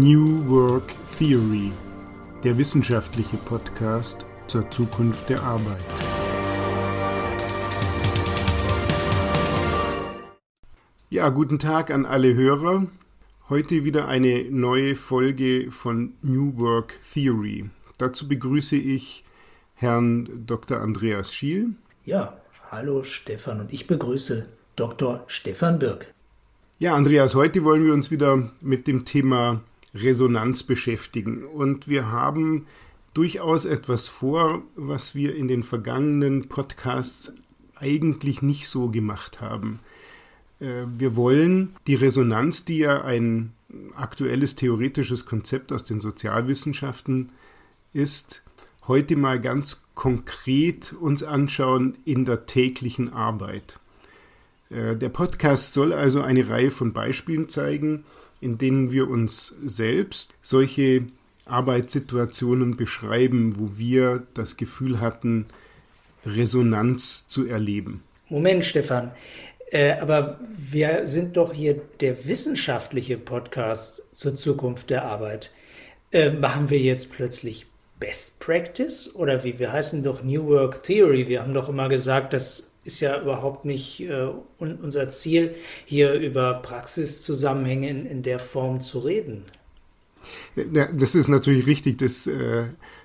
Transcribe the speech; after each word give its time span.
New 0.00 0.48
Work 0.48 0.94
Theory, 1.18 1.70
der 2.42 2.56
wissenschaftliche 2.56 3.36
Podcast 3.36 4.24
zur 4.46 4.70
Zukunft 4.70 5.28
der 5.28 5.42
Arbeit. 5.42 5.84
Ja, 11.10 11.28
guten 11.28 11.58
Tag 11.58 11.90
an 11.90 12.06
alle 12.06 12.32
Hörer. 12.34 12.86
Heute 13.50 13.84
wieder 13.84 14.08
eine 14.08 14.44
neue 14.44 14.96
Folge 14.96 15.70
von 15.70 16.14
New 16.22 16.58
Work 16.58 16.98
Theory. 17.12 17.68
Dazu 17.98 18.26
begrüße 18.26 18.76
ich 18.76 19.24
Herrn 19.74 20.46
Dr. 20.46 20.80
Andreas 20.80 21.34
Schiel. 21.34 21.74
Ja, 22.06 22.40
hallo 22.70 23.02
Stefan 23.02 23.60
und 23.60 23.74
ich 23.74 23.86
begrüße 23.86 24.48
Dr. 24.74 25.24
Stefan 25.26 25.78
Birk. 25.78 26.06
Ja, 26.78 26.94
Andreas, 26.94 27.34
heute 27.34 27.62
wollen 27.62 27.84
wir 27.84 27.92
uns 27.92 28.10
wieder 28.10 28.50
mit 28.62 28.86
dem 28.86 29.04
Thema 29.04 29.60
Resonanz 29.94 30.62
beschäftigen. 30.62 31.44
Und 31.44 31.88
wir 31.88 32.10
haben 32.10 32.66
durchaus 33.14 33.64
etwas 33.64 34.08
vor, 34.08 34.62
was 34.74 35.14
wir 35.14 35.36
in 35.36 35.48
den 35.48 35.62
vergangenen 35.62 36.48
Podcasts 36.48 37.34
eigentlich 37.74 38.42
nicht 38.42 38.68
so 38.68 38.88
gemacht 38.88 39.40
haben. 39.40 39.80
Äh, 40.60 40.86
wir 40.98 41.16
wollen 41.16 41.74
die 41.86 41.94
Resonanz, 41.96 42.64
die 42.64 42.78
ja 42.78 43.02
ein 43.02 43.52
aktuelles 43.96 44.54
theoretisches 44.54 45.26
Konzept 45.26 45.72
aus 45.72 45.84
den 45.84 46.00
Sozialwissenschaften 46.00 47.32
ist, 47.92 48.42
heute 48.86 49.16
mal 49.16 49.40
ganz 49.40 49.82
konkret 49.94 50.92
uns 50.92 51.22
anschauen 51.22 51.98
in 52.04 52.24
der 52.24 52.46
täglichen 52.46 53.12
Arbeit. 53.12 53.78
Äh, 54.70 54.96
der 54.96 55.08
Podcast 55.08 55.72
soll 55.72 55.92
also 55.92 56.22
eine 56.22 56.48
Reihe 56.48 56.70
von 56.70 56.92
Beispielen 56.92 57.48
zeigen, 57.48 58.04
in 58.42 58.58
denen 58.58 58.90
wir 58.90 59.08
uns 59.08 59.56
selbst 59.64 60.34
solche 60.42 61.06
Arbeitssituationen 61.46 62.76
beschreiben, 62.76 63.54
wo 63.58 63.78
wir 63.78 64.24
das 64.34 64.56
Gefühl 64.56 65.00
hatten, 65.00 65.46
Resonanz 66.26 67.28
zu 67.28 67.46
erleben. 67.46 68.02
Moment, 68.28 68.64
Stefan. 68.64 69.12
Äh, 69.70 69.92
aber 69.92 70.40
wir 70.56 71.06
sind 71.06 71.36
doch 71.36 71.54
hier 71.54 71.80
der 72.00 72.26
wissenschaftliche 72.26 73.16
Podcast 73.16 74.02
zur 74.12 74.34
Zukunft 74.34 74.90
der 74.90 75.04
Arbeit. 75.04 75.50
Äh, 76.10 76.30
machen 76.30 76.68
wir 76.68 76.78
jetzt 76.78 77.12
plötzlich 77.12 77.66
Best 78.00 78.40
Practice 78.40 79.14
oder 79.14 79.44
wie? 79.44 79.58
Wir 79.58 79.72
heißen 79.72 80.02
doch 80.02 80.22
New 80.22 80.46
Work 80.48 80.82
Theory. 80.82 81.28
Wir 81.28 81.40
haben 81.40 81.54
doch 81.54 81.68
immer 81.68 81.88
gesagt, 81.88 82.32
das 82.32 82.71
ist 82.84 83.00
ja 83.00 83.20
überhaupt 83.20 83.64
nicht 83.64 84.00
äh, 84.00 84.28
unser 84.58 85.08
Ziel, 85.08 85.54
hier 85.84 86.14
über 86.14 86.54
Praxiszusammenhänge 86.54 87.88
in, 87.88 88.06
in 88.06 88.22
der 88.22 88.38
Form 88.38 88.80
zu 88.80 89.00
reden. 89.00 89.44
Ja, 90.56 90.90
das 90.92 91.14
ist 91.14 91.28
natürlich 91.28 91.66
richtig, 91.66 91.98
das 91.98 92.26
äh, 92.26 92.64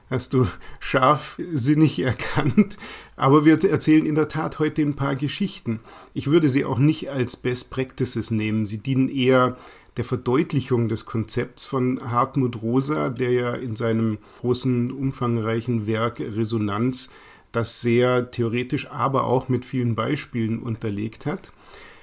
hast 0.09 0.33
du 0.33 0.47
scharfsinnig 0.79 1.99
erkannt. 2.03 2.77
Aber 3.15 3.45
wir 3.45 3.63
erzählen 3.63 4.05
in 4.05 4.15
der 4.15 4.27
Tat 4.27 4.59
heute 4.59 4.81
ein 4.81 4.95
paar 4.95 5.15
Geschichten. 5.15 5.79
Ich 6.13 6.27
würde 6.27 6.49
sie 6.49 6.65
auch 6.65 6.79
nicht 6.79 7.09
als 7.09 7.37
Best 7.37 7.69
Practices 7.69 8.31
nehmen. 8.31 8.65
Sie 8.65 8.79
dienen 8.79 9.09
eher 9.09 9.57
der 9.97 10.03
Verdeutlichung 10.03 10.89
des 10.89 11.05
Konzepts 11.05 11.65
von 11.65 11.99
Hartmut 12.11 12.61
Rosa, 12.61 13.09
der 13.09 13.31
ja 13.31 13.53
in 13.53 13.75
seinem 13.75 14.19
großen, 14.41 14.91
umfangreichen 14.91 15.87
Werk 15.87 16.19
Resonanz 16.19 17.09
das 17.51 17.81
sehr 17.81 18.31
theoretisch, 18.31 18.89
aber 18.89 19.25
auch 19.25 19.49
mit 19.49 19.65
vielen 19.65 19.95
Beispielen 19.95 20.59
unterlegt 20.59 21.25
hat. 21.25 21.51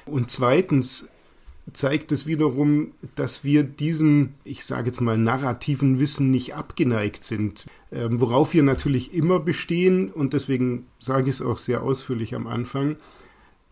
Und 0.06 0.30
zweitens 0.30 1.10
zeigt 1.72 2.12
es 2.12 2.26
wiederum, 2.26 2.92
dass 3.14 3.44
wir 3.44 3.62
diesem, 3.62 4.34
ich 4.44 4.64
sage 4.64 4.86
jetzt 4.86 5.00
mal, 5.00 5.16
narrativen 5.16 5.98
Wissen 5.98 6.30
nicht 6.30 6.54
abgeneigt 6.54 7.24
sind, 7.24 7.66
ähm, 7.90 8.20
worauf 8.20 8.52
wir 8.52 8.62
natürlich 8.62 9.14
immer 9.14 9.40
bestehen 9.40 10.10
und 10.10 10.34
deswegen 10.34 10.86
sage 10.98 11.30
ich 11.30 11.36
es 11.36 11.42
auch 11.42 11.58
sehr 11.58 11.82
ausführlich 11.82 12.34
am 12.34 12.46
Anfang, 12.46 12.96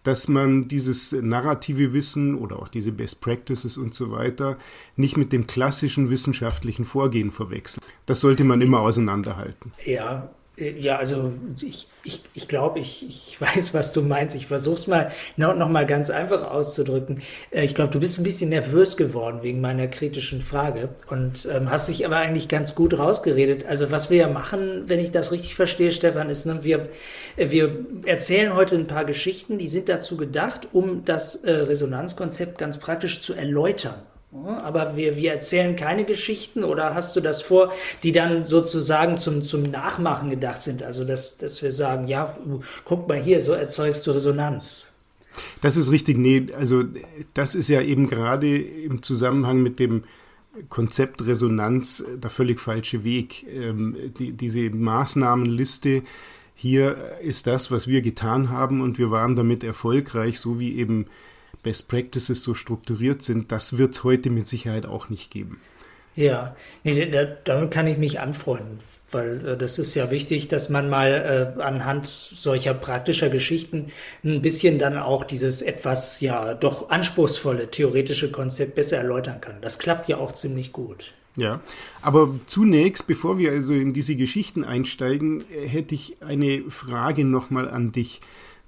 dass 0.05 0.27
man 0.27 0.69
dieses 0.69 1.13
narrative 1.13 1.93
Wissen 1.93 2.35
oder 2.35 2.59
auch 2.59 2.69
diese 2.69 2.93
Best 2.93 3.21
Practices 3.21 3.77
und 3.77 3.95
so 3.95 4.11
weiter 4.11 4.59
nicht 4.97 5.17
mit 5.17 5.33
dem 5.33 5.47
klassischen 5.47 6.11
wissenschaftlichen 6.11 6.85
Vorgehen 6.85 7.31
verwechselt. 7.31 7.85
Das 8.07 8.21
sollte 8.21 8.43
man 8.43 8.63
immer 8.63 8.81
auseinanderhalten. 8.81 9.73
Ja, 9.85 10.31
ja, 10.57 10.99
also 10.99 11.33
ich, 11.63 11.89
ich, 12.05 12.21
ich 12.35 12.47
glaube, 12.47 12.79
ich, 12.79 13.07
ich 13.09 13.41
weiß, 13.41 13.73
was 13.73 13.95
du 13.95 14.03
meinst. 14.03 14.37
Ich 14.37 14.47
versuche 14.49 14.75
es 14.75 14.87
mal 14.87 15.11
noch, 15.37 15.69
mal 15.69 15.87
ganz 15.87 16.11
einfach 16.11 16.45
auszudrücken. 16.45 17.23
Äh, 17.51 17.65
ich 17.65 17.75
glaube, 17.75 17.91
du 17.91 18.01
bist 18.01 18.19
ein 18.19 18.23
bisschen 18.23 18.51
nervös 18.51 18.99
geworden 18.99 19.39
wegen 19.43 19.63
meiner 19.63 19.89
kritischen 19.89 20.43
Frage 20.43 20.91
und 21.09 21.49
ähm, 21.51 21.71
hast 21.71 21.89
dich 21.89 22.05
aber 22.05 22.17
eigentlich 22.17 22.49
ganz 22.49 22.75
gut 22.75 22.99
rausgeredet. 22.99 23.65
Also 23.67 23.91
was 23.91 24.11
wir 24.11 24.19
ja 24.19 24.29
machen, 24.29 24.83
wenn 24.89 25.01
ich 25.01 25.11
das 25.11 25.33
richtig 25.33 25.55
verstehe, 25.55 25.91
Stefan, 25.91 26.29
ist, 26.29 26.45
ne, 26.45 26.63
wir, 26.63 26.91
wir 27.37 27.87
erzählen 28.05 28.55
heute 28.55 28.77
ein 28.77 28.87
paar 28.87 29.07
Geschichten, 29.07 29.57
die 29.57 29.69
sind 29.69 29.89
dazu 29.89 30.19
gedacht, 30.19 30.69
um 30.73 31.07
das 31.07 31.37
äh, 31.37 31.51
Resonanzkonzept 31.51 32.59
ganz 32.59 32.79
praktisch 32.79 33.21
zu 33.21 33.33
erläutern. 33.33 34.03
Aber 34.33 34.97
wir, 34.97 35.17
wir 35.17 35.33
erzählen 35.33 35.77
keine 35.77 36.05
Geschichten 36.05 36.65
oder 36.65 36.95
hast 36.95 37.15
du 37.15 37.21
das 37.21 37.43
vor, 37.43 37.73
die 38.03 38.13
dann 38.13 38.47
sozusagen 38.47 39.19
zum, 39.19 39.43
zum 39.43 39.63
Nachmachen 39.63 40.31
gedacht 40.31 40.63
sind? 40.63 40.83
Also, 40.83 41.05
dass, 41.05 41.37
dass 41.37 41.63
wir 41.63 41.71
sagen, 41.71 42.09
ja, 42.09 42.39
guck 42.85 43.09
mal 43.09 43.23
hier, 43.23 43.43
so 43.43 43.53
erzeugst 43.53 44.07
du 44.07 44.13
Resonanz. 44.13 44.93
Das 45.61 45.77
ist 45.77 45.91
richtig. 45.91 46.17
Nee, 46.17 46.47
also 46.57 46.83
das 47.35 47.55
ist 47.55 47.69
ja 47.69 47.83
eben 47.83 48.09
gerade 48.09 48.57
im 48.57 49.03
Zusammenhang 49.03 49.63
mit 49.63 49.79
dem 49.79 50.05
Konzept 50.69 51.27
Resonanz 51.27 52.05
der 52.23 52.31
völlig 52.31 52.61
falsche 52.61 53.05
Weg. 53.05 53.47
Ähm, 53.49 53.97
die, 54.19 54.33
diese 54.33 54.71
Maßnahmenliste 54.71 56.03
hier 56.55 56.97
ist 57.23 57.47
das, 57.47 57.71
was 57.71 57.89
wir 57.89 58.03
getan 58.03 58.51
haben 58.51 58.81
und 58.81 58.99
wir 58.99 59.11
waren 59.11 59.37
damit 59.37 59.65
erfolgreich, 59.65 60.39
so 60.39 60.59
wie 60.59 60.79
eben 60.79 61.07
Best 61.63 61.89
Practices 61.89 62.43
so 62.43 62.55
strukturiert 62.55 63.23
sind, 63.23 63.53
das 63.53 63.79
wird 63.79 63.95
es 63.95 64.05
heute 64.05 64.31
mit 64.31 64.49
Sicherheit 64.49 64.87
auch 64.87 65.09
nicht 65.09 65.31
geben. 65.31 65.61
Ja, 66.15 66.55
nee, 66.85 67.11
da, 67.11 67.25
damit 67.25 67.71
kann 67.71 67.87
ich 67.87 67.97
mich 67.97 68.21
anfreunden, 68.21 68.79
weil 69.11 69.47
äh, 69.49 69.57
das 69.57 69.79
ist 69.79 69.95
ja 69.95 70.11
wichtig, 70.11 70.49
dass 70.49 70.69
man 70.69 70.91
mal 70.91 71.55
äh, 71.59 71.63
anhand 71.63 72.07
solcher 72.07 72.75
praktischer 72.75 73.31
Geschichten 73.31 73.87
ein 74.23 74.43
bisschen 74.43 74.79
dann 74.79 74.99
auch 74.99 75.25
dieses 75.25 75.63
etwas 75.63 76.21
ja 76.21 76.53
doch 76.53 76.91
anspruchsvolle 76.91 77.71
theoretische 77.71 78.31
Konzept 78.31 78.75
besser 78.75 78.99
erläutern 78.99 79.41
kann. 79.41 79.57
Das 79.63 79.79
klappt 79.79 80.09
ja 80.09 80.19
auch 80.19 80.33
ziemlich 80.33 80.73
gut. 80.73 81.15
Ja, 81.37 81.63
aber 82.03 82.39
zunächst, 82.45 83.07
bevor 83.07 83.39
wir 83.39 83.53
also 83.53 83.73
in 83.73 83.95
diese 83.95 84.17
Geschichten 84.17 84.65
einsteigen, 84.65 85.45
äh, 85.51 85.67
hätte 85.67 85.95
ich 85.95 86.19
eine 86.21 86.65
Frage 86.69 87.25
nochmal 87.25 87.71
an 87.71 87.91
dich. 87.91 88.21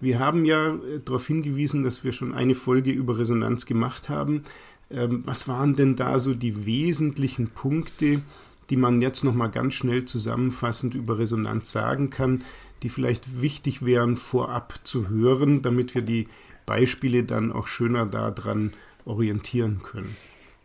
Wir 0.04 0.18
haben 0.18 0.44
ja 0.44 0.74
äh, 0.74 1.00
darauf 1.04 1.26
hingewiesen, 1.26 1.82
dass 1.82 2.04
wir 2.04 2.12
schon 2.12 2.34
eine 2.34 2.54
Folge 2.54 2.90
über 2.90 3.18
Resonanz 3.18 3.64
gemacht 3.64 4.08
haben. 4.08 4.44
Ähm, 4.90 5.22
was 5.24 5.48
waren 5.48 5.74
denn 5.74 5.96
da 5.96 6.18
so 6.18 6.34
die 6.34 6.66
wesentlichen 6.66 7.48
Punkte, 7.48 8.22
die 8.68 8.76
man 8.76 9.00
jetzt 9.00 9.24
nochmal 9.24 9.50
ganz 9.50 9.74
schnell 9.74 10.04
zusammenfassend 10.04 10.94
über 10.94 11.18
Resonanz 11.18 11.72
sagen 11.72 12.10
kann, 12.10 12.44
die 12.82 12.90
vielleicht 12.90 13.40
wichtig 13.40 13.84
wären 13.84 14.16
vorab 14.16 14.78
zu 14.84 15.08
hören, 15.08 15.62
damit 15.62 15.94
wir 15.94 16.02
die 16.02 16.28
Beispiele 16.66 17.24
dann 17.24 17.50
auch 17.50 17.66
schöner 17.66 18.04
daran 18.04 18.74
orientieren 19.06 19.80
können? 19.82 20.16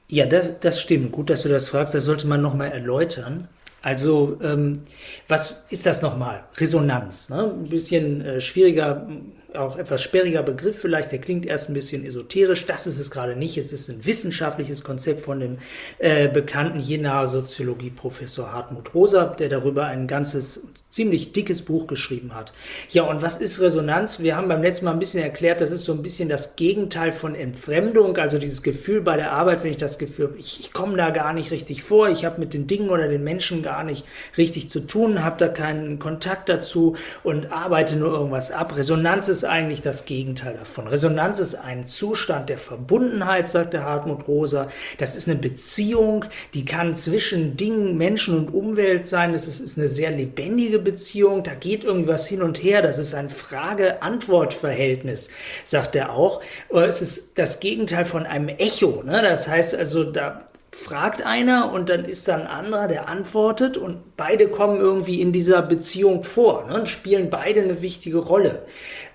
Ja, 0.10 0.26
das, 0.26 0.60
das 0.60 0.82
stimmt. 0.82 1.12
Gut, 1.14 1.30
dass 1.30 1.44
du 1.44 1.50
das 1.50 1.70
fragst. 1.70 1.94
Das 1.94 2.04
sollte 2.04 2.28
man 2.28 2.42
nochmal 2.42 2.72
erläutern. 2.72 3.48
Also, 3.82 4.38
ähm, 4.44 4.82
was 5.28 5.66
ist 5.70 5.86
das 5.86 6.02
nochmal? 6.02 6.44
Resonanz. 6.58 7.30
Ne? 7.30 7.44
Ein 7.44 7.70
bisschen 7.70 8.22
äh, 8.22 8.42
schwieriger 8.42 9.08
auch 9.56 9.78
etwas 9.78 10.02
sperriger 10.02 10.44
Begriff 10.44 10.80
vielleicht, 10.80 11.12
der 11.12 11.20
klingt 11.20 11.46
erst 11.46 11.70
ein 11.70 11.74
bisschen 11.74 12.06
esoterisch. 12.06 12.66
Das 12.66 12.86
ist 12.86 13.00
es 13.00 13.10
gerade 13.10 13.36
nicht. 13.36 13.58
Es 13.58 13.74
ist 13.74 13.90
ein 13.90 14.06
wissenschaftliches 14.06 14.84
Konzept 14.84 15.22
von 15.22 15.40
dem 15.40 15.58
äh, 15.98 16.28
bekannten 16.28 16.80
Jenaer 16.80 17.28
Soziologie-Professor 17.28 18.52
Hartmut 18.52 18.94
Rosa, 18.94 19.26
der 19.26 19.50
darüber 19.50 19.86
ein 19.86 20.08
ganzes, 20.08 20.68
ziemlich 20.90 21.34
dickes 21.34 21.64
Buch 21.64 21.88
geschrieben 21.88 22.36
hat. 22.36 22.54
Ja, 22.90 23.04
und 23.04 23.22
was 23.22 23.38
ist 23.38 23.60
Resonanz? 23.60 24.20
Wir 24.20 24.36
haben 24.36 24.48
beim 24.48 24.62
letzten 24.62 24.86
Mal 24.86 24.92
ein 24.92 25.00
bisschen 25.00 25.24
erklärt, 25.24 25.62
das 25.62 25.72
ist 25.72 25.84
so 25.84 25.94
ein 25.94 26.04
bisschen 26.04 26.30
das 26.30 26.56
Gegenteil 26.56 27.12
von 27.12 27.36
Entfremdung, 27.36 28.18
also 28.18 28.38
dieses 28.38 28.62
Gefühl 28.62 29.02
bei 29.02 29.18
der 29.18 29.32
Arbeit, 29.32 29.64
wenn 29.64 29.72
ich 29.72 29.78
das 29.78 29.98
Gefühl 29.98 30.28
habe, 30.28 30.38
ich, 30.38 30.60
ich 30.60 30.74
komme 30.74 30.98
da 30.98 31.10
gar 31.10 31.34
nicht 31.34 31.52
richtig 31.52 31.84
vor, 31.84 32.10
ich 32.10 32.26
habe 32.26 32.40
mit 32.40 32.54
den 32.54 32.68
Dingen 32.68 32.90
oder 32.90 33.08
den 33.08 33.24
Menschen 33.24 33.64
gar 33.64 33.84
nicht 33.84 34.06
richtig 34.38 34.70
zu 34.70 34.82
tun, 34.82 35.24
habe 35.24 35.38
da 35.38 35.48
keinen 35.48 36.00
Kontakt 36.00 36.50
dazu 36.50 36.96
und 37.24 37.52
arbeite 37.52 37.96
nur 37.96 38.12
irgendwas 38.12 38.52
ab. 38.52 38.76
Resonanz 38.76 39.28
ist 39.28 39.39
ist 39.40 39.50
eigentlich 39.50 39.82
das 39.82 40.06
Gegenteil 40.06 40.54
davon. 40.56 40.88
Resonanz 40.88 41.40
ist 41.40 41.56
ein 41.56 41.86
Zustand 41.86 42.50
der 42.50 42.58
Verbundenheit, 42.58 43.48
sagt 43.48 43.72
der 43.74 43.86
Hartmut 43.86 44.28
Rosa. 44.28 44.68
Das 44.98 45.16
ist 45.16 45.30
eine 45.30 45.40
Beziehung, 45.40 46.26
die 46.54 46.66
kann 46.66 46.94
zwischen 46.94 47.56
Dingen, 47.56 47.96
Menschen 47.98 48.38
und 48.38 48.54
Umwelt 48.54 49.08
sein. 49.08 49.32
Das 49.32 49.48
ist, 49.48 49.62
ist 49.62 49.78
eine 49.78 49.88
sehr 49.88 50.12
lebendige 50.12 50.80
Beziehung. 50.80 51.44
Da 51.44 51.54
geht 51.54 51.86
irgendwas 51.86 52.28
hin 52.28 52.42
und 52.42 52.62
her. 52.62 52.82
Das 52.82 52.98
ist 52.98 53.14
ein 53.14 53.30
Frage-Antwort-Verhältnis, 53.30 55.30
sagt 55.64 55.96
er 55.96 56.12
auch. 56.14 56.42
Es 56.70 57.02
ist 57.02 57.38
das 57.38 57.62
Gegenteil 57.62 58.04
von 58.06 58.26
einem 58.26 58.50
Echo. 58.50 59.04
Ne? 59.04 59.22
Das 59.22 59.48
heißt 59.48 59.76
also, 59.76 60.04
da 60.04 60.44
fragt 60.72 61.26
einer 61.26 61.72
und 61.72 61.90
dann 61.90 62.06
ist 62.06 62.28
da 62.28 62.36
ein 62.36 62.46
anderer, 62.46 62.88
der 62.88 63.10
antwortet 63.10 63.76
und 63.78 64.16
beide 64.18 64.48
kommen 64.48 64.80
irgendwie 64.80 65.20
in 65.20 65.32
dieser 65.32 65.62
Beziehung 65.64 66.24
vor 66.24 66.66
ne, 66.68 66.76
und 66.76 66.90
spielen 66.90 67.30
beide 67.30 67.62
eine 67.62 67.82
wichtige 67.82 68.20
Rolle. 68.20 68.64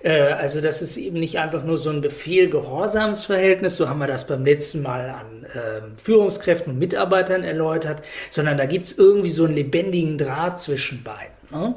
Äh, 0.03 0.33
also 0.33 0.59
das 0.59 0.81
ist 0.81 0.97
eben 0.97 1.19
nicht 1.19 1.39
einfach 1.39 1.63
nur 1.63 1.77
so 1.77 1.89
ein 1.89 2.01
Befehl-Gehorsamsverhältnis, 2.01 3.77
so 3.77 3.87
haben 3.87 3.99
wir 3.99 4.07
das 4.07 4.27
beim 4.27 4.43
letzten 4.43 4.81
Mal 4.81 5.09
an 5.09 5.45
äh, 5.45 5.81
Führungskräften 6.01 6.73
und 6.73 6.79
Mitarbeitern 6.79 7.43
erläutert, 7.43 8.01
sondern 8.29 8.57
da 8.57 8.65
gibt 8.65 8.87
es 8.87 8.97
irgendwie 8.97 9.31
so 9.31 9.45
einen 9.45 9.55
lebendigen 9.55 10.17
Draht 10.17 10.59
zwischen 10.59 11.03
beiden. 11.03 11.35
Ne? 11.51 11.75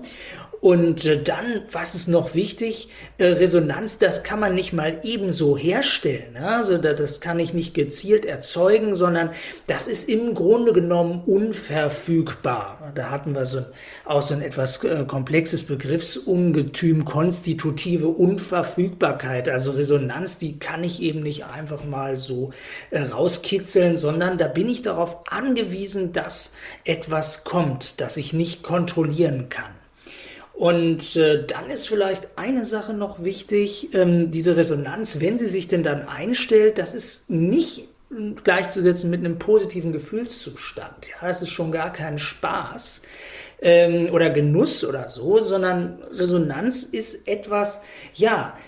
Und 0.60 1.04
äh, 1.04 1.22
dann, 1.22 1.62
was 1.70 1.94
ist 1.94 2.08
noch 2.08 2.34
wichtig? 2.34 2.88
Äh, 3.18 3.26
Resonanz, 3.26 3.98
das 3.98 4.24
kann 4.24 4.40
man 4.40 4.54
nicht 4.54 4.72
mal 4.72 5.00
ebenso 5.04 5.56
herstellen. 5.56 6.36
Also 6.36 6.78
das 6.78 7.20
kann 7.20 7.38
ich 7.38 7.54
nicht 7.54 7.74
gezielt 7.74 8.24
erzeugen, 8.24 8.96
sondern 8.96 9.30
das 9.68 9.86
ist 9.86 10.08
im 10.08 10.34
Grunde 10.34 10.72
genommen 10.72 11.22
unverfügbar. 11.26 12.92
Da 12.96 13.10
hatten 13.10 13.34
wir 13.34 13.44
so 13.44 13.64
auch 14.04 14.22
so 14.22 14.34
ein 14.34 14.42
etwas 14.42 14.82
äh, 14.82 15.04
komplexes 15.06 15.64
Begriffsungetüm, 15.64 17.04
konstitutive 17.04 18.08
Unverfügbarkeit. 18.08 19.48
Also 19.48 19.72
Resonanz, 19.72 20.38
die 20.38 20.58
kann 20.58 20.82
ich 20.82 21.00
eben 21.02 21.22
nicht 21.22 21.44
einfach 21.44 21.84
mal 21.84 22.16
so 22.16 22.50
rauskitzeln, 22.92 23.96
sondern 23.96 24.38
da 24.38 24.48
bin 24.48 24.68
ich 24.68 24.82
darauf 24.82 25.18
angewiesen, 25.30 26.12
dass 26.12 26.52
etwas 26.84 27.44
kommt, 27.44 28.00
das 28.00 28.16
ich 28.16 28.32
nicht 28.32 28.64
kontrollieren 28.64 29.48
kann. 29.48 29.77
Und 30.58 31.14
äh, 31.14 31.46
dann 31.46 31.70
ist 31.70 31.86
vielleicht 31.86 32.30
eine 32.36 32.64
Sache 32.64 32.92
noch 32.92 33.22
wichtig, 33.22 33.94
ähm, 33.94 34.32
diese 34.32 34.56
Resonanz, 34.56 35.20
wenn 35.20 35.38
sie 35.38 35.46
sich 35.46 35.68
denn 35.68 35.84
dann 35.84 36.08
einstellt, 36.08 36.78
das 36.78 36.94
ist 36.94 37.30
nicht 37.30 37.86
gleichzusetzen 38.42 39.08
mit 39.08 39.20
einem 39.20 39.38
positiven 39.38 39.92
Gefühlszustand. 39.92 41.06
Ja, 41.06 41.28
das 41.28 41.42
ist 41.42 41.50
schon 41.50 41.70
gar 41.70 41.92
kein 41.92 42.18
Spaß 42.18 43.02
ähm, 43.60 44.12
oder 44.12 44.30
Genuss 44.30 44.84
oder 44.84 45.08
so, 45.08 45.38
sondern 45.38 46.02
Resonanz 46.10 46.82
ist 46.82 47.28
etwas, 47.28 47.82
ja, 48.14 48.56
äh, 48.56 48.67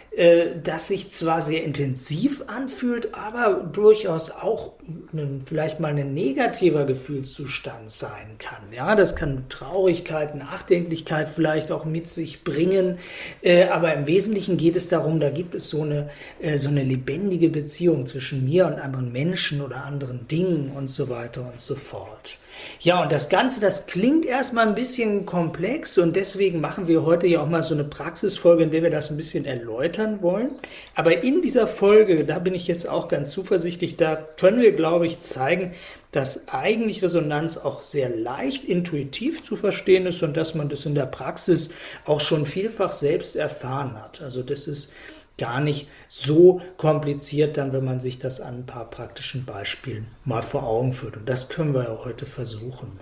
das 0.64 0.88
sich 0.88 1.10
zwar 1.10 1.40
sehr 1.40 1.62
intensiv 1.62 2.42
anfühlt, 2.48 3.14
aber 3.14 3.62
durchaus 3.72 4.30
auch 4.30 4.72
ein, 5.12 5.42
vielleicht 5.44 5.80
mal 5.80 5.96
ein 5.96 6.14
negativer 6.14 6.84
Gefühlszustand 6.84 7.90
sein 7.90 8.36
kann. 8.38 8.72
Ja, 8.74 8.96
das 8.96 9.16
kann 9.16 9.44
Traurigkeit, 9.48 10.34
Nachdenklichkeit 10.34 11.28
vielleicht 11.28 11.70
auch 11.70 11.84
mit 11.84 12.08
sich 12.08 12.44
bringen. 12.44 12.98
Äh, 13.42 13.64
aber 13.64 13.94
im 13.94 14.06
Wesentlichen 14.06 14.56
geht 14.56 14.76
es 14.76 14.88
darum, 14.88 15.20
da 15.20 15.30
gibt 15.30 15.54
es 15.54 15.68
so 15.68 15.82
eine, 15.82 16.10
äh, 16.40 16.58
so 16.58 16.68
eine 16.68 16.82
lebendige 16.82 17.48
Beziehung 17.48 18.06
zwischen 18.06 18.44
mir 18.44 18.66
und 18.66 18.74
anderen 18.80 19.12
Menschen 19.12 19.60
oder 19.60 19.84
anderen 19.84 20.26
Dingen 20.28 20.72
und 20.72 20.88
so 20.88 21.08
weiter 21.08 21.42
und 21.42 21.60
so 21.60 21.74
fort. 21.74 22.38
Ja, 22.80 23.02
und 23.02 23.12
das 23.12 23.28
Ganze, 23.28 23.60
das 23.60 23.86
klingt 23.86 24.24
erstmal 24.24 24.66
ein 24.66 24.74
bisschen 24.74 25.26
komplex 25.26 25.98
und 25.98 26.16
deswegen 26.16 26.60
machen 26.60 26.88
wir 26.88 27.04
heute 27.04 27.26
ja 27.26 27.42
auch 27.42 27.48
mal 27.48 27.62
so 27.62 27.74
eine 27.74 27.84
Praxisfolge, 27.84 28.64
in 28.64 28.70
der 28.70 28.82
wir 28.82 28.90
das 28.90 29.10
ein 29.10 29.16
bisschen 29.16 29.44
erläutern 29.44 30.22
wollen. 30.22 30.52
Aber 30.94 31.22
in 31.22 31.42
dieser 31.42 31.66
Folge, 31.66 32.24
da 32.24 32.38
bin 32.38 32.54
ich 32.54 32.66
jetzt 32.66 32.88
auch 32.88 33.08
ganz 33.08 33.30
zuversichtlich, 33.32 33.96
da 33.96 34.16
können 34.16 34.60
wir, 34.60 34.72
glaube 34.72 35.06
ich, 35.06 35.20
zeigen, 35.20 35.74
dass 36.12 36.48
eigentlich 36.48 37.02
Resonanz 37.02 37.56
auch 37.56 37.82
sehr 37.82 38.08
leicht 38.08 38.64
intuitiv 38.64 39.42
zu 39.42 39.56
verstehen 39.56 40.06
ist 40.06 40.22
und 40.22 40.36
dass 40.36 40.54
man 40.54 40.68
das 40.68 40.84
in 40.86 40.94
der 40.94 41.06
Praxis 41.06 41.70
auch 42.04 42.20
schon 42.20 42.46
vielfach 42.46 42.92
selbst 42.92 43.36
erfahren 43.36 44.00
hat. 44.02 44.20
Also 44.20 44.42
das 44.42 44.66
ist 44.66 44.90
gar 45.38 45.60
nicht 45.60 45.88
so 46.06 46.60
kompliziert 46.76 47.56
dann, 47.56 47.72
wenn 47.72 47.84
man 47.84 48.00
sich 48.00 48.18
das 48.18 48.40
an 48.40 48.58
ein 48.58 48.66
paar 48.66 48.90
praktischen 48.90 49.44
Beispielen 49.44 50.06
mal 50.24 50.42
vor 50.42 50.64
Augen 50.64 50.92
führt. 50.92 51.16
Und 51.16 51.28
das 51.28 51.48
können 51.48 51.74
wir 51.74 51.84
ja 51.84 51.98
heute 52.04 52.26
versuchen. 52.26 53.00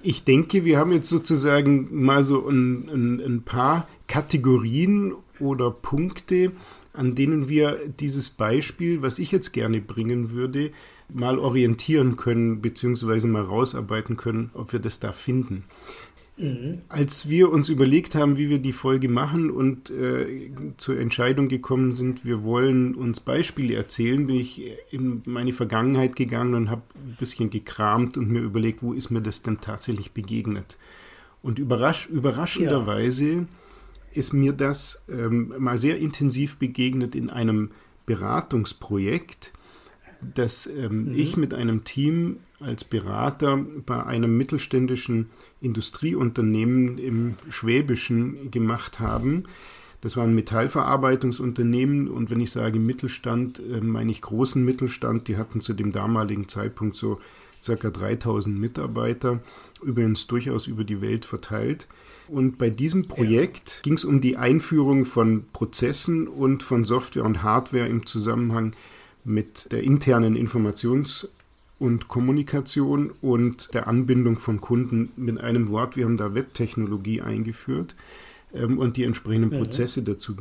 Ich 0.00 0.24
denke, 0.24 0.64
wir 0.64 0.78
haben 0.78 0.92
jetzt 0.92 1.08
sozusagen 1.08 1.88
mal 1.90 2.22
so 2.22 2.48
ein, 2.48 2.88
ein, 2.88 3.20
ein 3.20 3.42
paar 3.42 3.88
Kategorien 4.06 5.14
oder 5.40 5.70
Punkte, 5.70 6.52
an 6.92 7.14
denen 7.14 7.48
wir 7.48 7.78
dieses 8.00 8.30
Beispiel, 8.30 9.02
was 9.02 9.18
ich 9.18 9.32
jetzt 9.32 9.52
gerne 9.52 9.80
bringen 9.80 10.30
würde, 10.30 10.70
mal 11.08 11.38
orientieren 11.38 12.16
können, 12.16 12.60
beziehungsweise 12.60 13.26
mal 13.28 13.42
rausarbeiten 13.42 14.16
können, 14.16 14.50
ob 14.54 14.72
wir 14.72 14.80
das 14.80 15.00
da 15.00 15.12
finden. 15.12 15.64
Mhm. 16.38 16.82
Als 16.88 17.28
wir 17.28 17.50
uns 17.50 17.68
überlegt 17.68 18.14
haben, 18.14 18.36
wie 18.36 18.48
wir 18.48 18.60
die 18.60 18.72
Folge 18.72 19.08
machen 19.08 19.50
und 19.50 19.90
äh, 19.90 20.50
zur 20.76 20.98
Entscheidung 20.98 21.48
gekommen 21.48 21.90
sind, 21.90 22.24
wir 22.24 22.44
wollen 22.44 22.94
uns 22.94 23.18
Beispiele 23.18 23.74
erzählen, 23.74 24.26
bin 24.26 24.36
ich 24.36 24.62
in 24.90 25.22
meine 25.26 25.52
Vergangenheit 25.52 26.14
gegangen 26.14 26.54
und 26.54 26.70
habe 26.70 26.82
ein 26.94 27.16
bisschen 27.18 27.50
gekramt 27.50 28.16
und 28.16 28.30
mir 28.30 28.40
überlegt, 28.40 28.82
wo 28.82 28.92
ist 28.92 29.10
mir 29.10 29.20
das 29.20 29.42
denn 29.42 29.60
tatsächlich 29.60 30.12
begegnet. 30.12 30.78
Und 31.42 31.58
überrasch 31.58 32.06
überraschenderweise 32.06 33.32
ja. 33.32 33.46
ist 34.12 34.32
mir 34.32 34.52
das 34.52 35.04
ähm, 35.08 35.54
mal 35.58 35.76
sehr 35.76 35.98
intensiv 35.98 36.56
begegnet 36.56 37.16
in 37.16 37.30
einem 37.30 37.70
Beratungsprojekt, 38.06 39.52
das 40.20 40.66
ähm, 40.66 41.06
mhm. 41.06 41.14
ich 41.18 41.36
mit 41.36 41.52
einem 41.54 41.84
Team 41.84 42.38
als 42.60 42.84
Berater 42.84 43.64
bei 43.86 44.04
einem 44.04 44.36
mittelständischen 44.36 45.30
Industrieunternehmen 45.60 46.98
im 46.98 47.34
Schwäbischen 47.48 48.50
gemacht 48.50 49.00
haben. 49.00 49.44
Das 50.00 50.16
war 50.16 50.24
ein 50.24 50.34
Metallverarbeitungsunternehmen 50.34 52.08
und 52.08 52.30
wenn 52.30 52.40
ich 52.40 52.52
sage 52.52 52.78
Mittelstand, 52.78 53.58
äh, 53.58 53.80
meine 53.80 54.12
ich 54.12 54.22
großen 54.22 54.64
Mittelstand. 54.64 55.26
Die 55.26 55.36
hatten 55.36 55.60
zu 55.60 55.72
dem 55.72 55.90
damaligen 55.90 56.46
Zeitpunkt 56.46 56.94
so 56.94 57.18
ca. 57.66 57.90
3000 57.90 58.56
Mitarbeiter, 58.56 59.40
übrigens 59.82 60.28
durchaus 60.28 60.68
über 60.68 60.84
die 60.84 61.00
Welt 61.00 61.24
verteilt. 61.24 61.88
Und 62.28 62.58
bei 62.58 62.70
diesem 62.70 63.08
Projekt 63.08 63.76
ja. 63.76 63.82
ging 63.82 63.94
es 63.94 64.04
um 64.04 64.20
die 64.20 64.36
Einführung 64.36 65.04
von 65.04 65.46
Prozessen 65.52 66.28
und 66.28 66.62
von 66.62 66.84
Software 66.84 67.24
und 67.24 67.42
Hardware 67.42 67.88
im 67.88 68.06
Zusammenhang 68.06 68.76
mit 69.24 69.72
der 69.72 69.82
internen 69.82 70.36
Informations- 70.36 71.28
und 71.78 72.08
Kommunikation 72.08 73.12
und 73.20 73.72
der 73.74 73.86
Anbindung 73.86 74.38
von 74.38 74.60
Kunden 74.60 75.12
mit 75.16 75.40
einem 75.40 75.68
Wort. 75.68 75.96
Wir 75.96 76.04
haben 76.04 76.16
da 76.16 76.34
Webtechnologie 76.34 77.22
eingeführt 77.22 77.94
ähm, 78.52 78.78
und 78.78 78.96
die 78.96 79.04
entsprechenden 79.04 79.50
mhm. 79.50 79.62
Prozesse 79.62 80.02
dazu 80.02 80.36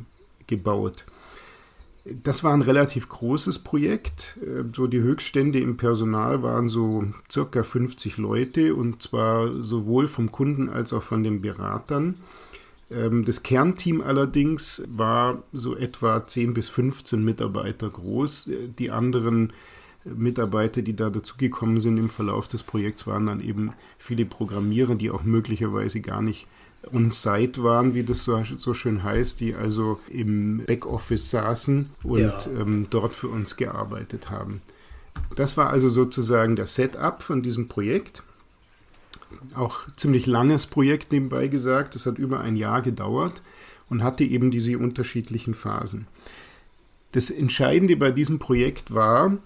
gebaut. 0.47 1.05
Das 2.23 2.43
war 2.43 2.53
ein 2.53 2.61
relativ 2.61 3.09
großes 3.09 3.59
Projekt. 3.59 4.37
Äh, 4.41 4.63
so 4.73 4.87
die 4.87 5.01
Höchststände 5.01 5.59
im 5.59 5.77
Personal 5.77 6.41
waren 6.41 6.69
so 6.69 7.03
circa 7.29 7.63
50 7.63 8.17
Leute 8.17 8.75
und 8.75 9.03
zwar 9.03 9.61
sowohl 9.61 10.07
vom 10.07 10.31
Kunden 10.31 10.69
als 10.69 10.93
auch 10.93 11.03
von 11.03 11.23
den 11.23 11.41
Beratern. 11.41 12.15
Ähm, 12.89 13.25
das 13.25 13.43
Kernteam 13.43 14.01
allerdings 14.01 14.83
war 14.87 15.43
so 15.53 15.75
etwa 15.75 16.25
10 16.25 16.53
bis 16.53 16.69
15 16.69 17.23
Mitarbeiter 17.23 17.89
groß. 17.89 18.51
Die 18.79 18.89
anderen 18.91 19.53
Mitarbeiter, 20.15 20.81
die 20.81 20.95
da 20.95 21.09
dazugekommen 21.09 21.79
sind 21.79 21.97
im 21.97 22.09
Verlauf 22.09 22.47
des 22.47 22.63
Projekts, 22.63 23.07
waren 23.07 23.27
dann 23.27 23.41
eben 23.41 23.73
viele 23.97 24.25
Programmierer, 24.25 24.95
die 24.95 25.11
auch 25.11 25.23
möglicherweise 25.23 26.01
gar 26.01 26.21
nicht 26.21 26.47
on-site 26.93 27.63
waren, 27.63 27.93
wie 27.93 28.03
das 28.03 28.23
so, 28.23 28.41
so, 28.55 28.73
schön 28.73 29.03
heißt, 29.03 29.39
die 29.39 29.55
also 29.55 29.99
im 30.09 30.63
Backoffice 30.65 31.29
saßen 31.29 31.89
und 32.03 32.19
ja. 32.19 32.39
ähm, 32.57 32.87
dort 32.89 33.15
für 33.15 33.27
uns 33.27 33.55
gearbeitet 33.57 34.29
haben. 34.29 34.61
Das 35.35 35.57
war 35.57 35.69
also 35.69 35.89
sozusagen 35.89 36.55
der 36.55 36.67
Setup 36.67 37.21
von 37.21 37.41
diesem 37.41 37.67
Projekt. 37.67 38.23
Auch 39.55 39.79
ziemlich 39.95 40.25
langes 40.25 40.67
Projekt 40.67 41.11
nebenbei 41.11 41.47
gesagt. 41.47 41.95
Das 41.95 42.05
hat 42.05 42.17
über 42.17 42.39
ein 42.39 42.55
Jahr 42.55 42.81
gedauert 42.81 43.41
und 43.89 44.03
hatte 44.03 44.23
eben 44.23 44.51
diese 44.51 44.77
unterschiedlichen 44.77 45.53
Phasen. 45.53 46.07
Das 47.11 47.29
Entscheidende 47.29 47.95
bei 47.97 48.11
diesem 48.11 48.39
Projekt 48.39 48.93
war, 48.93 49.37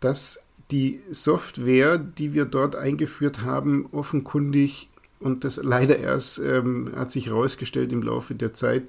dass 0.00 0.40
die 0.70 1.00
Software, 1.10 1.98
die 1.98 2.34
wir 2.34 2.44
dort 2.44 2.76
eingeführt 2.76 3.42
haben, 3.42 3.86
offenkundig 3.92 4.88
und 5.20 5.44
das 5.44 5.60
leider 5.62 5.98
erst 5.98 6.38
ähm, 6.38 6.92
hat 6.94 7.10
sich 7.10 7.26
herausgestellt 7.26 7.92
im 7.92 8.02
Laufe 8.02 8.34
der 8.34 8.54
Zeit 8.54 8.84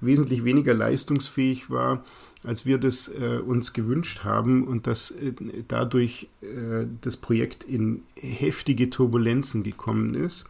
wesentlich 0.00 0.44
weniger 0.44 0.74
leistungsfähig 0.74 1.70
war, 1.70 2.04
als 2.44 2.66
wir 2.66 2.78
das 2.78 3.08
äh, 3.08 3.38
uns 3.38 3.72
gewünscht 3.72 4.24
haben 4.24 4.66
und 4.66 4.86
dass 4.86 5.10
äh, 5.10 5.32
dadurch 5.66 6.28
äh, 6.40 6.86
das 7.00 7.16
Projekt 7.16 7.64
in 7.64 8.02
heftige 8.14 8.90
Turbulenzen 8.90 9.62
gekommen 9.62 10.14
ist, 10.14 10.48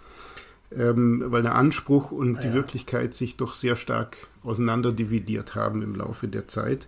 ähm, 0.70 1.24
weil 1.26 1.42
der 1.42 1.54
Anspruch 1.54 2.10
und 2.10 2.36
ah, 2.36 2.40
ja. 2.40 2.48
die 2.48 2.54
Wirklichkeit 2.54 3.14
sich 3.14 3.36
doch 3.36 3.54
sehr 3.54 3.76
stark 3.76 4.16
auseinanderdividiert 4.42 5.54
haben 5.54 5.82
im 5.82 5.94
Laufe 5.94 6.28
der 6.28 6.46
Zeit. 6.46 6.86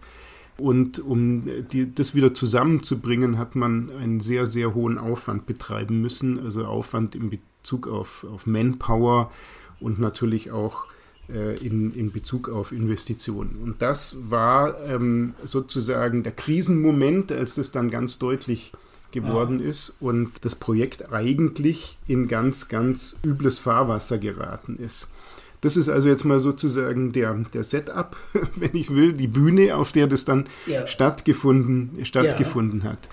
Und 0.60 0.98
um 0.98 1.48
die, 1.72 1.92
das 1.94 2.14
wieder 2.14 2.34
zusammenzubringen, 2.34 3.38
hat 3.38 3.56
man 3.56 3.90
einen 3.92 4.20
sehr, 4.20 4.46
sehr 4.46 4.74
hohen 4.74 4.98
Aufwand 4.98 5.46
betreiben 5.46 6.00
müssen. 6.00 6.38
Also 6.38 6.64
Aufwand 6.64 7.14
in 7.14 7.30
Bezug 7.30 7.88
auf, 7.88 8.24
auf 8.32 8.46
Manpower 8.46 9.30
und 9.80 9.98
natürlich 9.98 10.50
auch 10.50 10.84
äh, 11.28 11.56
in, 11.64 11.94
in 11.94 12.12
Bezug 12.12 12.48
auf 12.48 12.72
Investitionen. 12.72 13.60
Und 13.62 13.82
das 13.82 14.16
war 14.28 14.80
ähm, 14.86 15.34
sozusagen 15.44 16.22
der 16.22 16.32
Krisenmoment, 16.32 17.32
als 17.32 17.54
das 17.54 17.70
dann 17.70 17.90
ganz 17.90 18.18
deutlich 18.18 18.72
geworden 19.12 19.60
ah. 19.62 19.68
ist 19.68 19.96
und 20.00 20.44
das 20.44 20.54
Projekt 20.54 21.12
eigentlich 21.12 21.98
in 22.06 22.28
ganz, 22.28 22.68
ganz 22.68 23.18
übles 23.24 23.58
Fahrwasser 23.58 24.18
geraten 24.18 24.76
ist. 24.76 25.08
Das 25.60 25.76
ist 25.76 25.88
also 25.88 26.08
jetzt 26.08 26.24
mal 26.24 26.38
sozusagen 26.38 27.12
der, 27.12 27.34
der 27.34 27.64
Setup, 27.64 28.16
wenn 28.56 28.74
ich 28.74 28.94
will, 28.94 29.12
die 29.12 29.28
Bühne, 29.28 29.76
auf 29.76 29.92
der 29.92 30.06
das 30.06 30.24
dann 30.24 30.46
ja. 30.66 30.86
stattgefunden, 30.86 32.04
stattgefunden 32.04 32.80
ja. 32.80 32.90
hat. 32.90 33.08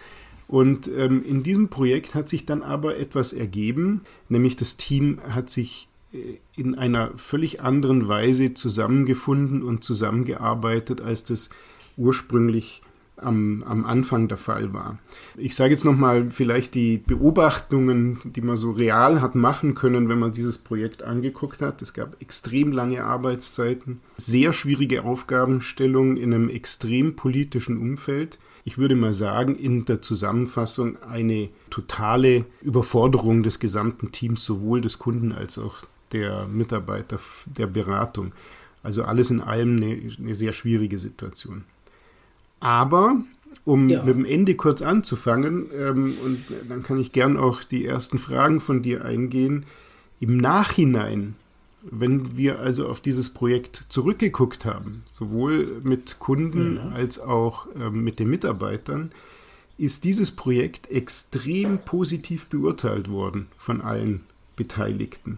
Und 0.48 0.89
ähm, 0.98 1.24
in 1.25 1.44
diesem 1.44 1.68
Projekt 1.68 2.16
hat 2.16 2.30
sich 2.30 2.46
dann 2.46 2.63
aber 2.63 2.98
etwas 2.98 3.34
ergeben, 3.34 4.01
nämlich 4.30 4.56
das 4.56 4.77
Team 4.77 5.20
hat 5.30 5.50
sich 5.50 5.89
äh, 6.13 6.38
in 6.56 6.75
einer 6.75 7.12
völlig 7.18 7.62
anderen 7.62 8.08
Weise 8.08 8.54
zusammengefunden 8.54 9.62
und 9.62 9.84
zusammengearbeitet, 9.84 11.01
als 11.01 11.25
das 11.25 11.50
ursprünglich 11.98 12.82
am, 13.17 13.63
am 13.63 13.86
Anfang 13.86 14.27
der 14.27 14.38
Fall 14.38 14.74
war. 14.74 15.00
Ich 15.36 15.55
sage 15.55 15.71
jetzt 15.71 15.86
nochmal 15.86 16.29
vielleicht 16.29 16.75
die 16.75 16.97
Beobachtungen, 16.97 18.19
die 18.24 18.41
man 18.41 18.57
so 18.57 18.71
real 18.71 19.21
hat 19.21 19.36
machen 19.36 19.75
können, 19.75 20.09
wenn 20.09 20.19
man 20.19 20.31
dieses 20.31 20.57
Projekt 20.57 21.03
angeguckt 21.03 21.62
hat. 21.62 21.81
Es 21.81 21.93
gab 21.93 22.21
extrem 22.21 22.71
lange 22.71 23.03
Arbeitszeiten, 23.03 24.00
sehr 24.17 24.53
schwierige 24.53 25.03
Aufgabenstellung 25.03 26.17
in 26.17 26.33
einem 26.33 26.50
extrem 26.50 27.15
politischen 27.15 27.77
Umfeld. 27.77 28.38
Ich 28.63 28.77
würde 28.77 28.95
mal 28.95 29.13
sagen, 29.13 29.55
in 29.55 29.86
der 29.86 30.01
Zusammenfassung 30.01 31.01
eine 31.01 31.50
totale 31.69 32.45
Überforderung 32.62 33.41
des 33.41 33.59
gesamten 33.59 34.12
Teams, 34.12 34.43
sowohl 34.43 34.81
des 34.81 35.00
Kunden 35.00 35.31
als 35.31 35.57
auch 35.57 35.77
der 36.12 36.47
Mitarbeiter 36.47 37.19
der 37.45 37.67
Beratung. 37.67 38.33
Also 38.83 39.03
alles 39.03 39.31
in 39.31 39.41
allem 39.41 39.77
eine, 39.77 40.00
eine 40.19 40.36
sehr 40.36 40.53
schwierige 40.53 41.00
Situation. 41.00 41.63
Aber 42.60 43.22
um 43.68 43.90
ja. 43.90 44.02
mit 44.02 44.16
dem 44.16 44.26
Ende 44.26 44.56
kurz 44.56 44.82
anzufangen, 44.82 45.68
ähm, 45.78 46.18
und 46.24 46.46
dann 46.70 46.84
kann 46.84 47.00
ich 47.00 47.12
gern 47.12 47.36
auch 47.38 47.64
die 47.64 47.86
ersten 47.86 48.18
Fragen 48.18 48.62
von 48.62 48.82
dir 48.82 49.04
eingehen. 49.04 49.66
Im 50.20 50.38
Nachhinein, 50.38 51.36
wenn 51.84 52.38
wir 52.38 52.60
also 52.60 52.88
auf 52.88 53.02
dieses 53.02 53.30
Projekt 53.30 53.86
zurückgeguckt 53.90 54.66
haben, 54.66 55.04
sowohl 55.06 55.80
mit 55.84 56.18
Kunden 56.20 56.78
ja. 56.78 56.96
als 56.96 57.20
auch 57.20 57.68
ähm, 57.80 58.04
mit 58.04 58.20
den 58.20 58.30
Mitarbeitern, 58.30 59.12
ist 59.78 60.06
dieses 60.06 60.32
Projekt 60.32 60.90
extrem 60.90 61.80
positiv 61.80 62.48
beurteilt 62.48 63.10
worden 63.10 63.48
von 63.58 63.82
allen 63.82 64.22
Beteiligten. 64.56 65.38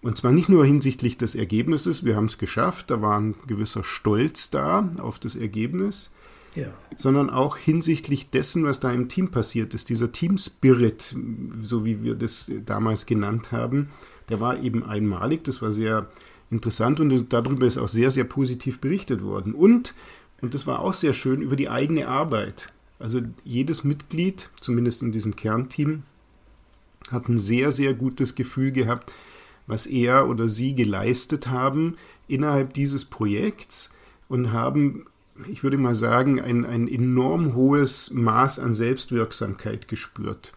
Und 0.00 0.16
zwar 0.16 0.32
nicht 0.32 0.48
nur 0.48 0.64
hinsichtlich 0.64 1.16
des 1.16 1.34
Ergebnisses, 1.34 2.04
wir 2.04 2.16
haben 2.16 2.26
es 2.26 2.38
geschafft, 2.38 2.90
da 2.90 3.02
war 3.02 3.20
ein 3.20 3.34
gewisser 3.46 3.84
Stolz 3.84 4.50
da 4.50 4.88
auf 4.98 5.18
das 5.18 5.36
Ergebnis, 5.36 6.10
sondern 6.96 7.30
auch 7.30 7.56
hinsichtlich 7.56 8.30
dessen, 8.30 8.64
was 8.64 8.80
da 8.80 8.90
im 8.92 9.08
Team 9.08 9.30
passiert 9.30 9.74
ist. 9.74 9.88
Dieser 9.88 10.12
Team-Spirit, 10.12 11.14
so 11.62 11.84
wie 11.84 12.02
wir 12.02 12.14
das 12.14 12.50
damals 12.66 13.06
genannt 13.06 13.52
haben, 13.52 13.90
der 14.28 14.40
war 14.40 14.60
eben 14.60 14.84
einmalig, 14.84 15.44
das 15.44 15.62
war 15.62 15.72
sehr 15.72 16.08
interessant 16.50 17.00
und 17.00 17.32
darüber 17.32 17.66
ist 17.66 17.78
auch 17.78 17.88
sehr, 17.88 18.10
sehr 18.10 18.24
positiv 18.24 18.80
berichtet 18.80 19.22
worden. 19.22 19.54
Und, 19.54 19.94
und 20.40 20.54
das 20.54 20.66
war 20.66 20.80
auch 20.80 20.94
sehr 20.94 21.12
schön, 21.12 21.42
über 21.42 21.56
die 21.56 21.68
eigene 21.68 22.08
Arbeit. 22.08 22.72
Also 22.98 23.20
jedes 23.44 23.84
Mitglied, 23.84 24.50
zumindest 24.60 25.02
in 25.02 25.12
diesem 25.12 25.36
Kernteam, 25.36 26.02
hat 27.10 27.28
ein 27.28 27.38
sehr, 27.38 27.72
sehr 27.72 27.94
gutes 27.94 28.34
Gefühl 28.34 28.72
gehabt, 28.72 29.14
was 29.66 29.86
er 29.86 30.28
oder 30.28 30.48
sie 30.48 30.74
geleistet 30.74 31.48
haben 31.48 31.96
innerhalb 32.26 32.72
dieses 32.74 33.04
Projekts 33.04 33.96
und 34.28 34.52
haben 34.52 35.06
ich 35.46 35.62
würde 35.62 35.78
mal 35.78 35.94
sagen, 35.94 36.40
ein, 36.40 36.64
ein 36.64 36.88
enorm 36.88 37.54
hohes 37.54 38.10
Maß 38.12 38.58
an 38.58 38.74
Selbstwirksamkeit 38.74 39.88
gespürt. 39.88 40.52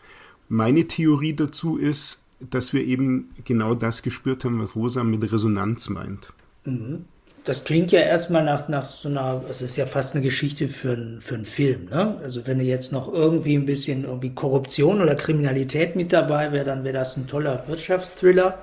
Meine 0.49 0.87
Theorie 0.87 1.35
dazu 1.35 1.77
ist, 1.77 2.25
dass 2.39 2.73
wir 2.73 2.83
eben 2.83 3.29
genau 3.45 3.75
das 3.75 4.01
gespürt 4.01 4.43
haben, 4.45 4.59
was 4.59 4.75
Rosa 4.75 5.03
mit 5.03 5.31
Resonanz 5.31 5.89
meint. 5.89 6.33
Mhm 6.65 7.05
das 7.43 7.63
klingt 7.63 7.91
ja 7.91 8.01
erstmal 8.01 8.43
nach, 8.43 8.67
nach 8.67 8.85
so 8.85 9.09
einer, 9.09 9.41
es 9.49 9.63
ist 9.63 9.75
ja 9.75 9.87
fast 9.87 10.13
eine 10.13 10.23
Geschichte 10.23 10.67
für, 10.67 10.91
ein, 10.91 11.21
für 11.21 11.33
einen 11.33 11.45
Film. 11.45 11.87
Ne? 11.89 12.17
Also 12.21 12.45
wenn 12.45 12.59
jetzt 12.59 12.91
noch 12.91 13.11
irgendwie 13.11 13.55
ein 13.55 13.65
bisschen 13.65 14.03
irgendwie 14.03 14.29
Korruption 14.29 15.01
oder 15.01 15.15
Kriminalität 15.15 15.95
mit 15.95 16.13
dabei 16.13 16.51
wäre, 16.51 16.65
dann 16.65 16.83
wäre 16.83 16.93
das 16.93 17.17
ein 17.17 17.25
toller 17.25 17.67
Wirtschaftsthriller. 17.67 18.59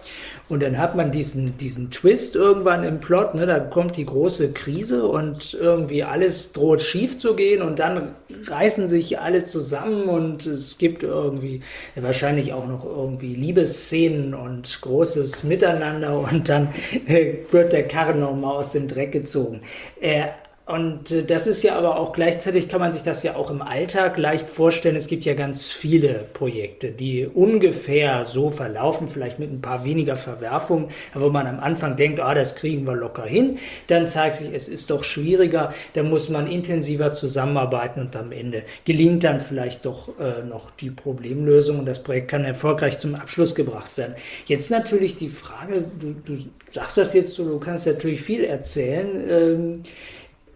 Und 0.49 0.63
dann 0.63 0.79
hat 0.79 0.95
man 0.95 1.11
diesen, 1.11 1.57
diesen 1.57 1.91
Twist 1.91 2.37
irgendwann 2.37 2.85
im 2.85 3.01
Plot, 3.01 3.35
ne? 3.35 3.47
da 3.47 3.59
kommt 3.59 3.97
die 3.97 4.07
große 4.07 4.53
Krise 4.53 5.09
und 5.09 5.55
irgendwie 5.55 6.05
alles 6.05 6.53
droht 6.53 6.81
schief 6.81 7.19
zu 7.19 7.35
gehen 7.35 7.63
und 7.63 7.81
dann 7.81 8.15
reißen 8.47 8.87
sich 8.87 9.19
alle 9.19 9.43
zusammen 9.43 10.05
und 10.05 10.47
es 10.47 10.79
gibt 10.79 11.03
irgendwie 11.03 11.61
wahrscheinlich 11.97 12.53
auch 12.53 12.67
noch 12.67 12.85
irgendwie 12.85 13.35
Liebesszenen 13.35 14.35
und 14.35 14.81
großes 14.81 15.43
Miteinander 15.45 16.21
und 16.21 16.49
dann 16.49 16.69
äh, 17.07 17.35
wird 17.51 17.73
der 17.73 17.89
Karren 17.89 18.21
nochmal 18.21 18.57
aus 18.57 18.68
aus 18.69 18.73
dem 18.73 18.87
Dreck 18.87 19.13
gezogen. 19.13 19.63
Äh, 20.01 20.29
und 20.69 21.11
äh, 21.11 21.25
das 21.25 21.47
ist 21.47 21.63
ja 21.63 21.77
aber 21.77 21.99
auch 21.99 22.13
gleichzeitig 22.13 22.69
kann 22.69 22.81
man 22.81 22.93
sich 22.93 23.03
das 23.03 23.23
ja 23.23 23.37
auch 23.37 23.51
im 23.51 23.63
Alltag 23.63 24.19
leicht 24.19 24.47
vorstellen. 24.47 24.97
Es 24.97 25.07
gibt 25.07 25.25
ja 25.25 25.33
ganz 25.33 25.71
viele 25.71 26.27
Projekte, 26.35 26.91
die 26.91 27.27
ungefähr 27.27 28.27
so 28.27 28.51
verlaufen, 28.51 29.09
vielleicht 29.09 29.39
mit 29.39 29.51
ein 29.51 29.63
paar 29.63 29.87
weniger 29.87 30.17
Verwerfungen, 30.17 30.89
wo 31.15 31.31
man 31.31 31.47
am 31.47 31.59
Anfang 31.61 31.97
denkt, 31.97 32.21
ah, 32.21 32.35
das 32.35 32.55
kriegen 32.55 32.87
wir 32.87 32.95
locker 32.95 33.25
hin. 33.25 33.57
Dann 33.87 34.07
zeigt 34.07 34.37
sich, 34.37 34.53
es 34.53 34.69
ist 34.69 34.91
doch 34.91 35.05
schwieriger, 35.05 35.73
da 35.95 36.03
muss 36.03 36.29
man 36.29 36.47
intensiver 36.47 37.13
zusammenarbeiten 37.13 38.03
und 38.03 38.15
am 38.15 38.31
Ende 38.31 38.65
gelingt 38.85 39.25
dann 39.25 39.41
vielleicht 39.41 39.87
doch 39.87 40.21
äh, 40.21 40.45
noch 40.45 40.71
die 40.73 40.91
Problemlösung 40.91 41.79
und 41.79 41.87
das 41.87 42.03
Projekt 42.03 42.29
kann 42.29 42.45
erfolgreich 42.45 42.99
zum 42.99 43.15
Abschluss 43.15 43.55
gebracht 43.55 43.97
werden. 43.97 44.17
Jetzt 44.45 44.71
natürlich 44.71 45.17
die 45.17 45.31
Frage, 45.31 45.85
du, 45.99 46.15
du 46.27 46.39
sagst 46.71 46.99
das 46.99 47.15
jetzt 47.15 47.33
so, 47.33 47.49
du 47.49 47.59
kannst 47.59 47.87
natürlich 47.87 48.21
viel 48.21 48.45
erzählen. 48.45 49.31
Ähm, 49.31 49.83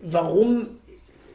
warum 0.02 0.66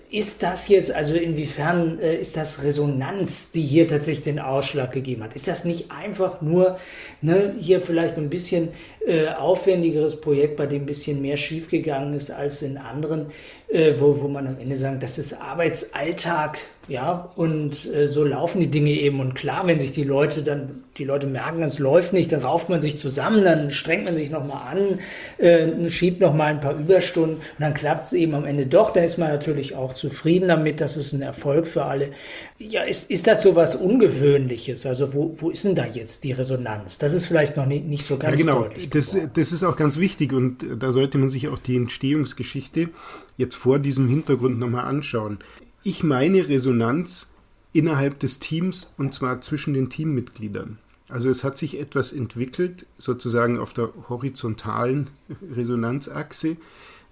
ist 0.09 0.41
das 0.41 0.69
jetzt, 0.69 0.91
also 0.91 1.15
inwiefern 1.15 1.99
äh, 1.99 2.19
ist 2.19 2.37
das 2.37 2.63
Resonanz, 2.63 3.51
die 3.51 3.61
hier 3.61 3.87
tatsächlich 3.87 4.23
den 4.23 4.39
Ausschlag 4.39 4.93
gegeben 4.93 5.23
hat? 5.23 5.33
Ist 5.33 5.47
das 5.49 5.65
nicht 5.65 5.91
einfach 5.91 6.41
nur 6.41 6.79
ne, 7.21 7.55
hier 7.59 7.81
vielleicht 7.81 8.17
ein 8.17 8.29
bisschen 8.29 8.69
äh, 9.07 9.29
aufwendigeres 9.29 10.19
Projekt, 10.19 10.57
bei 10.57 10.65
dem 10.65 10.83
ein 10.83 10.85
bisschen 10.85 11.21
mehr 11.21 11.37
schiefgegangen 11.37 12.13
ist 12.13 12.29
als 12.29 12.61
in 12.61 12.77
anderen, 12.77 13.27
äh, 13.69 13.93
wo, 13.97 14.21
wo 14.21 14.27
man 14.27 14.47
am 14.47 14.59
Ende 14.59 14.75
sagt, 14.75 15.01
das 15.01 15.17
ist 15.17 15.41
Arbeitsalltag 15.41 16.59
ja, 16.89 17.31
und 17.35 17.93
äh, 17.93 18.07
so 18.07 18.23
laufen 18.23 18.61
die 18.61 18.71
Dinge 18.71 18.91
eben. 18.91 19.19
Und 19.19 19.35
klar, 19.35 19.67
wenn 19.67 19.77
sich 19.77 19.91
die 19.91 20.05
Leute 20.05 20.41
dann, 20.41 20.83
die 20.97 21.03
Leute 21.03 21.27
merken, 21.27 21.61
es 21.61 21.79
läuft 21.79 22.13
nicht, 22.13 22.31
dann 22.31 22.39
rauft 22.39 22.69
man 22.69 22.79
sich 22.79 22.97
zusammen, 22.97 23.43
dann 23.43 23.71
strengt 23.71 24.05
man 24.05 24.13
sich 24.13 24.29
nochmal 24.29 24.73
an, 24.73 24.99
äh, 25.37 25.89
schiebt 25.89 26.21
nochmal 26.21 26.51
ein 26.51 26.61
paar 26.61 26.75
Überstunden 26.75 27.35
und 27.35 27.41
dann 27.59 27.73
klappt 27.73 28.05
es 28.05 28.13
eben 28.13 28.33
am 28.35 28.45
Ende 28.45 28.67
doch. 28.67 28.93
Da 28.93 29.01
ist 29.01 29.17
man 29.17 29.29
natürlich 29.29 29.75
auch 29.75 29.95
zufrieden 29.95 30.47
damit, 30.47 30.79
das 30.79 30.95
ist 30.95 31.11
ein 31.11 31.21
Erfolg 31.21 31.67
für 31.67 31.83
alle. 31.83 32.11
Ja, 32.57 32.83
ist, 32.83 33.11
ist 33.11 33.27
das 33.27 33.41
so 33.41 33.57
was 33.57 33.75
Ungewöhnliches? 33.75 34.85
Also 34.85 35.13
wo, 35.13 35.33
wo 35.35 35.49
ist 35.49 35.65
denn 35.65 35.75
da 35.75 35.85
jetzt 35.85 36.23
die 36.23 36.31
Resonanz? 36.31 36.99
Das 36.99 37.13
ist 37.13 37.25
vielleicht 37.25 37.57
noch 37.57 37.65
nicht, 37.65 37.85
nicht 37.85 38.05
so 38.05 38.17
ganz 38.17 38.39
ja, 38.39 38.45
genau. 38.45 38.61
deutlich. 38.63 38.89
Das, 38.97 39.15
das 39.33 39.51
ist 39.51 39.63
auch 39.63 39.75
ganz 39.75 39.99
wichtig 39.99 40.33
und 40.33 40.65
da 40.79 40.91
sollte 40.91 41.19
man 41.19 41.29
sich 41.29 41.49
auch 41.49 41.59
die 41.59 41.75
Entstehungsgeschichte 41.75 42.89
jetzt 43.37 43.53
vor 43.53 43.77
diesem 43.77 44.07
Hintergrund 44.07 44.57
nochmal 44.57 44.85
anschauen. 44.85 45.37
Ich 45.83 46.03
meine 46.03 46.49
Resonanz 46.49 47.35
innerhalb 47.73 48.17
des 48.17 48.39
Teams 48.39 48.95
und 48.97 49.13
zwar 49.13 49.39
zwischen 49.41 49.75
den 49.75 49.91
Teammitgliedern. 49.91 50.79
Also 51.09 51.29
es 51.29 51.43
hat 51.43 51.59
sich 51.59 51.79
etwas 51.79 52.11
entwickelt, 52.11 52.87
sozusagen 52.97 53.59
auf 53.59 53.71
der 53.71 53.89
horizontalen 54.09 55.11
Resonanzachse 55.55 56.57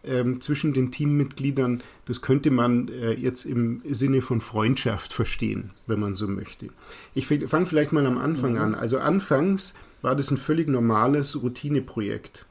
ähm, 0.04 0.42
zwischen 0.42 0.74
den 0.74 0.90
Teammitgliedern. 0.90 1.84
Das 2.06 2.24
könnte 2.24 2.50
man 2.50 2.88
äh, 2.88 3.14
jetzt 3.14 3.46
im 3.46 3.84
Sinne 3.88 4.24
von 4.24 4.42
Freundschaft 4.42 5.14
verstehen, 5.14 5.70
wenn 5.86 6.00
man 6.00 6.16
so 6.16 6.28
möchte. 6.28 6.70
Ich 7.14 7.28
fange 7.28 7.68
vielleicht 7.68 7.92
mal 7.92 8.08
am 8.08 8.18
Anfang 8.18 8.54
mhm. 8.54 8.62
an. 8.62 8.74
Also 8.74 8.98
anfangs 8.98 9.76
war 10.06 10.16
das 10.16 10.32
ein 10.32 10.38
völlig 10.38 10.70
normales 10.70 11.42
Routineprojekt. 11.42 12.46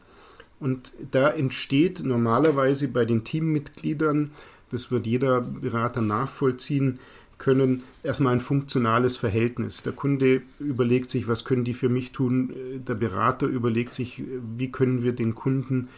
Und 0.61 0.93
da 1.11 1.31
entsteht 1.31 2.03
normalerweise 2.05 2.89
bei 2.89 3.05
den 3.05 3.25
Teammitgliedern 3.25 4.31
das 4.75 4.91
wird 4.91 5.07
jeder 5.07 5.41
Berater 5.41 6.01
nachvollziehen 6.01 6.99
können, 7.39 7.85
erstmal 8.03 8.33
ein 8.33 8.41
funktionales 8.41 9.17
Verhältnis. 9.17 9.85
Der 9.85 9.93
Kunde 9.93 10.43
überlegt 10.59 11.11
sich, 11.11 11.29
was 11.29 11.45
können 11.45 11.65
die 11.65 11.75
für 11.75 11.89
mich 11.89 12.11
tun? 12.11 12.53
Der 12.87 12.95
Berater 12.95 13.47
überlegt 13.47 13.95
sich, 13.95 14.25
wie 14.57 14.73
können 14.73 15.05
wir 15.05 15.13
den 15.13 15.37
Kunden 15.37 15.89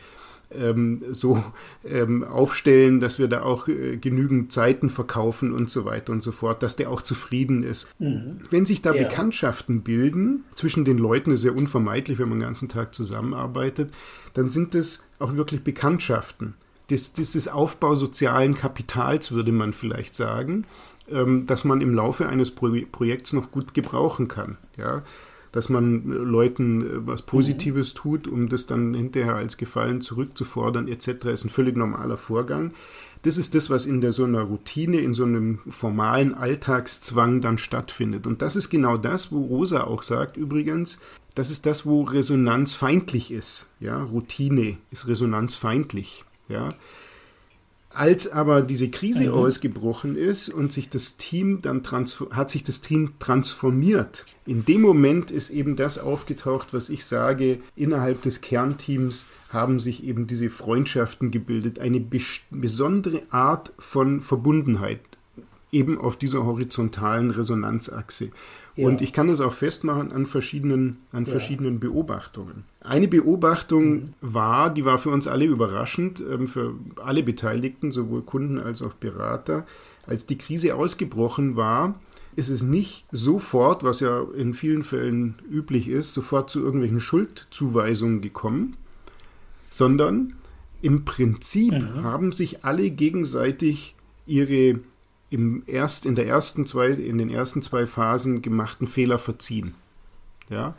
ähm, 0.59 1.03
so 1.11 1.43
ähm, 1.85 2.25
aufstellen, 2.25 3.01
dass 3.01 3.19
wir 3.19 3.29
da 3.29 3.43
auch 3.43 3.69
äh, 3.69 3.97
genügend 3.97 4.53
Zeiten 4.53 4.91
verkaufen 4.91 5.53
und 5.53 5.71
so 5.71 5.85
weiter 5.85 6.13
und 6.13 6.23
so 6.23 6.33
fort, 6.33 6.63
dass 6.63 6.77
der 6.77 6.91
auch 6.91 7.03
zufrieden 7.03 7.63
ist. 7.63 7.87
Mhm. 7.99 8.41
Wenn 8.51 8.67
sich 8.67 8.83
da 8.83 8.95
ja. 8.95 9.05
Bekanntschaften 9.05 9.83
bilden 9.83 10.45
zwischen 10.55 10.85
den 10.85 10.99
Leuten, 10.99 11.31
ist 11.31 11.45
ja 11.45 11.53
unvermeidlich, 11.53 12.19
wenn 12.19 12.29
man 12.29 12.39
den 12.39 12.47
ganzen 12.47 12.69
Tag 12.69 12.95
zusammenarbeitet, 12.95 13.93
dann 14.35 14.51
sind 14.51 14.75
es 14.75 15.09
auch 15.19 15.37
wirklich 15.37 15.63
Bekanntschaften 15.63 16.55
des, 16.91 17.13
des 17.15 17.49
Aufbau 17.49 17.95
sozialen 17.95 18.57
Kapitals, 18.57 19.33
würde 19.33 19.53
man 19.53 19.73
vielleicht 19.73 20.15
sagen. 20.15 20.67
ähm, 21.11 21.47
das 21.47 21.65
man 21.65 21.81
im 21.81 21.95
Laufe 21.95 22.29
eines 22.29 22.51
Pro 22.51 22.75
Projekts 22.91 23.33
noch 23.33 23.51
gut 23.51 23.75
gebrauchen 23.75 24.29
kann. 24.29 24.59
Ja? 24.77 25.03
Dass 25.57 25.71
man 25.71 26.05
Leuten 26.05 26.83
äh, 26.83 27.07
was 27.07 27.23
Positives 27.23 27.95
mhm. 27.95 27.99
tut, 27.99 28.29
um 28.29 28.51
das 28.51 28.67
dann 28.67 28.93
hinterher 28.93 29.37
als 29.37 29.57
Gefallen 29.57 30.03
zurückzufordern, 30.03 30.87
etc., 30.87 31.25
ist 31.25 31.47
ein 31.47 31.49
völlig 31.49 31.79
normaler 31.79 32.19
Vorgang. 32.19 32.75
Das 33.23 33.39
ist 33.39 33.55
das, 33.55 33.71
was 33.71 33.87
in 33.87 34.03
der, 34.03 34.13
so 34.13 34.25
einer 34.25 34.43
Routine, 34.43 34.99
in 34.99 35.15
so 35.15 35.25
einem 35.25 35.61
formalen 35.67 36.35
Alltagszwang 36.35 37.41
dann 37.41 37.57
stattfindet. 37.57 38.27
Und 38.27 38.43
das 38.43 38.55
ist 38.55 38.69
genau 38.69 38.99
das, 38.99 39.33
wo 39.33 39.47
Rosa 39.47 39.85
auch 39.85 40.03
sagt, 40.03 40.37
übrigens, 40.37 40.99
das 41.35 41.51
ist 41.51 41.65
das, 41.65 41.87
wo 41.87 42.03
Resonanz 42.03 42.75
feindlich 42.75 43.31
ist. 43.31 43.71
Ja, 43.81 44.03
Routine 44.03 44.77
ist 44.91 45.09
resonanzfeindlich. 45.09 46.27
Ja, 46.51 46.69
als 47.97 48.31
aber 48.31 48.61
diese 48.63 48.91
Krise 48.91 49.29
mhm. 49.29 49.35
ausgebrochen 49.35 50.17
ist 50.17 50.51
und 50.51 50.71
sich 50.71 50.91
das 50.91 51.17
Team 51.17 51.63
dann 51.63 51.83
hat 52.31 52.51
sich 52.51 52.63
das 52.63 52.81
Team 52.81 53.13
transformiert. 53.19 54.27
In 54.45 54.65
dem 54.65 54.83
Moment 54.83 55.31
ist 55.31 55.51
eben 55.51 55.77
das 55.77 55.99
aufgetaucht, 55.99 56.75
was 56.75 56.91
ich 56.91 57.05
sage, 57.05 57.61
innerhalb 57.75 58.23
des 58.23 58.43
Kernteams 58.43 59.27
haben 59.49 59.81
sich 59.81 60.05
eben 60.05 60.27
diese 60.27 60.51
Freundschaften 60.51 61.31
gebildet, 61.31 61.79
eine 61.79 62.05
besondere 62.51 63.23
Art 63.31 63.73
von 63.79 64.21
Verbundenheit, 64.21 65.01
eben 65.73 65.99
auf 65.99 66.17
dieser 66.17 66.45
horizontalen 66.45 67.31
Resonanzachse. 67.31 68.31
Und 68.77 69.01
ich 69.01 69.15
kann 69.15 69.29
das 69.29 69.41
auch 69.41 69.55
festmachen 69.55 70.13
an 70.13 70.27
verschiedenen, 70.27 70.99
an 71.11 71.25
ja. 71.25 71.31
verschiedenen 71.31 71.81
Beobachtungen. 71.81 72.65
Eine 72.81 73.09
Beobachtung 73.09 73.95
mhm. 73.95 74.15
war, 74.21 74.71
die 74.73 74.85
war 74.85 74.99
für 74.99 75.11
uns 75.11 75.27
alle 75.27 75.47
überraschend, 75.47 76.21
ähm, 76.21 76.47
für 76.47 76.75
alle 77.03 77.23
Beteiligten, 77.23 77.91
sowohl 77.91 78.23
Kunden 78.23 78.61
als 78.61 78.83
auch 78.83 78.93
Berater. 78.93 79.67
Als 80.07 80.27
die 80.27 80.37
Krise 80.37 80.75
ausgebrochen 80.75 81.57
war, 81.57 81.99
ist 82.37 82.51
es 82.51 82.63
nicht 82.63 83.07
sofort, 83.11 83.83
was 83.83 84.01
ja 84.01 84.23
in 84.37 84.53
vielen 84.53 84.83
Fällen 84.83 85.37
üblich 85.51 85.89
ist, 85.89 86.13
sofort 86.13 86.51
zu 86.51 86.61
irgendwelchen 86.61 87.01
Schuldzuweisungen 87.01 88.21
gekommen, 88.21 88.77
sondern 89.71 90.35
im 90.83 91.07
Prinzip 91.07 91.73
mhm. 91.73 92.05
haben 92.05 92.31
sich 92.31 92.63
alle 92.63 92.91
gegenseitig 92.91 93.97
ihre 94.27 94.81
im 95.31 95.63
erst, 95.67 96.07
in, 96.07 96.15
der 96.15 96.27
ersten 96.27 96.67
zwei, 96.67 96.89
in 96.89 97.19
den 97.19 97.31
ersten 97.31 97.63
zwei 97.63 97.87
Phasen 97.87 98.43
gemachten 98.43 98.87
Fehler 98.87 99.19
verziehen. 99.19 99.75
Ja? 100.49 100.75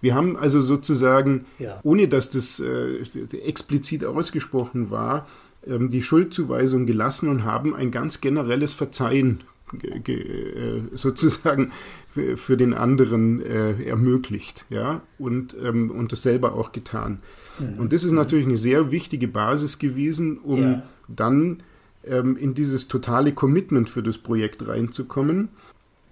Wir 0.00 0.14
haben 0.14 0.36
also 0.36 0.60
sozusagen, 0.60 1.46
ja. 1.58 1.80
ohne 1.82 2.08
dass 2.08 2.30
das 2.30 2.60
äh, 2.60 3.00
explizit 3.38 4.04
ausgesprochen 4.04 4.90
war, 4.90 5.26
ähm, 5.66 5.88
die 5.88 6.02
Schuldzuweisung 6.02 6.86
gelassen 6.86 7.28
und 7.28 7.44
haben 7.44 7.74
ein 7.74 7.90
ganz 7.90 8.20
generelles 8.20 8.72
Verzeihen 8.72 9.42
äh, 9.82 10.80
sozusagen 10.92 11.72
für, 12.10 12.36
für, 12.36 12.56
den 12.56 12.72
anderen 12.72 13.44
äh, 13.44 13.82
ermöglicht, 13.82 14.64
ja, 14.70 15.02
und, 15.18 15.56
ähm, 15.60 15.90
und 15.90 16.12
das 16.12 16.22
selber 16.22 16.54
auch 16.54 16.70
getan. 16.70 17.20
Mhm. 17.58 17.80
Und 17.80 17.92
das 17.92 18.04
ist 18.04 18.12
natürlich 18.12 18.46
eine 18.46 18.56
sehr 18.56 18.92
wichtige 18.92 19.26
Basis 19.26 19.78
gewesen, 19.78 20.38
um 20.38 20.62
ja. 20.62 20.82
dann 21.08 21.62
ähm, 22.06 22.36
in 22.36 22.54
dieses 22.54 22.88
totale 22.88 23.32
Commitment 23.32 23.88
für 23.88 24.02
das 24.02 24.18
Projekt 24.18 24.66
reinzukommen. 24.66 25.48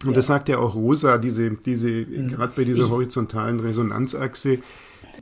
Und 0.02 0.10
ja. 0.10 0.14
das 0.14 0.26
sagt 0.26 0.48
ja 0.48 0.58
auch 0.58 0.74
Rosa, 0.74 1.18
diese, 1.18 1.50
diese, 1.50 1.88
mhm. 1.88 2.28
gerade 2.28 2.52
bei 2.54 2.64
dieser 2.64 2.90
horizontalen 2.90 3.60
Resonanzachse, 3.60 4.58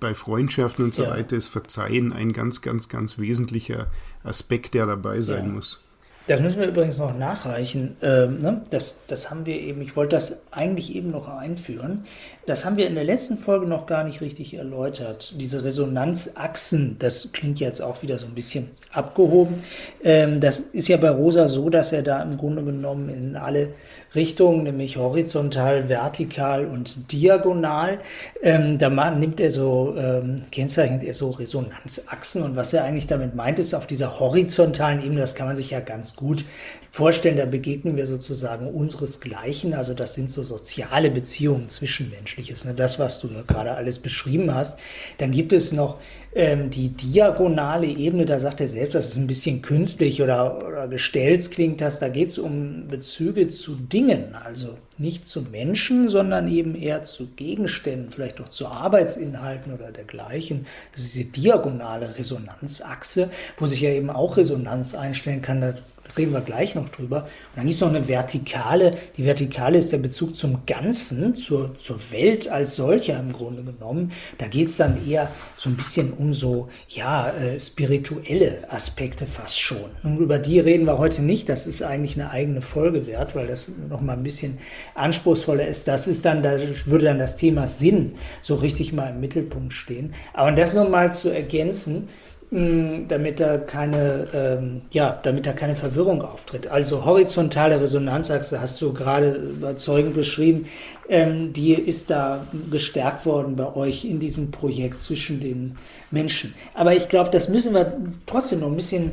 bei 0.01 0.15
Freundschaften 0.15 0.85
und 0.85 0.95
so 0.95 1.05
ja. 1.05 1.11
weiter 1.11 1.37
ist 1.37 1.49
Verzeihen 1.49 2.13
ein 2.13 2.33
ganz, 2.33 2.63
ganz, 2.63 2.89
ganz 2.89 3.19
wesentlicher 3.19 3.89
Aspekt, 4.25 4.75
der 4.75 4.87
dabei 4.87 5.21
sein 5.21 5.47
ja. 5.47 5.53
muss. 5.53 5.81
Das 6.29 6.41
müssen 6.41 6.61
wir 6.61 6.69
übrigens 6.69 6.99
noch 6.99 7.17
nachreichen. 7.17 7.97
Ähm, 8.01 8.39
ne? 8.39 8.63
das, 8.71 9.03
das 9.09 9.31
haben 9.31 9.45
wir 9.45 9.59
eben, 9.59 9.83
ich 9.83 9.97
wollte 9.97 10.15
das 10.17 10.43
eigentlich 10.53 10.95
eben 10.95 11.11
noch 11.11 11.29
einführen. 11.29 12.05
Das 12.47 12.65
haben 12.65 12.77
wir 12.77 12.87
in 12.87 12.95
der 12.95 13.05
letzten 13.05 13.37
Folge 13.37 13.67
noch 13.67 13.87
gar 13.87 14.05
nicht 14.05 14.21
richtig 14.21 14.55
erläutert. 14.55 15.35
Diese 15.41 15.65
Resonanzachsen, 15.65 16.97
das 17.01 17.33
klingt 17.33 17.59
jetzt 17.59 17.81
auch 17.81 18.03
wieder 18.03 18.19
so 18.19 18.27
ein 18.27 18.35
bisschen 18.35 18.71
abgehoben. 18.93 19.65
Ähm, 20.05 20.39
das 20.41 20.59
ist 20.59 20.89
ja 20.89 20.97
bei 20.97 21.11
Rosa 21.11 21.49
so, 21.49 21.71
dass 21.71 21.93
er 21.93 22.03
da 22.03 22.23
im 22.23 22.37
Grunde 22.37 22.63
genommen 22.63 23.09
in 23.09 23.37
alle 23.37 23.71
Richtungen, 24.15 24.65
nämlich 24.65 24.97
horizontal, 24.97 25.89
vertikal 25.89 26.67
und 26.67 27.13
diagonal, 27.13 27.99
ähm, 28.43 28.79
da 28.79 28.91
nimmt 29.11 29.41
er 29.41 29.51
so, 29.51 29.95
ähm, 29.97 30.43
kennzeichnet 30.51 31.03
er 31.03 31.15
so 31.15 31.31
Resonanzachsen. 31.31 32.43
Und 32.43 32.57
was 32.57 32.73
er 32.73 32.85
eigentlich 32.85 33.07
damit 33.07 33.35
meint, 33.35 33.59
ist 33.59 33.75
auf 33.75 33.87
dieser 33.87 34.21
horizontalen 34.21 35.03
Ebene, 35.03 35.21
das 35.21 35.35
kann 35.35 35.47
man 35.47 35.57
sich 35.57 35.71
ja 35.71 35.81
ganz 35.81 36.17
gut 36.17 36.45
vorstellen, 36.91 37.39
da 37.39 37.47
begegnen 37.47 37.97
wir 37.97 38.07
sozusagen 38.07 38.67
unseresgleichen. 38.67 39.73
Also 39.73 39.95
das 39.95 40.15
sind 40.15 40.29
so 40.29 40.43
soziale 40.43 41.11
Beziehungen, 41.11 41.71
zwischenmenschliches. 41.71 42.67
Ne? 42.67 42.75
Das, 42.75 42.99
was 42.99 43.19
du 43.19 43.29
gerade 43.47 43.73
alles 43.73 43.99
beschrieben 43.99 44.55
hast. 44.55 44.79
Dann 45.17 45.31
gibt 45.31 45.55
es 45.55 45.73
noch 45.73 45.99
ähm, 46.35 46.71
die 46.71 46.89
diagonale 46.89 47.87
Ebene, 47.87 48.25
da 48.25 48.39
sagt 48.39 48.61
er 48.61 48.69
selbst, 48.69 48.95
das 48.95 49.09
ist 49.09 49.17
ein 49.17 49.27
bisschen 49.27 49.61
künstlich 49.61 50.23
oder, 50.23 50.67
oder 50.67 50.89
gestellt 50.89 51.51
klingt 51.51 51.81
das. 51.81 51.99
Da 51.99 52.09
geht 52.09 52.31
es 52.31 52.39
um 52.39 52.89
Bezüge 52.89 53.49
zu 53.49 53.75
Dingen, 53.75 54.35
also 54.35 54.79
nicht 54.97 55.27
zu 55.27 55.43
Menschen, 55.43 56.09
sondern 56.09 56.49
eben 56.49 56.75
eher 56.75 57.03
zu 57.03 57.27
Gegenständen, 57.37 58.11
vielleicht 58.11 58.41
auch 58.41 58.49
zu 58.49 58.67
Arbeitsinhalten 58.67 59.75
oder 59.75 59.93
dergleichen. 59.93 60.67
Das 60.93 61.03
ist 61.03 61.15
diese 61.15 61.27
diagonale 61.27 62.17
Resonanzachse, 62.17 63.31
wo 63.59 63.67
sich 63.67 63.83
ja 63.83 63.91
eben 63.91 64.11
auch 64.11 64.37
Resonanz 64.37 64.95
einstellen 64.95 65.43
kann. 65.43 65.61
Da 65.61 65.75
reden 66.17 66.33
wir 66.33 66.41
gleich 66.41 66.75
noch 66.75 66.89
drüber. 66.89 67.23
Und 67.23 67.57
dann 67.57 67.65
gibt 67.67 67.77
es 67.77 67.81
noch 67.81 67.89
eine 67.89 68.09
Vertikale. 68.09 68.97
Die 69.17 69.25
Vertikale 69.25 69.79
ist 69.79 69.93
der 69.93 69.99
Bezug 69.99 70.37
zum 70.37 70.65
Ganzen, 70.67 71.35
zur, 71.35 71.79
zur 71.79 71.99
Welt 72.11 72.49
als 72.49 72.77
solcher 72.77 73.19
im 73.19 73.33
Grunde 73.33 73.63
genommen. 73.63 74.13
Da 74.39 74.47
geht 74.47 74.69
es 74.69 74.77
dann 74.77 75.09
eher 75.09 75.31
so 75.57 75.71
ein 75.71 75.77
bisschen 75.77 76.13
um 76.13 76.33
so, 76.33 76.69
ja, 76.89 77.31
äh, 77.31 77.59
spirituelle 77.59 78.71
Aspekte 78.71 79.27
fast 79.27 79.61
schon. 79.61 79.91
Und 80.03 80.19
über 80.19 80.39
die 80.39 80.61
reden 80.61 80.87
wir 80.87 80.99
heute 80.99 81.23
nicht. 81.23 81.49
Das 81.49 81.67
ist 81.67 81.83
eigentlich 81.83 82.15
eine 82.15 82.31
eigene 82.31 82.63
Folge 82.63 83.07
wert, 83.07 83.35
weil 83.35 83.47
das 83.47 83.71
nochmal 83.89 84.17
ein 84.17 84.23
bisschen 84.23 84.59
anspruchsvoller 84.95 85.67
ist. 85.67 85.89
Das 85.89 86.07
ist 86.07 86.25
dann, 86.25 86.43
da 86.43 86.57
würde 86.87 87.07
dann 87.07 87.19
das 87.19 87.37
Thema 87.37 87.67
Sinn 87.67 88.13
so 88.41 88.57
richtig 88.57 88.93
mal 88.93 89.11
im 89.11 89.21
Mittelpunkt 89.21 89.73
stehen. 89.73 90.13
Aber 90.33 90.53
das 90.53 90.75
nochmal 90.75 91.13
zu 91.13 91.31
ergänzen, 91.31 92.09
damit 92.53 93.41
da 93.41 93.57
keine, 93.57 94.27
ähm, 94.35 94.83
ja, 94.93 95.19
damit 95.23 95.47
da 95.47 95.55
keine 95.55 95.75
Verwirrung 95.75 96.21
auftritt. 96.21 96.67
Also 96.67 97.07
horizontale 97.07 97.81
Resonanzachse 97.81 98.61
hast 98.61 98.81
du 98.83 98.93
gerade 98.93 99.33
überzeugend 99.33 100.13
beschrieben, 100.13 100.67
ähm, 101.09 101.55
die 101.55 101.73
ist 101.73 102.11
da 102.11 102.47
gestärkt 102.71 103.25
worden 103.25 103.57
bei 103.57 103.75
euch 103.75 104.05
in 104.05 104.21
diesem 104.21 104.51
Projekt 104.51 105.01
zwischen 105.01 105.41
den 105.41 105.77
Menschen. 106.11 106.53
Aber 106.75 106.95
ich 106.95 107.09
glaube, 107.09 107.31
das 107.31 107.49
müssen 107.49 107.73
wir 107.73 107.97
trotzdem 108.27 108.61
noch 108.61 108.69
ein 108.69 108.77
bisschen 108.77 109.13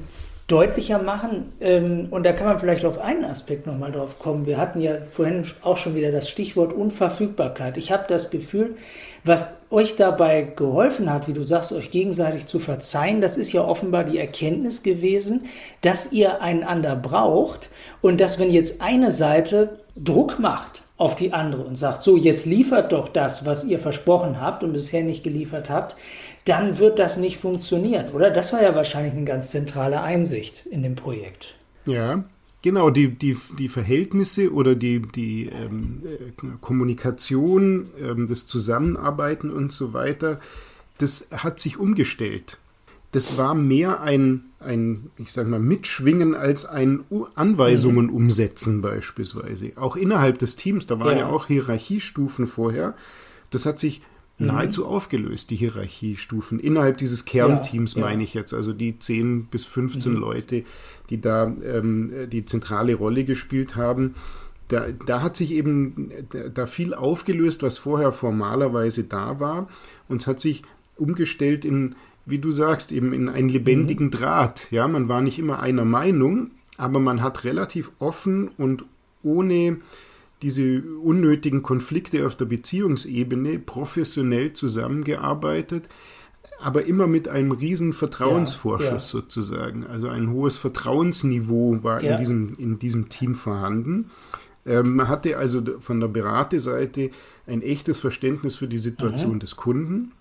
deutlicher 0.50 1.00
machen. 1.00 1.54
Ähm, 1.62 2.08
und 2.12 2.24
da 2.24 2.34
kann 2.34 2.48
man 2.48 2.60
vielleicht 2.60 2.84
auf 2.84 3.00
einen 3.00 3.24
Aspekt 3.24 3.68
nochmal 3.68 3.92
drauf 3.92 4.20
kommen. 4.20 4.46
Wir 4.46 4.58
hatten 4.58 4.82
ja 4.82 4.98
vorhin 5.10 5.46
auch 5.62 5.78
schon 5.78 5.96
wieder 5.96 6.12
das 6.12 6.30
Stichwort 6.30 6.74
Unverfügbarkeit. 6.74 7.78
Ich 7.78 7.92
habe 7.92 8.06
das 8.08 8.32
Gefühl, 8.32 8.76
was 9.24 9.62
euch 9.70 9.96
dabei 9.96 10.42
geholfen 10.42 11.12
hat, 11.12 11.28
wie 11.28 11.34
du 11.34 11.44
sagst, 11.44 11.72
euch 11.72 11.92
gegenseitig 11.92 12.48
zu 12.48 12.60
verzeihen, 12.60 13.22
das 13.22 13.38
ist 13.38 13.52
ja 13.52 13.64
offenbar 13.64 14.04
die 14.04 14.18
Erkenntnis 14.18 14.82
gewesen, 14.82 15.46
dass 15.82 16.12
ihr 16.12 16.42
einander 16.42 16.96
braucht 16.96 17.70
und 18.02 18.20
dass 18.20 18.40
wenn 18.40 18.50
jetzt 18.50 18.82
eine 18.82 19.12
Seite 19.12 19.80
Druck 19.96 20.40
macht 20.40 20.84
auf 20.98 21.16
die 21.16 21.34
andere 21.34 21.64
und 21.64 21.76
sagt, 21.76 22.04
so 22.04 22.18
jetzt 22.18 22.46
liefert 22.46 22.92
doch 22.92 23.08
das, 23.08 23.46
was 23.46 23.64
ihr 23.64 23.80
versprochen 23.80 24.42
habt 24.42 24.64
und 24.64 24.74
bisher 24.74 25.04
nicht 25.04 25.24
geliefert 25.24 25.70
habt, 25.70 25.96
dann 26.50 26.80
wird 26.80 27.00
das 27.00 27.18
nicht 27.18 27.38
funktionieren, 27.38 28.10
oder? 28.14 28.32
Das 28.32 28.52
war 28.52 28.62
ja 28.62 28.74
wahrscheinlich 28.76 29.14
eine 29.14 29.26
ganz 29.26 29.52
zentrale 29.52 30.02
Einsicht 30.02 30.66
in 30.66 30.84
dem 30.84 30.96
Projekt. 30.96 31.56
Ja, 31.86 32.24
Genau, 32.62 32.90
die, 32.90 33.08
die, 33.08 33.38
die 33.58 33.70
Verhältnisse 33.70 34.52
oder 34.52 34.76
die, 34.76 35.02
die 35.02 35.46
ähm, 35.46 36.04
äh, 36.04 36.48
Kommunikation, 36.60 37.88
ähm, 38.02 38.28
das 38.28 38.48
Zusammenarbeiten 38.48 39.50
und 39.50 39.72
so 39.72 39.94
weiter, 39.94 40.42
das 40.98 41.30
hat 41.32 41.62
sich 41.62 41.78
umgestellt. 41.78 42.58
Das 43.14 43.38
war 43.38 43.56
mehr 43.56 44.02
ein, 44.02 44.44
ein 44.60 45.10
ich 45.18 45.32
sage 45.32 45.50
mal, 45.50 45.60
Mitschwingen 45.60 46.36
als 46.36 46.66
ein 46.66 47.06
Anweisungen 47.34 48.08
mhm. 48.08 48.14
umsetzen 48.14 48.82
beispielsweise. 48.82 49.72
Auch 49.78 49.96
innerhalb 49.96 50.38
des 50.38 50.58
Teams, 50.58 50.86
da 50.86 51.00
waren 51.00 51.18
ja, 51.18 51.20
ja 51.20 51.28
auch 51.28 51.48
Hierarchiestufen 51.48 52.46
vorher. 52.46 52.94
Das 53.52 53.66
hat 53.66 53.80
sich. 53.80 54.02
Nahezu 54.40 54.86
aufgelöst, 54.86 55.50
die 55.50 55.58
Hierarchiestufen. 55.58 56.60
Innerhalb 56.60 56.98
dieses 56.98 57.26
Kernteams 57.26 57.96
ja, 57.96 58.02
ja. 58.02 58.08
meine 58.08 58.24
ich 58.24 58.34
jetzt, 58.34 58.54
also 58.54 58.74
die 58.74 58.98
10 58.98 59.46
bis 59.46 59.66
15 59.66 60.14
mhm. 60.14 60.20
Leute, 60.20 60.64
die 61.10 61.20
da 61.20 61.46
ähm, 61.64 62.12
die 62.32 62.46
zentrale 62.46 62.96
Rolle 62.96 63.26
gespielt 63.26 63.76
haben. 63.76 64.16
Da, 64.70 64.88
da 65.06 65.22
hat 65.22 65.36
sich 65.36 65.52
eben 65.52 66.12
da 66.54 66.66
viel 66.66 66.94
aufgelöst, 66.94 67.64
was 67.64 67.78
vorher 67.78 68.12
formalerweise 68.12 69.04
da 69.04 69.40
war. 69.40 69.68
Und 70.08 70.22
es 70.22 70.28
hat 70.28 70.40
sich 70.40 70.62
umgestellt 70.96 71.66
in, 71.66 71.96
wie 72.26 72.40
du 72.40 72.52
sagst, 72.52 72.92
eben 72.92 73.12
in 73.14 73.30
einen 73.30 73.50
lebendigen 73.50 74.08
mhm. 74.08 74.12
Draht. 74.12 74.72
Ja, 74.72 74.88
man 74.88 75.10
war 75.10 75.22
nicht 75.22 75.40
immer 75.40 75.60
einer 75.60 75.86
Meinung, 75.86 76.52
aber 76.78 77.00
man 77.00 77.22
hat 77.22 77.44
relativ 77.44 77.92
offen 78.00 78.50
und 78.58 78.86
ohne 79.22 79.78
diese 80.42 80.82
unnötigen 81.02 81.64
Konflikte 81.64 82.26
auf 82.26 82.36
der 82.36 82.46
Beziehungsebene 82.46 83.60
professionell 83.60 84.54
zusammengearbeitet, 84.54 85.90
aber 86.62 86.86
immer 86.86 87.08
mit 87.08 87.28
einem 87.28 87.52
riesen 87.52 87.94
Vertrauensvorschuss 87.94 88.90
ja, 88.90 88.94
ja. 88.94 89.00
sozusagen. 89.00 89.86
Also 89.86 90.08
ein 90.08 90.32
hohes 90.32 90.58
Vertrauensniveau 90.58 91.84
war 91.84 92.04
ja. 92.04 92.12
in, 92.12 92.18
diesem, 92.18 92.56
in 92.58 92.80
diesem 92.80 93.10
Team 93.10 93.36
vorhanden. 93.36 94.12
Ähm, 94.66 94.96
man 94.96 95.08
hatte 95.08 95.38
also 95.38 95.62
von 95.80 96.00
der 96.00 96.08
Beraterseite 96.08 97.12
ein 97.48 97.62
echtes 97.62 98.00
Verständnis 98.00 98.56
für 98.56 98.68
die 98.68 98.78
Situation 98.78 99.36
mhm. 99.36 99.40
des 99.40 99.56
Kunden 99.56 100.12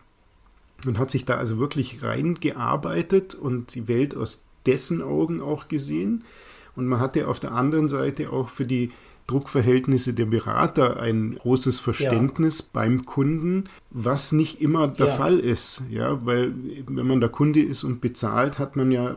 und 0.86 0.98
hat 0.98 1.10
sich 1.10 1.24
da 1.24 1.36
also 1.36 1.58
wirklich 1.58 2.02
reingearbeitet 2.02 3.34
und 3.34 3.74
die 3.74 3.88
Welt 3.88 4.16
aus 4.16 4.44
dessen 4.66 5.02
Augen 5.02 5.40
auch 5.40 5.68
gesehen. 5.68 6.24
Und 6.76 6.86
man 6.86 7.00
hatte 7.00 7.26
auf 7.26 7.40
der 7.40 7.52
anderen 7.52 7.88
Seite 7.88 8.30
auch 8.30 8.48
für 8.48 8.66
die 8.66 8.92
Druckverhältnisse 9.28 10.14
der 10.14 10.24
Berater 10.24 10.98
ein 10.98 11.36
großes 11.36 11.78
Verständnis 11.78 12.60
ja. 12.60 12.64
beim 12.72 13.04
Kunden, 13.04 13.64
was 13.90 14.32
nicht 14.32 14.60
immer 14.60 14.88
der 14.88 15.06
ja. 15.06 15.12
Fall 15.12 15.38
ist. 15.38 15.82
Ja, 15.90 16.24
weil 16.24 16.54
wenn 16.86 17.06
man 17.06 17.20
der 17.20 17.28
Kunde 17.28 17.60
ist 17.60 17.84
und 17.84 18.00
bezahlt, 18.00 18.58
hat 18.58 18.74
man 18.74 18.90
ja 18.90 19.10
äh, 19.10 19.16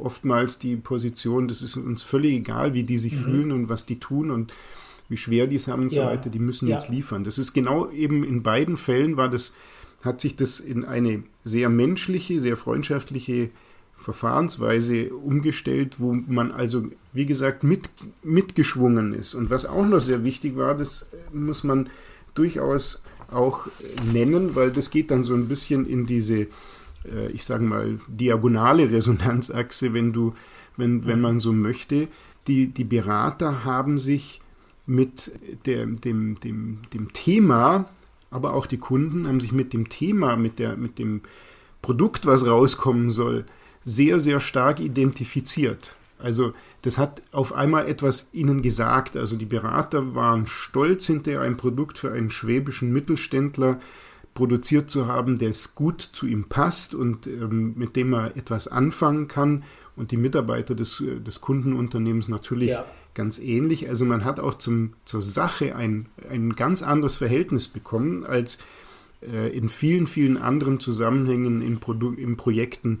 oftmals 0.00 0.60
die 0.60 0.76
Position, 0.76 1.48
das 1.48 1.60
ist 1.60 1.76
uns 1.76 2.02
völlig 2.02 2.34
egal, 2.34 2.72
wie 2.72 2.84
die 2.84 2.98
sich 2.98 3.14
mhm. 3.14 3.18
fühlen 3.18 3.52
und 3.52 3.68
was 3.68 3.84
die 3.84 3.98
tun 3.98 4.30
und 4.30 4.54
wie 5.08 5.16
schwer 5.16 5.48
die 5.48 5.56
es 5.56 5.66
haben 5.66 5.82
und 5.82 5.92
ja. 5.92 6.04
so 6.04 6.08
weiter, 6.08 6.30
die 6.30 6.38
müssen 6.38 6.68
jetzt 6.68 6.88
liefern. 6.88 7.24
Das 7.24 7.36
ist 7.36 7.52
genau 7.52 7.90
eben 7.90 8.22
in 8.22 8.44
beiden 8.44 8.76
Fällen 8.76 9.16
war 9.16 9.28
das, 9.28 9.56
hat 10.02 10.20
sich 10.20 10.36
das 10.36 10.60
in 10.60 10.84
eine 10.84 11.24
sehr 11.42 11.68
menschliche, 11.68 12.38
sehr 12.38 12.56
freundschaftliche 12.56 13.50
Verfahrensweise 13.98 15.10
umgestellt, 15.12 15.96
wo 15.98 16.12
man 16.12 16.52
also, 16.52 16.84
wie 17.12 17.26
gesagt, 17.26 17.64
mit, 17.64 17.90
mitgeschwungen 18.22 19.12
ist. 19.12 19.34
Und 19.34 19.50
was 19.50 19.66
auch 19.66 19.86
noch 19.86 20.00
sehr 20.00 20.24
wichtig 20.24 20.56
war, 20.56 20.74
das 20.74 21.10
muss 21.32 21.64
man 21.64 21.90
durchaus 22.34 23.02
auch 23.30 23.66
nennen, 24.12 24.54
weil 24.54 24.70
das 24.70 24.90
geht 24.90 25.10
dann 25.10 25.24
so 25.24 25.34
ein 25.34 25.48
bisschen 25.48 25.84
in 25.84 26.06
diese, 26.06 26.46
äh, 27.04 27.30
ich 27.32 27.44
sage 27.44 27.64
mal, 27.64 27.98
diagonale 28.06 28.90
Resonanzachse, 28.90 29.92
wenn 29.92 30.12
du, 30.12 30.32
wenn, 30.76 31.04
wenn 31.04 31.20
man 31.20 31.40
so 31.40 31.52
möchte. 31.52 32.08
Die, 32.46 32.68
die 32.68 32.84
Berater 32.84 33.64
haben 33.64 33.98
sich 33.98 34.40
mit 34.86 35.32
der, 35.66 35.84
dem, 35.86 36.40
dem, 36.40 36.78
dem 36.94 37.12
Thema, 37.12 37.90
aber 38.30 38.54
auch 38.54 38.66
die 38.66 38.78
Kunden 38.78 39.26
haben 39.26 39.40
sich 39.40 39.52
mit 39.52 39.72
dem 39.72 39.88
Thema, 39.88 40.36
mit, 40.36 40.58
der, 40.58 40.76
mit 40.76 40.98
dem 40.98 41.20
Produkt, 41.82 42.26
was 42.26 42.46
rauskommen 42.46 43.10
soll, 43.10 43.44
sehr, 43.84 44.20
sehr 44.20 44.40
stark 44.40 44.80
identifiziert. 44.80 45.96
Also 46.18 46.52
das 46.82 46.98
hat 46.98 47.22
auf 47.32 47.52
einmal 47.52 47.88
etwas 47.88 48.30
ihnen 48.32 48.62
gesagt. 48.62 49.16
Also 49.16 49.36
die 49.36 49.46
Berater 49.46 50.14
waren 50.14 50.46
stolz, 50.46 51.06
hinterher 51.06 51.42
ein 51.42 51.56
Produkt 51.56 51.98
für 51.98 52.12
einen 52.12 52.30
schwäbischen 52.30 52.92
Mittelständler 52.92 53.80
produziert 54.34 54.88
zu 54.88 55.06
haben, 55.06 55.38
der 55.38 55.48
es 55.48 55.74
gut 55.74 56.00
zu 56.00 56.26
ihm 56.26 56.44
passt 56.44 56.94
und 56.94 57.26
ähm, 57.26 57.74
mit 57.76 57.96
dem 57.96 58.12
er 58.14 58.36
etwas 58.36 58.68
anfangen 58.68 59.26
kann. 59.26 59.64
Und 59.96 60.12
die 60.12 60.16
Mitarbeiter 60.16 60.76
des, 60.76 61.02
des 61.26 61.40
Kundenunternehmens 61.40 62.28
natürlich 62.28 62.70
ja. 62.70 62.84
ganz 63.14 63.40
ähnlich. 63.40 63.88
Also 63.88 64.04
man 64.04 64.24
hat 64.24 64.38
auch 64.38 64.54
zum, 64.54 64.92
zur 65.04 65.22
Sache 65.22 65.74
ein, 65.74 66.06
ein 66.30 66.54
ganz 66.54 66.82
anderes 66.82 67.16
Verhältnis 67.16 67.66
bekommen, 67.66 68.24
als 68.24 68.58
äh, 69.22 69.48
in 69.56 69.68
vielen, 69.68 70.06
vielen 70.06 70.36
anderen 70.36 70.78
Zusammenhängen 70.78 71.60
in, 71.60 71.80
Produ 71.80 72.12
in 72.12 72.36
Projekten 72.36 73.00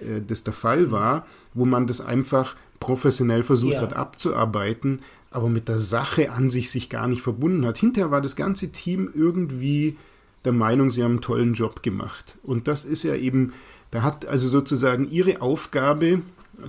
äh, 0.00 0.20
das 0.26 0.44
der 0.44 0.52
Fall 0.52 0.90
war, 0.90 1.26
wo 1.54 1.64
man 1.64 1.86
das 1.86 2.00
einfach 2.00 2.56
professionell 2.80 3.42
versucht 3.42 3.74
ja. 3.74 3.82
hat 3.82 3.94
abzuarbeiten, 3.94 5.00
aber 5.30 5.48
mit 5.48 5.68
der 5.68 5.78
Sache 5.78 6.32
an 6.32 6.50
sich 6.50 6.70
sich 6.70 6.88
gar 6.88 7.08
nicht 7.08 7.22
verbunden 7.22 7.66
hat. 7.66 7.78
Hinterher 7.78 8.10
war 8.10 8.20
das 8.20 8.36
ganze 8.36 8.70
Team 8.70 9.10
irgendwie 9.14 9.96
der 10.44 10.52
Meinung, 10.52 10.90
sie 10.90 11.02
haben 11.02 11.12
einen 11.12 11.20
tollen 11.20 11.54
Job 11.54 11.82
gemacht. 11.82 12.38
Und 12.42 12.68
das 12.68 12.84
ist 12.84 13.02
ja 13.02 13.14
eben, 13.14 13.52
da 13.90 14.02
hat 14.02 14.26
also 14.26 14.48
sozusagen 14.48 15.10
ihre 15.10 15.42
Aufgabe, 15.42 16.22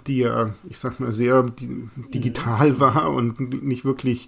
die 0.08 0.18
ja, 0.18 0.54
ich 0.70 0.78
sag 0.78 1.00
mal, 1.00 1.12
sehr 1.12 1.44
digital 2.13 2.80
war 2.80 3.13
und 3.13 3.63
nicht 3.63 3.86
wirklich 3.86 4.28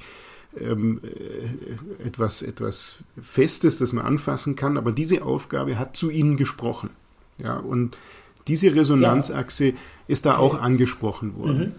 ähm, 0.57 1.01
äh, 1.03 2.05
etwas, 2.07 2.41
etwas 2.41 3.03
Festes, 3.21 3.77
das 3.77 3.93
man 3.93 4.05
anfassen 4.05 4.55
kann, 4.55 4.77
aber 4.77 4.91
diese 4.91 5.23
Aufgabe 5.23 5.79
hat 5.79 5.95
zu 5.95 6.09
ihnen 6.09 6.37
gesprochen. 6.37 6.89
Ja, 7.37 7.57
und 7.57 7.97
diese 8.47 8.75
Resonanzachse 8.75 9.67
ja. 9.67 9.73
ist 10.07 10.25
da 10.25 10.37
auch 10.37 10.59
angesprochen 10.59 11.37
worden. 11.37 11.59
Mhm. 11.59 11.75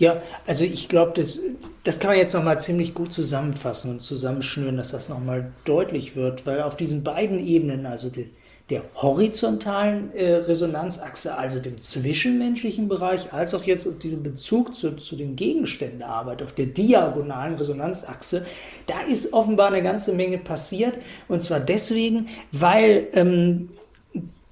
Ja, 0.00 0.22
also 0.46 0.64
ich 0.64 0.88
glaube, 0.88 1.12
das, 1.14 1.38
das 1.84 2.00
kann 2.00 2.12
man 2.12 2.18
jetzt 2.18 2.32
nochmal 2.32 2.58
ziemlich 2.58 2.94
gut 2.94 3.12
zusammenfassen 3.12 3.90
und 3.92 4.00
zusammenschnüren, 4.00 4.78
dass 4.78 4.92
das 4.92 5.10
nochmal 5.10 5.52
deutlich 5.66 6.16
wird, 6.16 6.46
weil 6.46 6.62
auf 6.62 6.74
diesen 6.74 7.04
beiden 7.04 7.38
Ebenen, 7.46 7.84
also 7.84 8.08
die, 8.08 8.30
der 8.70 8.82
horizontalen 8.94 10.10
äh, 10.14 10.36
Resonanzachse, 10.36 11.36
also 11.36 11.58
dem 11.58 11.82
zwischenmenschlichen 11.82 12.88
Bereich, 12.88 13.32
als 13.34 13.52
auch 13.52 13.64
jetzt 13.64 13.86
auf 13.86 13.98
diesem 13.98 14.22
Bezug 14.22 14.74
zu, 14.74 14.92
zu 14.92 15.16
den 15.16 15.36
Gegenständen 15.36 15.98
der 15.98 16.08
Arbeit, 16.08 16.42
auf 16.42 16.52
der 16.52 16.66
diagonalen 16.66 17.56
Resonanzachse, 17.56 18.46
da 18.86 19.00
ist 19.00 19.34
offenbar 19.34 19.68
eine 19.68 19.82
ganze 19.82 20.14
Menge 20.14 20.38
passiert. 20.38 20.94
Und 21.28 21.42
zwar 21.42 21.60
deswegen, 21.60 22.28
weil 22.52 23.08
ähm, 23.12 23.68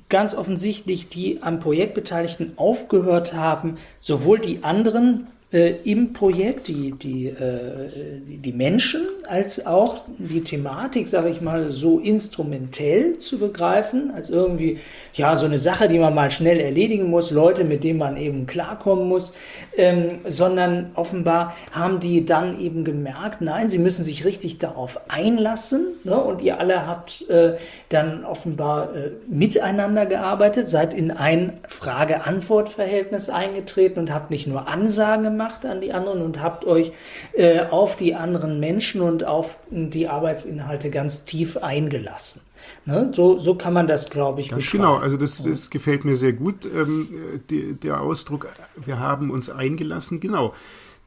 ganz 0.09 0.35
offensichtlich 0.35 1.09
die 1.09 1.42
am 1.42 1.61
Projekt 1.61 1.94
Beteiligten 1.94 2.53
aufgehört 2.57 3.35
haben, 3.35 3.77
sowohl 3.99 4.38
die 4.38 4.64
anderen 4.64 5.27
äh, 5.51 5.77
im 5.85 6.13
Projekt, 6.13 6.69
die, 6.69 6.93
die, 6.93 7.29
äh, 7.29 7.89
die 8.27 8.53
Menschen, 8.53 9.01
als 9.27 9.67
auch 9.67 10.03
die 10.19 10.45
Thematik, 10.45 11.09
sage 11.09 11.31
ich 11.31 11.41
mal, 11.41 11.73
so 11.73 12.01
instrumentell 12.01 13.17
zu 13.17 13.39
begreifen, 13.39 14.11
als 14.15 14.29
irgendwie, 14.29 14.79
ja, 15.15 15.37
so 15.37 15.47
eine 15.47 15.57
Sache, 15.57 15.89
die 15.89 15.99
man 15.99 16.15
mal 16.15 16.31
schnell 16.31 16.61
erledigen 16.61 17.09
muss, 17.09 17.31
Leute, 17.31 17.65
mit 17.65 17.83
denen 17.83 17.99
man 17.99 18.19
eben 18.19 18.47
klarkommen 18.47 19.09
muss, 19.09 19.33
ähm, 19.79 20.19
sondern 20.27 20.91
offenbar 20.95 21.57
haben 21.73 21.99
die 21.99 22.27
dann 22.27 22.61
eben 22.61 22.85
gemerkt, 22.85 23.41
nein, 23.41 23.71
sie 23.71 23.79
müssen 23.79 24.05
sich 24.05 24.27
richtig 24.27 24.59
darauf 24.59 25.01
einlassen 25.09 25.87
ne? 26.05 26.17
und 26.17 26.43
ihr 26.43 26.61
alle 26.61 26.87
habt 26.87 27.27
äh, 27.31 27.55
dann 27.89 28.27
offenbar 28.27 28.95
äh, 28.95 29.11
miteinander 29.29 30.05
gearbeitet, 30.05 30.69
seid 30.69 30.93
in 30.93 31.11
ein 31.11 31.55
Frage-Antwort-Verhältnis 31.67 33.31
eingetreten 33.31 33.99
und 34.01 34.13
habt 34.13 34.31
nicht 34.31 34.47
nur 34.47 34.69
Ansagen 34.69 35.25
gemacht, 35.25 35.38
gemacht 35.38 35.64
an 35.64 35.81
die 35.81 35.92
anderen 35.92 36.22
und 36.22 36.42
habt 36.42 36.64
euch 36.64 36.92
äh, 37.33 37.61
auf 37.61 37.96
die 37.96 38.16
anderen 38.16 38.59
Menschen 38.59 39.01
und 39.01 39.22
auf 39.22 39.57
die 39.70 40.09
Arbeitsinhalte 40.09 40.90
ganz 40.90 41.24
tief 41.24 41.57
eingelassen. 41.59 42.42
Ne? 42.87 43.12
So, 43.14 43.38
so 43.38 43.55
kann 43.55 43.72
man 43.72 43.87
das, 43.87 44.11
glaube 44.11 44.40
ich, 44.40 44.48
Ganz 44.48 44.64
beschreiben. 44.64 44.83
Genau, 44.83 44.96
also 44.96 45.16
das, 45.16 45.42
das 45.44 45.70
gefällt 45.70 46.05
mir 46.05 46.16
sehr 46.16 46.33
gut, 46.33 46.66
ähm, 46.66 47.09
die, 47.51 47.74
der 47.74 48.01
Ausdruck, 48.01 48.48
wir 48.74 48.98
haben 48.98 49.31
uns 49.31 49.48
eingelassen. 49.48 50.18
Genau, 50.18 50.55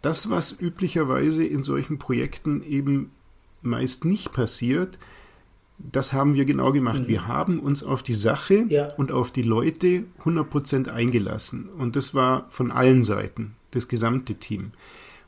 das, 0.01 0.29
was 0.29 0.57
üblicherweise 0.59 1.43
in 1.43 1.61
solchen 1.61 1.99
Projekten 1.99 2.63
eben 2.63 3.11
meist 3.61 4.05
nicht 4.05 4.31
passiert, 4.31 4.97
das 5.77 6.13
haben 6.13 6.35
wir 6.35 6.45
genau 6.45 6.71
gemacht. 6.71 7.01
Mhm. 7.01 7.07
Wir 7.07 7.27
haben 7.27 7.59
uns 7.59 7.83
auf 7.83 8.01
die 8.01 8.13
Sache 8.13 8.65
ja. 8.69 8.93
und 8.93 9.11
auf 9.11 9.31
die 9.31 9.41
Leute 9.41 10.05
100% 10.23 10.89
eingelassen. 10.89 11.67
Und 11.67 11.95
das 11.95 12.15
war 12.15 12.45
von 12.49 12.71
allen 12.71 13.03
Seiten 13.03 13.55
das 13.71 13.87
gesamte 13.87 14.35
Team. 14.35 14.71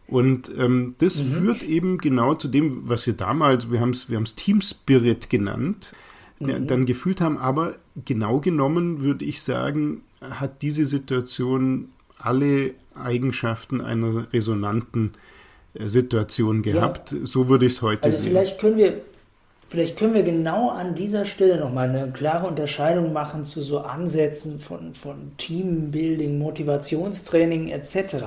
Und 0.07 0.51
ähm, 0.57 0.95
das 0.99 1.19
mhm. 1.19 1.25
führt 1.25 1.63
eben 1.63 1.97
genau 1.97 2.35
zu 2.35 2.47
dem, 2.47 2.87
was 2.89 3.07
wir 3.07 3.13
damals, 3.13 3.71
wir 3.71 3.79
haben 3.79 3.91
es 3.91 4.09
wir 4.09 4.23
Team 4.23 4.61
Spirit 4.61 5.29
genannt, 5.29 5.93
mhm. 6.39 6.67
dann 6.67 6.85
gefühlt 6.85 7.21
haben. 7.21 7.37
Aber 7.37 7.75
genau 8.05 8.39
genommen 8.39 9.01
würde 9.01 9.25
ich 9.25 9.41
sagen, 9.41 10.03
hat 10.21 10.61
diese 10.61 10.85
Situation 10.85 11.89
alle 12.17 12.73
Eigenschaften 12.95 13.81
einer 13.81 14.31
resonanten 14.33 15.11
äh, 15.73 15.87
Situation 15.87 16.61
gehabt. 16.61 17.11
Ja. 17.11 17.19
So 17.25 17.49
würde 17.49 17.65
ich 17.65 17.73
es 17.73 17.81
heute 17.81 18.03
also 18.03 18.23
sehen. 18.23 18.31
Vielleicht 18.31 18.59
können 18.59 18.77
wir 18.77 19.01
Vielleicht 19.73 19.97
können 19.97 20.13
wir 20.13 20.21
genau 20.21 20.69
an 20.69 20.93
dieser 20.93 21.25
Stelle 21.25 21.57
nochmal 21.57 21.89
eine 21.89 22.11
klare 22.11 22.45
Unterscheidung 22.45 23.11
machen 23.11 23.43
zu 23.43 23.59
so 23.59 23.79
Ansätzen 23.79 24.59
von, 24.59 24.93
von 24.93 25.31
Teambuilding, 25.39 26.37
Motivationstraining 26.37 27.69
etc. 27.69 28.17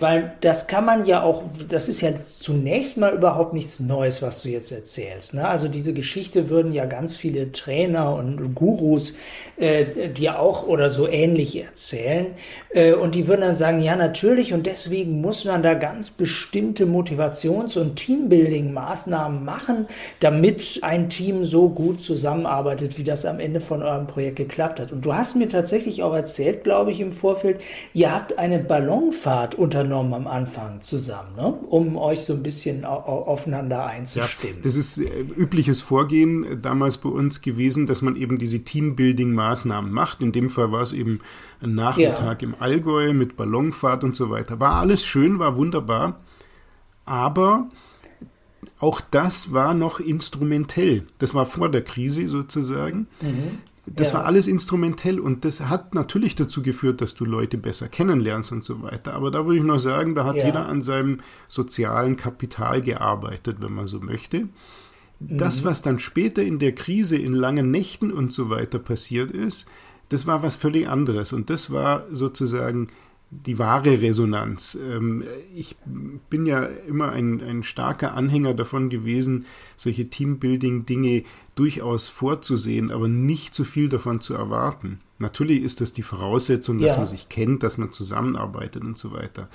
Weil 0.00 0.32
das 0.40 0.68
kann 0.68 0.86
man 0.86 1.04
ja 1.04 1.22
auch, 1.22 1.42
das 1.68 1.88
ist 1.88 2.00
ja 2.00 2.12
zunächst 2.24 2.96
mal 2.96 3.12
überhaupt 3.12 3.52
nichts 3.52 3.78
Neues, 3.78 4.22
was 4.22 4.42
du 4.42 4.48
jetzt 4.48 4.72
erzählst. 4.72 5.34
Ne? 5.34 5.46
Also 5.46 5.68
diese 5.68 5.92
Geschichte 5.92 6.48
würden 6.48 6.72
ja 6.72 6.86
ganz 6.86 7.14
viele 7.14 7.52
Trainer 7.52 8.14
und 8.14 8.54
Gurus 8.54 9.16
äh, 9.58 10.08
dir 10.08 10.38
auch 10.38 10.66
oder 10.66 10.88
so 10.88 11.08
ähnlich 11.08 11.62
erzählen. 11.62 12.28
Äh, 12.70 12.94
und 12.94 13.14
die 13.14 13.26
würden 13.26 13.42
dann 13.42 13.54
sagen, 13.54 13.82
ja 13.82 13.96
natürlich 13.96 14.54
und 14.54 14.64
deswegen 14.64 15.20
muss 15.20 15.44
man 15.44 15.62
da 15.62 15.74
ganz 15.74 16.08
bestimmte 16.08 16.86
Motivations- 16.86 17.78
und 17.78 18.00
Teambuilding-Maßnahmen 18.00 19.44
machen, 19.44 19.86
damit 20.20 20.82
ein 20.86 21.10
Team 21.10 21.44
so 21.44 21.68
gut 21.68 22.00
zusammenarbeitet, 22.00 22.96
wie 22.96 23.02
das 23.02 23.26
am 23.26 23.40
Ende 23.40 23.58
von 23.58 23.82
eurem 23.82 24.06
Projekt 24.06 24.36
geklappt 24.36 24.78
hat. 24.78 24.92
Und 24.92 25.04
du 25.04 25.12
hast 25.12 25.34
mir 25.34 25.48
tatsächlich 25.48 26.04
auch 26.04 26.14
erzählt, 26.14 26.62
glaube 26.62 26.92
ich, 26.92 27.00
im 27.00 27.10
Vorfeld, 27.10 27.60
ihr 27.92 28.12
habt 28.12 28.38
eine 28.38 28.60
Ballonfahrt 28.60 29.56
unternommen 29.56 30.14
am 30.14 30.28
Anfang 30.28 30.80
zusammen, 30.82 31.34
ne? 31.36 31.54
um 31.68 31.96
euch 31.96 32.20
so 32.20 32.34
ein 32.34 32.42
bisschen 32.44 32.84
aufeinander 32.84 33.84
einzustimmen. 33.84 34.58
Ja, 34.58 34.62
das 34.62 34.76
ist 34.76 34.98
äh, 34.98 35.08
übliches 35.36 35.80
Vorgehen 35.80 36.60
damals 36.62 36.98
bei 36.98 37.08
uns 37.08 37.40
gewesen, 37.40 37.88
dass 37.88 38.00
man 38.00 38.14
eben 38.14 38.38
diese 38.38 38.58
Teambuilding-Maßnahmen 38.58 39.90
macht. 39.90 40.22
In 40.22 40.30
dem 40.30 40.50
Fall 40.50 40.70
war 40.70 40.82
es 40.82 40.92
eben 40.92 41.18
ein 41.60 41.74
Nachmittag 41.74 42.42
ja. 42.42 42.48
im 42.48 42.54
Allgäu 42.60 43.12
mit 43.12 43.36
Ballonfahrt 43.36 44.04
und 44.04 44.14
so 44.14 44.30
weiter. 44.30 44.60
War 44.60 44.76
alles 44.76 45.04
schön, 45.04 45.40
war 45.40 45.56
wunderbar. 45.56 46.20
Aber 47.04 47.70
auch 48.78 49.00
das 49.00 49.52
war 49.52 49.74
noch 49.74 50.00
instrumentell. 50.00 51.06
Das 51.18 51.34
war 51.34 51.46
vor 51.46 51.70
der 51.70 51.82
Krise 51.82 52.28
sozusagen. 52.28 53.06
Mhm. 53.20 53.58
Das 53.86 54.10
ja. 54.10 54.18
war 54.18 54.24
alles 54.26 54.48
instrumentell 54.48 55.20
und 55.20 55.44
das 55.44 55.68
hat 55.68 55.94
natürlich 55.94 56.34
dazu 56.34 56.60
geführt, 56.62 57.00
dass 57.00 57.14
du 57.14 57.24
Leute 57.24 57.56
besser 57.56 57.88
kennenlernst 57.88 58.50
und 58.50 58.64
so 58.64 58.82
weiter. 58.82 59.14
Aber 59.14 59.30
da 59.30 59.46
würde 59.46 59.60
ich 59.60 59.64
noch 59.64 59.78
sagen, 59.78 60.16
da 60.16 60.24
hat 60.24 60.36
ja. 60.36 60.46
jeder 60.46 60.66
an 60.66 60.82
seinem 60.82 61.20
sozialen 61.46 62.16
Kapital 62.16 62.80
gearbeitet, 62.80 63.58
wenn 63.60 63.72
man 63.72 63.86
so 63.86 64.00
möchte. 64.00 64.40
Mhm. 64.40 65.38
Das, 65.38 65.64
was 65.64 65.82
dann 65.82 66.00
später 66.00 66.42
in 66.42 66.58
der 66.58 66.74
Krise, 66.74 67.16
in 67.16 67.32
langen 67.32 67.70
Nächten 67.70 68.12
und 68.12 68.32
so 68.32 68.50
weiter 68.50 68.80
passiert 68.80 69.30
ist, 69.30 69.68
das 70.08 70.26
war 70.26 70.42
was 70.42 70.56
völlig 70.56 70.88
anderes. 70.88 71.32
Und 71.32 71.48
das 71.48 71.70
war 71.70 72.04
sozusagen 72.10 72.88
die 73.30 73.58
wahre 73.58 74.00
Resonanz. 74.00 74.78
Ähm, 74.80 75.24
ich 75.54 75.76
bin 76.30 76.46
ja 76.46 76.64
immer 76.64 77.10
ein, 77.10 77.42
ein 77.42 77.62
starker 77.62 78.14
Anhänger 78.14 78.54
davon 78.54 78.88
gewesen, 78.88 79.46
solche 79.76 80.08
Teambuilding-Dinge 80.08 81.24
durchaus 81.54 82.08
vorzusehen, 82.08 82.90
aber 82.90 83.08
nicht 83.08 83.54
zu 83.54 83.64
viel 83.64 83.88
davon 83.88 84.20
zu 84.20 84.34
erwarten. 84.34 85.00
Natürlich 85.18 85.62
ist 85.62 85.80
das 85.80 85.92
die 85.92 86.02
Voraussetzung, 86.02 86.78
dass 86.78 86.94
ja. 86.94 86.98
man 86.98 87.06
sich 87.06 87.28
kennt, 87.28 87.62
dass 87.62 87.78
man 87.78 87.90
zusammenarbeitet 87.90 88.82
und 88.82 88.96
so 88.96 89.12
weiter. 89.12 89.48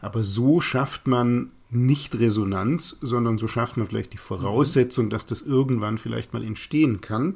Aber 0.00 0.22
so 0.22 0.60
schafft 0.60 1.06
man 1.06 1.50
nicht 1.70 2.18
Resonanz, 2.18 2.98
sondern 3.00 3.38
so 3.38 3.48
schafft 3.48 3.76
man 3.76 3.86
vielleicht 3.86 4.12
die 4.12 4.18
Voraussetzung, 4.18 5.10
dass 5.10 5.26
das 5.26 5.42
irgendwann 5.42 5.98
vielleicht 5.98 6.32
mal 6.32 6.44
entstehen 6.44 7.00
kann. 7.00 7.34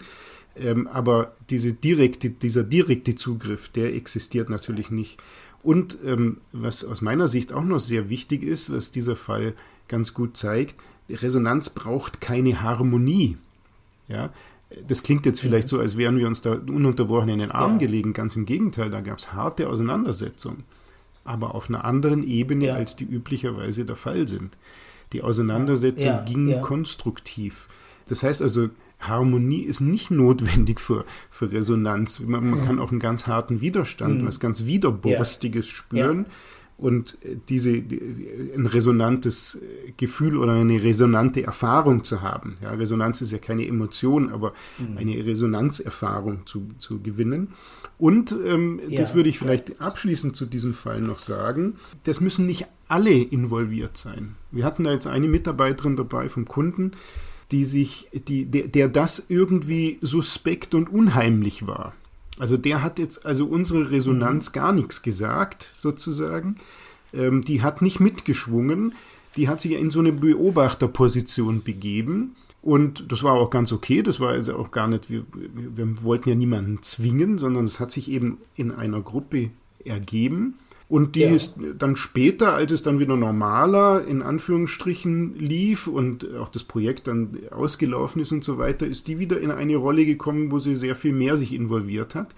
Ähm, 0.57 0.87
aber 0.89 1.35
diese 1.49 1.73
direkte, 1.73 2.31
dieser 2.31 2.65
direkte 2.65 3.15
Zugriff, 3.15 3.69
der 3.71 3.95
existiert 3.95 4.51
natürlich 4.51 4.91
nicht. 4.91 5.19
Und 5.63 5.99
ähm, 6.05 6.39
was 6.53 6.85
aus 6.85 7.03
meiner 7.03 7.29
Sicht 7.29 7.53
auch 7.53 7.65
noch 7.65 7.81
sehr 7.81 8.09
wichtig 8.09 8.43
ist, 8.43 8.73
was 8.73 8.91
dieser 8.91 9.17
Fall 9.17 9.55
ganz 9.89 10.15
gut 10.15 10.37
zeigt, 10.37 10.77
Resonanz 11.11 11.71
braucht 11.71 12.21
keine 12.21 12.63
Harmonie. 12.63 13.37
Ja, 14.09 14.31
das 14.87 15.03
klingt 15.03 15.27
jetzt 15.27 15.41
vielleicht 15.41 15.69
so, 15.69 15.81
als 15.81 15.97
wären 15.97 16.19
wir 16.19 16.27
uns 16.27 16.43
da 16.43 16.53
ununterbrochen 16.53 17.29
in 17.29 17.39
den 17.41 17.51
Arm 17.51 17.73
ja. 17.73 17.79
gelegen. 17.79 18.13
Ganz 18.13 18.37
im 18.37 18.47
Gegenteil, 18.47 18.91
da 18.91 19.01
gab 19.01 19.19
es 19.19 19.33
harte 19.33 19.69
Auseinandersetzungen, 19.69 20.65
aber 21.25 21.55
auf 21.55 21.69
einer 21.69 21.85
anderen 21.85 22.23
Ebene, 22.23 22.67
ja. 22.67 22.75
als 22.75 22.97
die 22.97 23.05
üblicherweise 23.05 23.85
der 23.85 23.97
Fall 23.97 24.29
sind. 24.29 24.57
Die 25.13 25.23
Auseinandersetzung 25.23 26.11
ja. 26.11 26.23
ging 26.23 26.61
konstruktiv. 26.61 27.69
Das 28.09 28.23
heißt 28.23 28.43
also, 28.43 28.71
Harmonie 29.01 29.63
ist 29.63 29.81
nicht 29.81 30.11
notwendig 30.11 30.81
für, 30.81 31.05
für 31.31 31.51
Resonanz. 31.51 32.21
Man, 32.21 32.51
man 32.51 32.65
kann 32.65 32.79
auch 32.79 32.91
einen 32.91 33.01
ganz 33.01 33.27
harten 33.27 33.61
Widerstand, 33.61 34.23
mhm. 34.23 34.27
was 34.27 34.41
ganz 34.41 34.65
Widerborstiges 34.67 35.67
ja. 35.67 35.75
spüren. 35.75 36.27
Ja. 36.29 36.35
Und 36.77 37.19
diese, 37.51 37.83
die, 37.83 38.01
ein 38.57 38.67
resonantes 38.67 39.63
Gefühl 39.99 40.39
oder 40.39 40.55
eine 40.55 40.83
resonante 40.83 41.43
Erfahrung 41.43 42.05
zu 42.05 42.23
haben. 42.23 42.57
Ja, 42.63 42.71
Resonanz 42.71 43.21
ist 43.21 43.33
ja 43.33 43.39
keine 43.39 43.67
Emotion, 43.67 44.31
aber 44.31 44.55
mhm. 44.79 44.97
eine 44.97 45.27
Resonanzerfahrung 45.27 46.47
zu, 46.47 46.69
zu 46.79 47.03
gewinnen. 47.03 47.49
Und 47.99 48.35
ähm, 48.47 48.81
ja. 48.89 48.97
das 48.97 49.15
würde 49.15 49.29
ich 49.29 49.39
vielleicht 49.39 49.79
abschließend 49.79 50.35
zu 50.35 50.47
diesem 50.47 50.73
Fall 50.73 51.03
noch 51.03 51.19
sagen, 51.19 51.75
das 52.05 52.23
müssen 52.23 52.47
nicht 52.47 52.67
alle 52.89 53.13
involviert 53.13 53.99
sein. 53.99 54.37
Wir 54.51 54.65
hatten 54.65 54.85
da 54.85 54.93
jetzt 54.93 55.07
eine 55.07 55.29
Mitarbeiterin 55.29 55.97
dabei 55.97 56.31
vom 56.31 56.47
Kunden, 56.47 56.93
die 57.53 57.65
sich, 57.65 58.09
die, 58.13 58.47
der, 58.47 58.69
der 58.69 58.89
das 58.89 59.27
irgendwie 59.29 59.99
suspekt 60.01 60.75
und 60.75 60.91
unheimlich 60.91 61.67
war. 61.67 61.95
Also 62.39 62.57
der 62.57 62.83
hat 62.83 62.99
jetzt, 62.99 63.27
also 63.27 63.47
unsere 63.47 63.91
Resonanz 63.91 64.49
mhm. 64.49 64.53
gar 64.53 64.73
nichts 64.73 65.03
gesagt, 65.03 65.69
sozusagen. 65.75 66.57
Ähm, 67.13 67.43
die 67.43 67.63
hat 67.63 67.83
nicht 67.83 68.01
mitgeschwungen, 68.01 68.95
die 69.37 69.49
hat 69.49 69.61
sich 69.61 69.73
in 69.73 69.91
so 69.91 70.01
eine 70.01 70.13
Beobachterposition 70.13 71.63
begeben. 71.63 72.37
Und 72.63 73.11
das 73.11 73.23
war 73.23 73.35
auch 73.35 73.51
ganz 73.51 73.73
okay, 73.73 74.03
das 74.03 74.21
war 74.21 74.31
also 74.31 74.57
auch 74.57 74.71
gar 74.71 74.87
nicht, 74.87 75.11
wir, 75.11 75.25
wir 75.33 76.03
wollten 76.03 76.29
ja 76.29 76.35
niemanden 76.35 76.83
zwingen, 76.83 77.39
sondern 77.39 77.65
es 77.65 77.81
hat 77.81 77.91
sich 77.91 78.11
eben 78.11 78.39
in 78.55 78.71
einer 78.71 79.01
Gruppe 79.01 79.51
ergeben. 79.85 80.55
Und 80.91 81.15
die 81.15 81.21
ja. 81.21 81.31
ist 81.31 81.55
dann 81.79 81.95
später, 81.95 82.53
als 82.53 82.73
es 82.73 82.83
dann 82.83 82.99
wieder 82.99 83.17
normaler 83.17 84.05
in 84.05 84.23
Anführungsstrichen 84.23 85.37
lief 85.37 85.87
und 85.87 86.35
auch 86.35 86.49
das 86.49 86.65
Projekt 86.65 87.07
dann 87.07 87.39
ausgelaufen 87.53 88.21
ist 88.21 88.33
und 88.33 88.43
so 88.43 88.59
weiter, 88.59 88.89
ist 88.89 89.07
die 89.07 89.21
wieder 89.21 89.41
in 89.41 89.53
eine 89.53 89.77
Rolle 89.77 90.05
gekommen, 90.05 90.51
wo 90.51 90.59
sie 90.59 90.75
sehr 90.75 90.97
viel 90.97 91.13
mehr 91.13 91.37
sich 91.37 91.55
involviert 91.55 92.17
hat. 92.17 92.35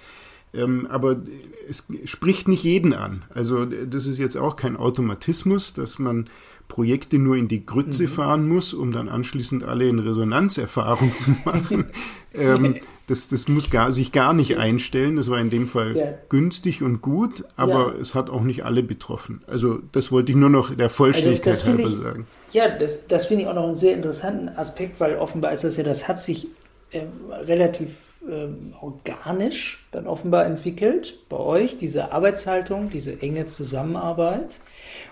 Ähm, 0.53 0.87
aber 0.91 1.23
es 1.67 1.89
spricht 2.05 2.47
nicht 2.47 2.63
jeden 2.63 2.93
an. 2.93 3.25
Also 3.31 3.65
das 3.65 4.07
ist 4.07 4.19
jetzt 4.19 4.37
auch 4.37 4.57
kein 4.57 4.77
Automatismus, 4.77 5.73
dass 5.73 5.99
man 5.99 6.29
Projekte 6.69 7.19
nur 7.19 7.37
in 7.37 7.49
die 7.49 7.65
Grütze 7.65 8.03
mhm. 8.03 8.09
fahren 8.09 8.49
muss, 8.49 8.75
um 8.75 8.93
dann 8.93 9.09
anschließend 9.09 9.65
alle 9.65 9.89
in 9.89 9.99
Resonanzerfahrung 9.99 11.17
zu 11.17 11.31
machen. 11.47 11.87
ähm, 12.35 12.77
das, 13.13 13.29
das 13.29 13.47
muss 13.47 13.69
gar, 13.69 13.93
sich 13.93 14.11
gar 14.11 14.33
nicht 14.33 14.57
einstellen. 14.57 15.17
Das 15.17 15.31
war 15.31 15.39
in 15.39 15.51
dem 15.51 15.69
Fall 15.69 15.95
ja. 15.95 16.15
günstig 16.31 16.83
und 16.83 17.03
gut, 17.03 17.45
aber 17.57 17.93
ja. 17.95 18.01
es 18.01 18.15
hat 18.15 18.31
auch 18.31 18.41
nicht 18.41 18.65
alle 18.65 18.83
betroffen. 18.83 19.43
Also 19.47 19.81
das 19.93 20.11
wollte 20.11 20.33
ich 20.33 20.39
nur 20.39 20.49
noch 20.49 20.75
der 20.75 20.89
Vollständigkeit 20.89 21.55
also 21.55 21.67
halber 21.67 21.89
ich, 21.89 21.95
sagen. 21.95 22.27
Ja, 22.53 22.71
das, 22.71 23.07
das 23.09 23.27
finde 23.27 23.43
ich 23.43 23.49
auch 23.51 23.55
noch 23.55 23.67
einen 23.67 23.75
sehr 23.75 23.95
interessanten 23.95 24.49
Aspekt, 24.49 24.99
weil 24.99 25.17
offenbar 25.17 25.53
ist 25.53 25.63
das 25.63 25.77
ja, 25.77 25.85
das 25.85 26.09
hat 26.09 26.21
sich 26.21 26.49
äh, 26.91 27.03
relativ 27.45 27.97
ähm, 28.31 28.75
organisch 28.81 29.87
dann 29.91 30.07
offenbar 30.07 30.47
entwickelt 30.47 31.19
bei 31.29 31.39
euch, 31.39 31.77
diese 31.77 32.13
Arbeitshaltung, 32.13 32.89
diese 32.91 33.21
enge 33.21 33.47
Zusammenarbeit. 33.47 34.61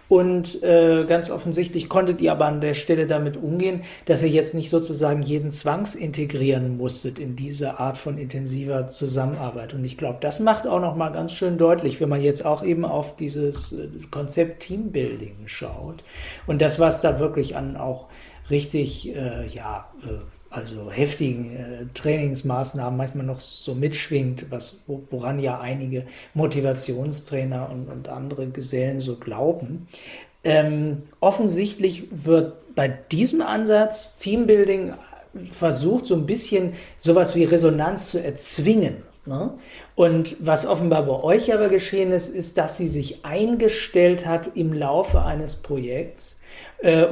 Und 0.08 0.60
äh, 0.64 1.04
ganz 1.06 1.30
offensichtlich 1.30 1.88
konntet 1.88 2.20
ihr 2.20 2.32
aber 2.32 2.46
an 2.46 2.60
der 2.60 2.74
Stelle 2.74 3.06
damit 3.06 3.36
umgehen, 3.36 3.82
dass 4.06 4.24
ihr 4.24 4.28
jetzt 4.28 4.54
nicht 4.54 4.68
sozusagen 4.68 5.22
jeden 5.22 5.52
zwangsintegrieren 5.52 6.76
musstet 6.76 7.20
in 7.20 7.36
diese 7.36 7.78
Art 7.78 7.96
von 7.96 8.18
intensiver 8.18 8.88
Zusammenarbeit. 8.88 9.72
Und 9.72 9.84
ich 9.84 9.96
glaube, 9.96 10.18
das 10.20 10.40
macht 10.40 10.66
auch 10.66 10.80
noch 10.80 10.96
mal 10.96 11.10
ganz 11.10 11.32
schön 11.32 11.58
deutlich, 11.58 12.00
wenn 12.00 12.08
man 12.08 12.22
jetzt 12.22 12.44
auch 12.44 12.64
eben 12.64 12.84
auf 12.84 13.14
dieses 13.14 13.72
äh, 13.72 13.88
Konzept 14.10 14.60
Teambuilding 14.64 15.46
schaut 15.46 16.02
und 16.48 16.60
das, 16.60 16.80
was 16.80 17.02
da 17.02 17.20
wirklich 17.20 17.54
an 17.54 17.76
auch 17.76 18.08
richtig, 18.50 19.14
äh, 19.14 19.46
ja, 19.46 19.88
äh, 20.04 20.18
also 20.50 20.90
heftigen 20.90 21.56
äh, 21.56 21.86
Trainingsmaßnahmen 21.94 22.96
manchmal 22.96 23.24
noch 23.24 23.40
so 23.40 23.74
mitschwingt, 23.74 24.50
was, 24.50 24.80
wo, 24.86 25.00
woran 25.10 25.38
ja 25.38 25.60
einige 25.60 26.04
Motivationstrainer 26.34 27.70
und, 27.70 27.88
und 27.88 28.08
andere 28.08 28.48
Gesellen 28.48 29.00
so 29.00 29.16
glauben. 29.16 29.86
Ähm, 30.42 31.02
offensichtlich 31.20 32.08
wird 32.10 32.74
bei 32.74 32.88
diesem 32.88 33.42
Ansatz 33.42 34.18
Teambuilding 34.18 34.94
versucht, 35.50 36.06
so 36.06 36.16
ein 36.16 36.26
bisschen 36.26 36.72
sowas 36.98 37.36
wie 37.36 37.44
Resonanz 37.44 38.10
zu 38.10 38.22
erzwingen. 38.22 38.96
Ne? 39.26 39.52
Und 39.94 40.36
was 40.40 40.66
offenbar 40.66 41.04
bei 41.04 41.22
euch 41.22 41.54
aber 41.54 41.68
geschehen 41.68 42.10
ist, 42.10 42.34
ist, 42.34 42.58
dass 42.58 42.76
sie 42.76 42.88
sich 42.88 43.24
eingestellt 43.24 44.26
hat 44.26 44.56
im 44.56 44.72
Laufe 44.72 45.22
eines 45.22 45.56
Projekts 45.56 46.39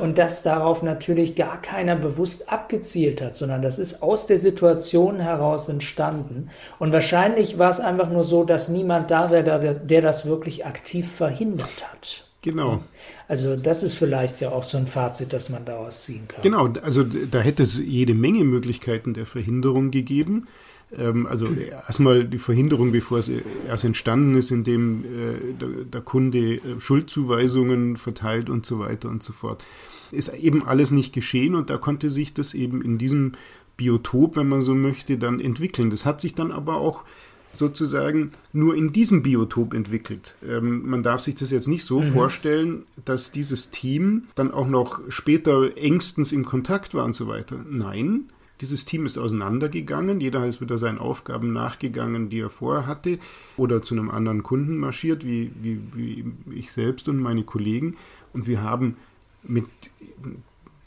und 0.00 0.16
dass 0.16 0.42
darauf 0.42 0.82
natürlich 0.82 1.37
gar 1.37 1.61
keiner 1.61 1.94
bewusst 1.94 2.50
abgezielt 2.50 3.20
hat, 3.20 3.37
sondern 3.37 3.61
das 3.61 3.78
ist 3.78 4.02
aus 4.02 4.26
der 4.26 4.38
Situation 4.38 5.20
heraus 5.20 5.68
entstanden. 5.68 6.48
Und 6.78 6.94
wahrscheinlich 6.94 7.58
war 7.58 7.68
es 7.68 7.78
einfach 7.78 8.08
nur 8.08 8.24
so, 8.24 8.44
dass 8.44 8.70
niemand 8.70 9.11
da 9.11 9.30
wäre, 9.30 9.44
der, 9.44 9.74
der 9.74 10.00
das 10.00 10.24
wirklich 10.24 10.64
aktiv 10.64 11.11
verhindert 11.11 11.87
hat. 11.92 12.24
Genau. 12.40 12.80
Also 13.26 13.56
das 13.56 13.82
ist 13.82 13.92
vielleicht 13.92 14.40
ja 14.40 14.52
auch 14.52 14.64
so 14.64 14.78
ein 14.78 14.87
Fazit, 14.87 15.34
das 15.34 15.50
man 15.50 15.66
daraus 15.66 16.04
ziehen 16.04 16.26
kann. 16.28 16.40
Genau, 16.40 16.68
also 16.82 17.04
da 17.04 17.40
hätte 17.40 17.62
es 17.62 17.78
jede 17.78 18.14
Menge 18.14 18.44
Möglichkeiten 18.44 19.12
der 19.12 19.26
Verhinderung 19.26 19.90
gegeben. 19.90 20.48
Ähm, 20.96 21.27
also 21.27 21.46
erstmal 21.46 22.24
die 22.24 22.38
Verhinderung, 22.38 22.92
bevor 22.92 23.18
es 23.18 23.31
erst 23.66 23.85
entstanden 23.85 24.35
ist, 24.37 24.51
indem 24.51 25.05
äh, 25.05 25.85
der, 25.85 26.01
Kunde 26.01 26.57
äh, 26.57 26.81
Schuldzuweisungen 26.81 27.96
verteilt 27.96 28.48
und 28.48 28.64
so 28.64 28.79
weiter 28.79 29.09
und 29.09 29.22
so 29.22 29.33
fort. 29.33 29.64
Ist 30.11 30.29
eben 30.35 30.66
alles 30.66 30.90
nicht 30.90 31.12
geschehen 31.12 31.55
und 31.55 31.68
da 31.68 31.77
konnte 31.77 32.09
sich 32.09 32.33
das 32.33 32.55
eben 32.55 32.81
in 32.81 32.96
diesem 32.96 33.33
Biotop, 33.77 34.37
wenn 34.37 34.48
man 34.48 34.62
so 34.62 34.74
möchte, 34.74 35.18
dann 35.18 35.40
entwickeln. 35.40 35.90
Das 35.90 36.07
hat 36.07 36.20
sich 36.20 36.35
dann 36.35 36.51
aber 36.51 36.77
auch 36.77 37.05
sozusagen 37.51 38.33
nur 38.53 38.74
in 38.74 38.92
diesem 38.92 39.22
Biotop 39.22 39.74
entwickelt. 39.74 40.37
Ähm, 40.46 40.88
man 40.88 41.03
darf 41.03 41.20
sich 41.20 41.35
das 41.35 41.51
jetzt 41.51 41.68
nicht 41.68 41.85
so 41.85 42.01
mhm. 42.01 42.05
vorstellen, 42.05 42.83
dass 43.05 43.31
dieses 43.31 43.70
Team 43.70 44.24
dann 44.35 44.51
auch 44.51 44.66
noch 44.66 45.01
später 45.09 45.77
engstens 45.77 46.33
im 46.33 46.44
Kontakt 46.44 46.94
war 46.94 47.05
und 47.05 47.14
so 47.14 47.27
weiter. 47.27 47.64
Nein, 47.68 48.24
Dieses 48.60 48.84
Team 48.84 49.06
ist 49.06 49.18
auseinandergegangen, 49.18 50.20
jeder 50.20 50.46
ist 50.46 50.60
wieder 50.60 50.78
seinen 50.78 50.98
Aufgaben 50.98 51.52
nachgegangen, 51.52 52.28
die 52.28 52.40
er 52.40 52.50
vorher 52.50 52.86
hatte, 52.86 53.18
oder 53.56 53.82
zu 53.82 53.94
einem 53.94 54.10
anderen 54.10 54.42
Kunden 54.42 54.78
marschiert, 54.78 55.24
wie, 55.24 55.52
wie, 55.60 55.80
wie 55.92 56.34
ich 56.54 56.72
selbst 56.72 57.08
und 57.08 57.18
meine 57.18 57.44
Kollegen. 57.44 57.96
Und 58.32 58.46
wir 58.46 58.62
haben 58.62 58.96
mit 59.42 59.68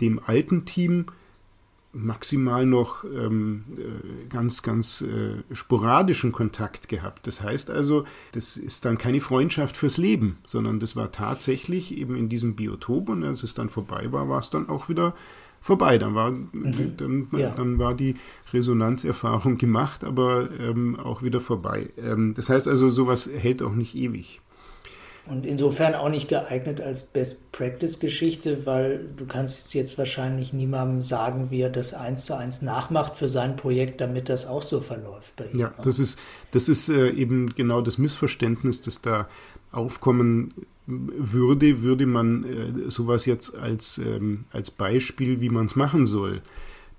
dem 0.02 0.20
alten 0.26 0.66
Team 0.66 1.06
maximal 1.94 2.66
noch 2.66 3.04
ähm, 3.04 3.66
äh, 3.78 4.26
ganz, 4.30 4.64
ganz 4.64 5.02
äh, 5.02 5.44
sporadischen 5.54 6.32
Kontakt 6.32 6.88
gehabt. 6.88 7.28
Das 7.28 7.42
heißt 7.42 7.70
also, 7.70 8.06
das 8.32 8.56
ist 8.56 8.86
dann 8.86 8.98
keine 8.98 9.20
Freundschaft 9.20 9.76
fürs 9.76 9.98
Leben, 9.98 10.38
sondern 10.46 10.80
das 10.80 10.96
war 10.96 11.12
tatsächlich 11.12 11.98
eben 11.98 12.16
in 12.16 12.30
diesem 12.30 12.56
Biotop 12.56 13.10
und 13.10 13.24
als 13.24 13.44
es 13.44 13.56
dann 13.56 13.70
vorbei 13.70 14.12
war, 14.12 14.30
war 14.30 14.40
es 14.40 14.50
dann 14.50 14.70
auch 14.70 14.88
wieder 14.88 15.14
vorbei. 15.62 15.98
Dann 15.98 16.16
war, 16.16 16.32
mhm. 16.32 16.94
dann, 16.98 17.28
ja. 17.38 17.52
dann 17.52 17.80
war 17.80 17.94
die 17.94 18.16
Resonanzerfahrung 18.52 19.58
gemacht, 19.58 20.04
aber 20.04 20.50
ähm, 20.60 21.00
auch 21.00 21.24
wieder 21.24 21.40
vorbei. 21.40 21.90
Ähm, 21.98 22.34
das 22.36 22.50
heißt 22.50 22.68
also, 22.68 22.90
sowas 22.90 23.30
hält 23.34 23.62
auch 23.62 23.74
nicht 23.74 23.96
ewig. 23.96 24.42
Und 25.28 25.46
insofern 25.46 25.94
auch 25.94 26.10
nicht 26.10 26.28
geeignet 26.28 26.82
als 26.82 27.04
Best-Practice-Geschichte, 27.04 28.66
weil 28.66 29.06
du 29.16 29.28
kannst 29.28 29.74
jetzt 29.76 29.98
wahrscheinlich 30.00 30.52
niemandem 30.52 31.04
sagen, 31.04 31.52
wie 31.52 31.62
er 31.62 31.70
das 31.70 31.94
eins 31.94 32.26
zu 32.26 32.36
eins 32.36 32.64
nachmacht 32.64 33.16
für 33.16 33.28
sein 33.28 33.56
Projekt, 33.56 34.02
damit 34.02 34.30
das 34.30 34.48
auch 34.48 34.64
so 34.64 34.82
verläuft 34.82 35.36
bei 35.36 35.46
ihm. 35.46 35.60
Ja, 35.60 35.74
das 35.84 36.00
ist, 36.00 36.20
das 36.50 36.68
ist 36.68 36.90
äh, 36.90 37.12
eben 37.12 37.54
genau 37.54 37.82
das 37.82 38.00
Missverständnis, 38.00 38.82
das 38.82 39.02
da 39.02 39.28
aufkommen 39.72 40.54
würde, 40.88 41.84
würde 41.84 42.06
man 42.06 42.44
äh, 42.44 42.90
sowas 42.90 43.26
jetzt 43.26 43.58
als, 43.58 43.98
ähm, 43.98 44.46
als 44.52 44.72
Beispiel, 44.72 45.40
wie 45.42 45.50
man 45.50 45.68
es 45.68 45.76
machen 45.76 46.06
soll, 46.06 46.42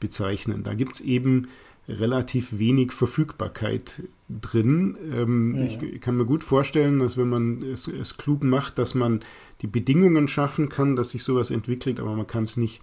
bezeichnen. 0.01 0.63
Da 0.63 0.75
gibt 0.75 0.95
es 0.95 1.01
eben 1.01 1.49
relativ 1.89 2.59
wenig 2.59 2.93
Verfügbarkeit 2.93 4.03
drin. 4.29 4.97
Ähm, 5.13 5.57
ja. 5.59 5.65
Ich 5.65 6.01
kann 6.01 6.17
mir 6.17 6.25
gut 6.25 6.45
vorstellen, 6.45 7.01
dass 7.01 7.17
wenn 7.17 7.29
man 7.29 7.63
es, 7.63 7.89
es, 7.89 8.17
klug 8.17 8.45
macht, 8.45 8.79
dass 8.79 8.95
man 8.95 9.21
die 9.63 9.67
Bedingungen 9.67 10.29
schaffen 10.29 10.69
kann, 10.69 10.97
dass 10.97 11.11
sich 11.11 11.25
sowas 11.25 11.51
entwickelt, 11.51 12.01
aber 12.01 12.15
man 12.15 12.27
kann 12.27 12.45
es 12.45 12.57
nicht 12.57 12.81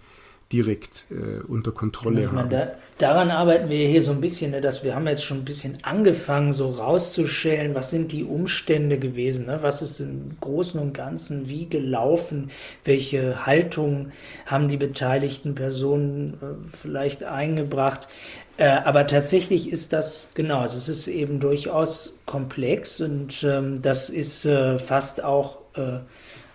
direkt 0.52 1.06
äh, 1.10 1.40
unter 1.46 1.70
Kontrolle 1.70 2.22
ja, 2.22 2.32
haben. 2.32 2.50
Da, 2.50 2.72
daran 2.98 3.30
arbeiten 3.30 3.68
wir 3.68 3.86
hier 3.86 4.02
so 4.02 4.10
ein 4.10 4.20
bisschen, 4.20 4.50
ne, 4.50 4.60
dass 4.60 4.82
wir 4.82 4.94
haben 4.94 5.06
jetzt 5.06 5.24
schon 5.24 5.38
ein 5.38 5.44
bisschen 5.44 5.78
angefangen, 5.82 6.52
so 6.52 6.70
rauszuschälen, 6.70 7.74
was 7.74 7.90
sind 7.90 8.10
die 8.10 8.24
Umstände 8.24 8.98
gewesen, 8.98 9.46
ne? 9.46 9.58
was 9.62 9.80
ist 9.80 10.00
im 10.00 10.28
Großen 10.40 10.80
und 10.80 10.92
Ganzen 10.92 11.48
wie 11.48 11.66
gelaufen, 11.66 12.50
welche 12.84 13.46
Haltung 13.46 14.10
haben 14.46 14.66
die 14.66 14.76
beteiligten 14.76 15.54
Personen 15.54 16.34
äh, 16.34 16.76
vielleicht 16.76 17.22
eingebracht. 17.22 18.08
Äh, 18.56 18.68
aber 18.68 19.06
tatsächlich 19.06 19.70
ist 19.70 19.92
das, 19.92 20.32
genau, 20.34 20.58
also 20.58 20.76
es 20.76 20.88
ist 20.88 21.06
eben 21.06 21.38
durchaus 21.38 22.18
komplex 22.26 23.00
und 23.00 23.44
ähm, 23.44 23.82
das 23.82 24.10
ist 24.10 24.44
äh, 24.44 24.80
fast 24.80 25.22
auch 25.22 25.58
äh, 25.76 26.00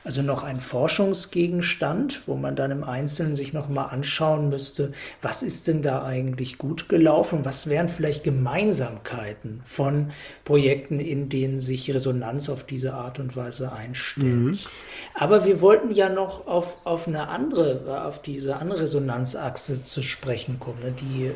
also 0.05 0.21
noch 0.21 0.43
ein 0.43 0.61
Forschungsgegenstand, 0.61 2.27
wo 2.27 2.35
man 2.35 2.55
dann 2.55 2.69
im 2.69 2.83
Einzelnen 2.83 3.35
sich 3.35 3.53
nochmal 3.53 3.89
anschauen 3.89 4.49
müsste, 4.49 4.93
was 5.23 5.41
ist 5.41 5.67
denn 5.67 5.81
da 5.81 6.03
eigentlich 6.03 6.59
gut 6.59 6.87
gelaufen, 6.89 7.43
was 7.43 7.67
wären 7.67 7.89
vielleicht 7.89 8.23
Gemeinsamkeiten 8.23 9.61
von 9.65 10.11
Projekten, 10.43 10.99
in 10.99 11.27
denen 11.27 11.59
sich 11.59 11.91
Resonanz 11.91 12.49
auf 12.49 12.63
diese 12.63 12.93
Art 12.93 13.19
und 13.19 13.35
Weise 13.35 13.73
einstellt. 13.73 14.27
Mhm. 14.27 14.59
Aber 15.15 15.43
wir 15.45 15.59
wollten 15.59 15.89
ja 15.89 16.07
noch 16.07 16.45
auf, 16.45 16.77
auf 16.85 17.07
eine 17.07 17.27
andere, 17.29 18.05
auf 18.05 18.21
diese 18.21 18.57
andere 18.57 18.81
Resonanzachse 18.81 19.81
zu 19.81 20.03
sprechen 20.03 20.59
kommen, 20.59 20.81
ne, 20.83 20.91
die 20.91 21.25
äh, 21.25 21.31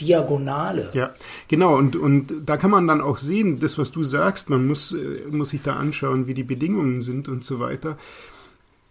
Diagonale. 0.00 0.90
Ja, 0.92 1.14
genau. 1.48 1.76
Und, 1.76 1.96
und 1.96 2.32
da 2.44 2.56
kann 2.56 2.70
man 2.70 2.86
dann 2.86 3.00
auch 3.00 3.18
sehen, 3.18 3.58
das, 3.58 3.78
was 3.78 3.92
du 3.92 4.02
sagst, 4.02 4.50
man 4.50 4.66
muss, 4.66 4.96
muss 5.30 5.50
sich 5.50 5.62
da 5.62 5.76
anschauen, 5.76 6.26
wie 6.26 6.34
die 6.34 6.42
Bedingungen 6.42 7.00
sind 7.00 7.28
und 7.28 7.44
so 7.44 7.60
weiter. 7.60 7.96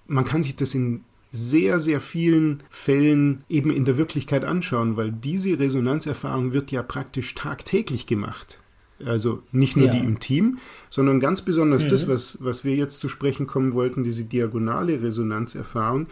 Man 0.08 0.26
kann 0.26 0.44
sich 0.44 0.56
das 0.56 0.76
in 0.76 1.04
sehr, 1.32 1.80
sehr 1.80 2.00
vielen 2.00 2.62
Fällen 2.70 3.42
eben 3.50 3.72
in 3.72 3.86
der 3.86 3.98
Wirklichkeit 3.98 4.46
anschauen, 4.46 4.98
weil 4.98 5.12
diese 5.12 5.58
Resonanzerfahrung 5.58 6.54
wird 6.54 6.72
ja 6.72 6.84
praktisch 6.84 7.34
tagtäglich 7.34 8.06
gemacht. 8.06 8.60
Also 9.06 9.44
nicht 9.52 9.76
nur 9.76 9.88
ja. 9.88 9.92
die 9.94 10.00
im 10.00 10.20
Team, 10.20 10.60
sondern 10.90 11.20
ganz 11.20 11.42
besonders 11.42 11.84
mhm. 11.86 11.90
das, 11.90 12.08
was, 12.08 12.38
was 12.42 12.64
wir 12.64 12.76
jetzt 12.76 13.00
zu 13.00 13.10
sprechen 13.10 13.48
kommen 13.48 13.74
wollten, 13.74 14.04
diese 14.04 14.24
diagonale 14.24 15.02
Resonanzerfahrung, 15.02 16.08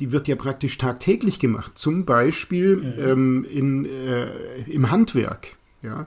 die 0.00 0.12
wird 0.12 0.28
ja 0.28 0.36
praktisch 0.36 0.78
tagtäglich 0.78 1.38
gemacht. 1.38 1.72
Zum 1.76 2.04
Beispiel 2.04 2.76
mhm. 2.76 2.94
ähm, 2.98 3.46
in, 3.48 3.84
äh, 3.84 4.62
im 4.62 4.90
Handwerk. 4.90 5.56
Ja, 5.82 6.06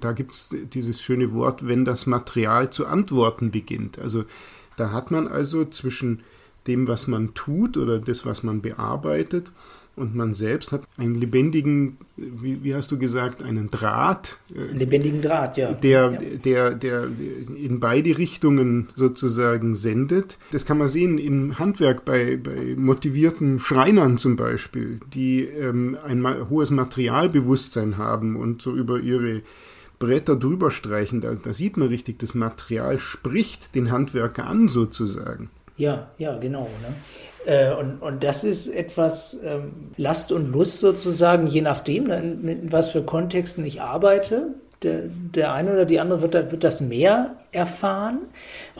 da 0.00 0.12
gibt 0.12 0.32
es 0.32 0.56
dieses 0.72 1.02
schöne 1.02 1.32
Wort, 1.34 1.66
wenn 1.68 1.84
das 1.84 2.06
Material 2.06 2.70
zu 2.70 2.86
antworten 2.86 3.50
beginnt. 3.50 3.98
Also 3.98 4.24
da 4.76 4.90
hat 4.90 5.10
man 5.10 5.28
also 5.28 5.66
zwischen 5.66 6.20
dem, 6.66 6.88
was 6.88 7.08
man 7.08 7.34
tut 7.34 7.76
oder 7.76 7.98
das, 7.98 8.24
was 8.24 8.42
man 8.42 8.62
bearbeitet, 8.62 9.52
und 9.94 10.14
man 10.14 10.32
selbst 10.32 10.72
hat 10.72 10.82
einen 10.96 11.14
lebendigen, 11.14 11.98
wie, 12.16 12.64
wie 12.64 12.74
hast 12.74 12.90
du 12.90 12.98
gesagt, 12.98 13.42
einen 13.42 13.70
Draht. 13.70 14.38
Einen 14.56 14.78
lebendigen 14.78 15.20
Draht, 15.20 15.58
ja. 15.58 15.72
Der, 15.72 16.12
ja. 16.12 16.18
Der, 16.18 16.70
der 16.70 17.08
in 17.56 17.78
beide 17.78 18.16
Richtungen 18.16 18.88
sozusagen 18.94 19.74
sendet. 19.74 20.38
Das 20.50 20.64
kann 20.64 20.78
man 20.78 20.86
sehen 20.86 21.18
im 21.18 21.58
Handwerk 21.58 22.04
bei, 22.04 22.36
bei 22.36 22.74
motivierten 22.76 23.58
Schreinern 23.58 24.16
zum 24.16 24.36
Beispiel, 24.36 24.98
die 25.12 25.44
ähm, 25.44 25.98
ein 26.06 26.48
hohes 26.48 26.70
Materialbewusstsein 26.70 27.98
haben 27.98 28.36
und 28.36 28.62
so 28.62 28.72
über 28.72 28.98
ihre 28.98 29.42
Bretter 29.98 30.36
drüber 30.36 30.70
streichen. 30.70 31.20
Da, 31.20 31.34
da 31.34 31.52
sieht 31.52 31.76
man 31.76 31.88
richtig, 31.88 32.18
das 32.18 32.34
Material 32.34 32.98
spricht 32.98 33.74
den 33.74 33.92
Handwerker 33.92 34.46
an 34.46 34.68
sozusagen. 34.68 35.50
Ja, 35.76 36.10
ja, 36.18 36.38
genau. 36.38 36.68
Ne? 36.82 36.94
Äh, 37.46 37.72
und, 37.74 38.00
und 38.02 38.22
das 38.22 38.44
ist 38.44 38.68
etwas 38.68 39.40
ähm, 39.44 39.92
Last 39.96 40.32
und 40.32 40.52
Lust 40.52 40.80
sozusagen, 40.80 41.46
je 41.46 41.62
nachdem, 41.62 42.10
in, 42.10 42.48
in 42.48 42.72
was 42.72 42.90
für 42.90 43.02
Kontexten 43.02 43.64
ich 43.64 43.80
arbeite. 43.80 44.54
Der, 44.82 45.02
der 45.06 45.52
eine 45.52 45.72
oder 45.72 45.84
die 45.84 46.00
andere 46.00 46.22
wird, 46.22 46.50
wird 46.50 46.64
das 46.64 46.80
mehr 46.80 47.36
erfahren, 47.52 48.18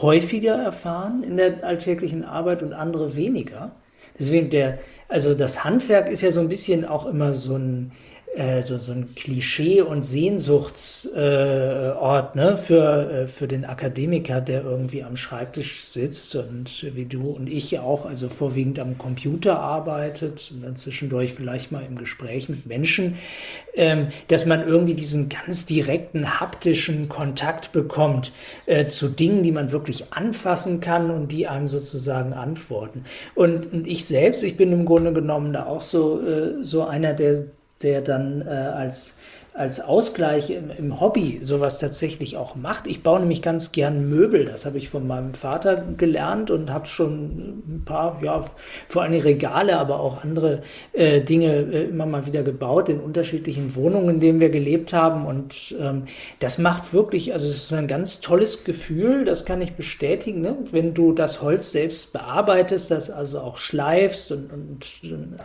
häufiger 0.01 0.55
erfahren 0.55 1.23
in 1.23 1.37
der 1.37 1.63
alltäglichen 1.63 2.25
Arbeit 2.25 2.61
und 2.61 2.73
andere 2.73 3.15
weniger. 3.15 3.71
Deswegen 4.19 4.49
der, 4.49 4.79
also 5.07 5.33
das 5.33 5.63
Handwerk 5.63 6.09
ist 6.09 6.21
ja 6.21 6.31
so 6.31 6.41
ein 6.41 6.49
bisschen 6.49 6.83
auch 6.83 7.05
immer 7.05 7.33
so 7.33 7.55
ein, 7.55 7.93
äh, 8.35 8.63
so, 8.63 8.77
so 8.77 8.91
ein 8.91 9.13
Klischee- 9.15 9.81
und 9.81 10.03
Sehnsuchtsort 10.03 11.15
äh, 12.35 12.37
ne, 12.37 12.57
für, 12.57 13.11
äh, 13.11 13.27
für 13.27 13.47
den 13.47 13.63
Akademiker, 13.63 14.41
der 14.41 14.63
irgendwie 14.63 15.03
am 15.03 15.17
Schreibtisch 15.17 15.85
sitzt 15.85 16.35
und 16.35 16.95
wie 16.95 17.05
du 17.05 17.29
und 17.29 17.47
ich 17.47 17.77
auch, 17.79 18.05
also 18.05 18.29
vorwiegend 18.29 18.79
am 18.79 18.97
Computer 18.97 19.59
arbeitet 19.59 20.51
und 20.53 20.63
dann 20.63 20.75
zwischendurch 20.75 21.33
vielleicht 21.33 21.71
mal 21.71 21.83
im 21.85 21.95
Gespräch 21.97 22.49
mit 22.49 22.65
Menschen, 22.65 23.17
ähm, 23.75 24.07
dass 24.29 24.45
man 24.45 24.67
irgendwie 24.67 24.95
diesen 24.95 25.29
ganz 25.29 25.65
direkten 25.67 26.39
haptischen 26.39 27.09
Kontakt 27.09 27.71
bekommt 27.71 28.31
äh, 28.65 28.85
zu 28.85 29.09
Dingen, 29.09 29.43
die 29.43 29.51
man 29.51 29.71
wirklich 29.71 30.11
anfassen 30.11 30.79
kann 30.79 31.11
und 31.11 31.31
die 31.31 31.47
einem 31.47 31.67
sozusagen 31.67 32.33
antworten. 32.33 33.05
Und, 33.35 33.71
und 33.73 33.87
ich 33.87 34.05
selbst, 34.05 34.43
ich 34.43 34.57
bin 34.57 34.71
im 34.71 34.85
Grunde 34.85 35.13
genommen 35.13 35.53
da 35.53 35.67
auch 35.67 35.81
so, 35.81 36.19
äh, 36.21 36.63
so 36.63 36.83
einer, 36.83 37.13
der 37.13 37.45
der 37.81 38.01
dann 38.01 38.41
äh, 38.45 38.49
als 38.49 39.19
als 39.53 39.79
Ausgleich 39.79 40.49
im, 40.49 40.71
im, 40.71 40.99
Hobby 40.99 41.39
sowas 41.43 41.77
tatsächlich 41.77 42.37
auch 42.37 42.55
macht. 42.55 42.87
Ich 42.87 43.03
baue 43.03 43.19
nämlich 43.19 43.43
ganz 43.43 43.71
gern 43.71 44.09
Möbel. 44.09 44.45
Das 44.45 44.65
habe 44.65 44.79
ich 44.79 44.89
von 44.89 45.05
meinem 45.05 45.35
Vater 45.35 45.83
gelernt 45.95 46.49
und 46.49 46.71
habe 46.71 46.87
schon 46.87 47.61
ein 47.67 47.83
paar, 47.85 48.19
ja, 48.23 48.43
vor 48.87 49.03
allem 49.03 49.13
Regale, 49.13 49.77
aber 49.77 49.99
auch 49.99 50.23
andere 50.23 50.63
äh, 50.93 51.21
Dinge 51.21 51.53
äh, 51.53 51.83
immer 51.83 52.07
mal 52.07 52.25
wieder 52.25 52.41
gebaut 52.41 52.89
in 52.89 52.99
unterschiedlichen 52.99 53.75
Wohnungen, 53.75 54.15
in 54.15 54.19
denen 54.19 54.39
wir 54.39 54.49
gelebt 54.49 54.91
haben. 54.91 55.27
Und 55.27 55.75
ähm, 55.79 56.05
das 56.39 56.57
macht 56.57 56.91
wirklich, 56.91 57.33
also 57.33 57.47
es 57.47 57.65
ist 57.65 57.73
ein 57.73 57.87
ganz 57.87 58.21
tolles 58.21 58.63
Gefühl, 58.63 59.23
das 59.23 59.45
kann 59.45 59.61
ich 59.61 59.73
bestätigen, 59.73 60.41
ne? 60.41 60.57
wenn 60.71 60.95
du 60.95 61.11
das 61.11 61.43
Holz 61.43 61.71
selbst 61.71 62.11
bearbeitest, 62.11 62.89
das 62.89 63.11
also 63.11 63.39
auch 63.39 63.57
schleifst 63.57 64.31
und, 64.31 64.51
und, 64.51 64.87
und 65.03 65.35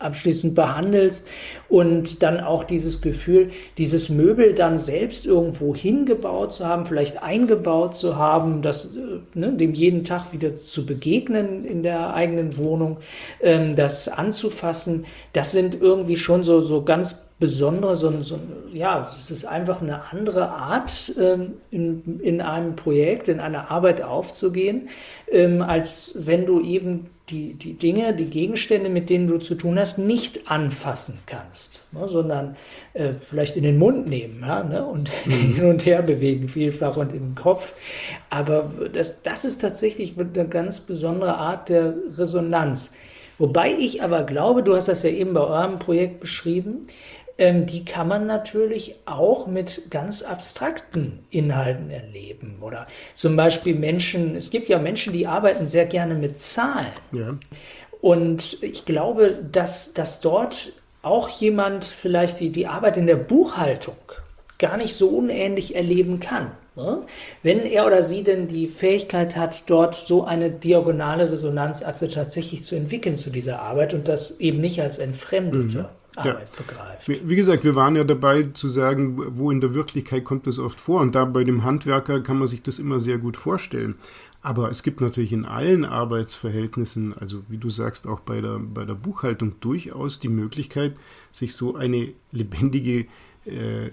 abschließend 0.00 0.56
behandelst 0.56 1.28
und 1.68 2.24
dann 2.24 2.40
auch 2.40 2.64
dieses 2.64 3.00
Gefühl, 3.00 3.51
dieses 3.78 4.08
Möbel 4.08 4.54
dann 4.54 4.78
selbst 4.78 5.26
irgendwo 5.26 5.74
hingebaut 5.74 6.52
zu 6.52 6.66
haben, 6.66 6.86
vielleicht 6.86 7.22
eingebaut 7.22 7.94
zu 7.94 8.16
haben, 8.16 8.62
das, 8.62 8.94
äh, 8.96 9.38
ne, 9.38 9.52
dem 9.52 9.74
jeden 9.74 10.04
Tag 10.04 10.32
wieder 10.32 10.54
zu 10.54 10.86
begegnen 10.86 11.64
in 11.64 11.82
der 11.82 12.14
eigenen 12.14 12.56
Wohnung, 12.56 12.98
ähm, 13.40 13.76
das 13.76 14.08
anzufassen, 14.08 15.06
das 15.32 15.52
sind 15.52 15.80
irgendwie 15.80 16.16
schon 16.16 16.44
so, 16.44 16.60
so 16.60 16.82
ganz 16.82 17.31
besondere, 17.38 17.96
so, 17.96 18.12
so, 18.22 18.38
ja, 18.72 19.00
es 19.00 19.30
ist 19.30 19.44
einfach 19.44 19.82
eine 19.82 20.12
andere 20.12 20.50
Art, 20.50 21.12
ähm, 21.20 21.54
in, 21.70 22.20
in 22.22 22.40
einem 22.40 22.76
Projekt, 22.76 23.28
in 23.28 23.40
einer 23.40 23.70
Arbeit 23.70 24.02
aufzugehen, 24.02 24.88
ähm, 25.30 25.60
als 25.62 26.12
wenn 26.14 26.46
du 26.46 26.60
eben 26.60 27.10
die, 27.30 27.54
die 27.54 27.74
Dinge, 27.74 28.14
die 28.14 28.26
Gegenstände, 28.26 28.90
mit 28.90 29.08
denen 29.08 29.26
du 29.26 29.38
zu 29.38 29.54
tun 29.54 29.78
hast, 29.78 29.98
nicht 29.98 30.50
anfassen 30.50 31.18
kannst, 31.26 31.88
ne, 31.92 32.08
sondern 32.08 32.56
äh, 32.92 33.14
vielleicht 33.20 33.56
in 33.56 33.62
den 33.62 33.78
Mund 33.78 34.06
nehmen 34.06 34.44
ja, 34.46 34.62
ne, 34.62 34.84
und 34.84 35.10
mhm. 35.24 35.54
hin 35.54 35.64
und 35.64 35.86
her 35.86 36.02
bewegen, 36.02 36.48
vielfach 36.48 36.96
und 36.96 37.14
im 37.14 37.34
Kopf. 37.34 37.74
Aber 38.30 38.70
das, 38.92 39.22
das 39.22 39.44
ist 39.44 39.60
tatsächlich 39.60 40.14
eine 40.18 40.48
ganz 40.48 40.80
besondere 40.80 41.36
Art 41.36 41.68
der 41.68 41.94
Resonanz. 42.16 42.94
Wobei 43.38 43.72
ich 43.72 44.02
aber 44.02 44.24
glaube, 44.24 44.62
du 44.62 44.76
hast 44.76 44.88
das 44.88 45.02
ja 45.02 45.10
eben 45.10 45.32
bei 45.32 45.40
eurem 45.40 45.78
Projekt 45.78 46.20
beschrieben, 46.20 46.86
ähm, 47.38 47.66
die 47.66 47.84
kann 47.84 48.08
man 48.08 48.26
natürlich 48.26 48.96
auch 49.06 49.46
mit 49.46 49.90
ganz 49.90 50.22
abstrakten 50.22 51.24
Inhalten 51.30 51.90
erleben. 51.90 52.58
Oder 52.60 52.86
zum 53.14 53.36
Beispiel 53.36 53.74
Menschen, 53.74 54.36
es 54.36 54.50
gibt 54.50 54.68
ja 54.68 54.78
Menschen, 54.78 55.12
die 55.12 55.26
arbeiten 55.26 55.66
sehr 55.66 55.86
gerne 55.86 56.14
mit 56.14 56.38
Zahlen. 56.38 56.92
Ja. 57.12 57.36
Und 58.00 58.62
ich 58.62 58.84
glaube, 58.84 59.38
dass, 59.50 59.94
dass 59.94 60.20
dort 60.20 60.72
auch 61.02 61.28
jemand 61.28 61.84
vielleicht 61.84 62.40
die, 62.40 62.50
die 62.50 62.66
Arbeit 62.66 62.96
in 62.96 63.06
der 63.06 63.16
Buchhaltung 63.16 63.96
gar 64.58 64.76
nicht 64.76 64.94
so 64.94 65.08
unähnlich 65.08 65.74
erleben 65.74 66.20
kann. 66.20 66.52
Ne? 66.76 67.02
Wenn 67.42 67.66
er 67.66 67.86
oder 67.86 68.02
sie 68.02 68.22
denn 68.22 68.48
die 68.48 68.68
Fähigkeit 68.68 69.36
hat, 69.36 69.64
dort 69.66 69.94
so 69.94 70.24
eine 70.24 70.50
diagonale 70.50 71.30
Resonanzachse 71.30 72.08
tatsächlich 72.08 72.64
zu 72.64 72.76
entwickeln 72.76 73.16
zu 73.16 73.30
dieser 73.30 73.60
Arbeit 73.60 73.92
und 73.92 74.08
das 74.08 74.40
eben 74.40 74.60
nicht 74.60 74.80
als 74.80 74.98
entfremdete. 74.98 75.78
Mhm. 75.78 76.01
Arbeit 76.16 76.48
ja. 76.52 76.62
begreift. 76.62 77.08
Wie, 77.08 77.20
wie, 77.24 77.36
gesagt, 77.36 77.64
wir 77.64 77.74
waren 77.74 77.96
ja 77.96 78.04
dabei 78.04 78.44
zu 78.54 78.68
sagen, 78.68 79.36
wo 79.36 79.50
in 79.50 79.60
der 79.60 79.74
Wirklichkeit 79.74 80.24
kommt 80.24 80.46
das 80.46 80.58
oft 80.58 80.80
vor. 80.80 81.00
Und 81.00 81.14
da 81.14 81.24
bei 81.24 81.44
dem 81.44 81.64
Handwerker 81.64 82.20
kann 82.20 82.38
man 82.38 82.48
sich 82.48 82.62
das 82.62 82.78
immer 82.78 83.00
sehr 83.00 83.18
gut 83.18 83.36
vorstellen. 83.36 83.96
Aber 84.42 84.70
es 84.70 84.82
gibt 84.82 85.00
natürlich 85.00 85.32
in 85.32 85.44
allen 85.44 85.84
Arbeitsverhältnissen, 85.84 87.16
also 87.16 87.44
wie 87.48 87.58
du 87.58 87.70
sagst, 87.70 88.06
auch 88.06 88.20
bei 88.20 88.40
der, 88.40 88.58
bei 88.58 88.84
der 88.84 88.94
Buchhaltung 88.94 89.54
durchaus 89.60 90.18
die 90.18 90.28
Möglichkeit, 90.28 90.94
sich 91.30 91.54
so 91.54 91.76
eine 91.76 92.12
lebendige 92.32 93.06
äh, 93.44 93.90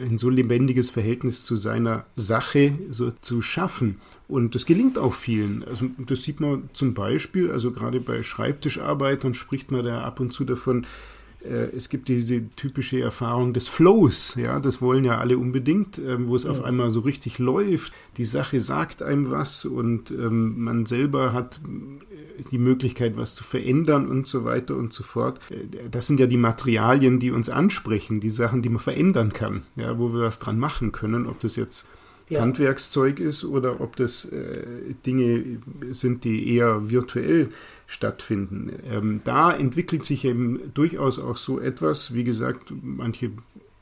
ein 0.00 0.16
so 0.16 0.30
lebendiges 0.30 0.88
Verhältnis 0.88 1.44
zu 1.44 1.54
seiner 1.56 2.06
Sache 2.14 2.78
so 2.88 3.10
zu 3.10 3.42
schaffen. 3.42 4.00
Und 4.26 4.54
das 4.54 4.64
gelingt 4.64 4.98
auch 4.98 5.12
vielen. 5.12 5.64
Also 5.64 5.86
das 5.98 6.22
sieht 6.22 6.40
man 6.40 6.70
zum 6.72 6.94
Beispiel, 6.94 7.50
also 7.50 7.72
gerade 7.72 8.00
bei 8.00 8.22
Schreibtischarbeitern 8.22 9.34
spricht 9.34 9.70
man 9.70 9.84
da 9.84 10.02
ab 10.02 10.20
und 10.20 10.32
zu 10.32 10.44
davon, 10.44 10.84
äh, 10.84 11.15
es 11.46 11.88
gibt 11.88 12.08
diese 12.08 12.48
typische 12.50 13.00
Erfahrung 13.00 13.52
des 13.52 13.68
Flows, 13.68 14.34
ja, 14.36 14.60
das 14.60 14.82
wollen 14.82 15.04
ja 15.04 15.18
alle 15.18 15.38
unbedingt, 15.38 15.98
ähm, 15.98 16.28
wo 16.28 16.36
es 16.36 16.46
auf 16.46 16.62
einmal 16.62 16.90
so 16.90 17.00
richtig 17.00 17.38
läuft. 17.38 17.92
Die 18.16 18.24
Sache 18.24 18.60
sagt 18.60 19.02
einem 19.02 19.30
was 19.30 19.64
und 19.64 20.10
ähm, 20.10 20.62
man 20.62 20.86
selber 20.86 21.32
hat 21.32 21.60
äh, 21.64 22.42
die 22.50 22.58
Möglichkeit, 22.58 23.16
was 23.16 23.34
zu 23.34 23.44
verändern 23.44 24.08
und 24.08 24.26
so 24.26 24.44
weiter 24.44 24.76
und 24.76 24.92
so 24.92 25.02
fort. 25.02 25.40
Äh, 25.50 25.88
das 25.90 26.06
sind 26.06 26.20
ja 26.20 26.26
die 26.26 26.36
Materialien, 26.36 27.18
die 27.18 27.30
uns 27.30 27.48
ansprechen, 27.48 28.20
die 28.20 28.30
Sachen, 28.30 28.62
die 28.62 28.68
man 28.68 28.80
verändern 28.80 29.32
kann, 29.32 29.62
ja, 29.76 29.98
wo 29.98 30.12
wir 30.12 30.22
was 30.22 30.38
dran 30.38 30.58
machen 30.58 30.92
können, 30.92 31.26
ob 31.26 31.40
das 31.40 31.56
jetzt 31.56 31.88
ja. 32.28 32.40
Handwerkszeug 32.40 33.20
ist 33.20 33.44
oder 33.44 33.80
ob 33.80 33.96
das 33.96 34.24
äh, 34.26 34.94
Dinge 35.04 35.60
sind, 35.90 36.24
die 36.24 36.54
eher 36.56 36.90
virtuell 36.90 37.50
stattfinden. 37.86 38.72
Ähm, 38.90 39.20
da 39.24 39.52
entwickelt 39.52 40.04
sich 40.04 40.24
eben 40.24 40.72
durchaus 40.74 41.18
auch 41.18 41.36
so 41.36 41.60
etwas, 41.60 42.14
wie 42.14 42.24
gesagt, 42.24 42.72
manche 42.82 43.30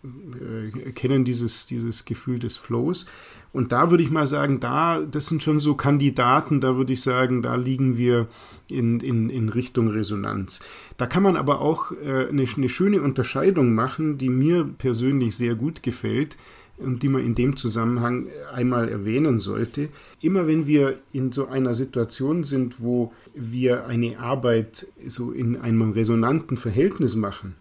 äh, 0.04 0.92
kennen 0.92 1.24
dieses, 1.24 1.66
dieses 1.66 2.04
Gefühl 2.04 2.38
des 2.38 2.56
Flows. 2.56 3.06
Und 3.52 3.72
da 3.72 3.90
würde 3.90 4.02
ich 4.02 4.10
mal 4.10 4.26
sagen, 4.26 4.60
da, 4.60 5.00
das 5.00 5.28
sind 5.28 5.42
schon 5.42 5.60
so 5.60 5.74
Kandidaten, 5.74 6.60
da 6.60 6.76
würde 6.76 6.92
ich 6.92 7.02
sagen, 7.02 7.40
da 7.40 7.54
liegen 7.54 7.96
wir 7.96 8.28
in, 8.68 9.00
in, 9.00 9.30
in 9.30 9.48
Richtung 9.48 9.88
Resonanz. 9.88 10.60
Da 10.96 11.06
kann 11.06 11.22
man 11.22 11.36
aber 11.36 11.60
auch 11.60 11.92
äh, 11.92 12.28
eine, 12.28 12.44
eine 12.44 12.68
schöne 12.68 13.00
Unterscheidung 13.00 13.74
machen, 13.74 14.18
die 14.18 14.28
mir 14.28 14.64
persönlich 14.64 15.36
sehr 15.36 15.54
gut 15.54 15.82
gefällt 15.82 16.36
und 16.76 17.02
die 17.02 17.08
man 17.08 17.24
in 17.24 17.34
dem 17.34 17.56
Zusammenhang 17.56 18.28
einmal 18.52 18.88
erwähnen 18.88 19.38
sollte. 19.38 19.90
Immer 20.20 20.46
wenn 20.46 20.66
wir 20.66 20.98
in 21.12 21.30
so 21.32 21.46
einer 21.46 21.74
Situation 21.74 22.44
sind, 22.44 22.80
wo 22.80 23.12
wir 23.34 23.86
eine 23.86 24.18
Arbeit 24.18 24.88
so 25.06 25.30
in 25.30 25.56
einem 25.56 25.92
resonanten 25.92 26.56
Verhältnis 26.56 27.14
machen, 27.14 27.54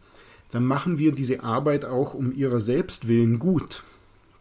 dann 0.52 0.66
machen 0.66 0.98
wir 0.98 1.12
diese 1.12 1.44
Arbeit 1.44 1.86
auch 1.86 2.14
um 2.14 2.34
ihrer 2.34 2.60
selbst 2.60 3.08
willen 3.08 3.40
gut. 3.40 3.84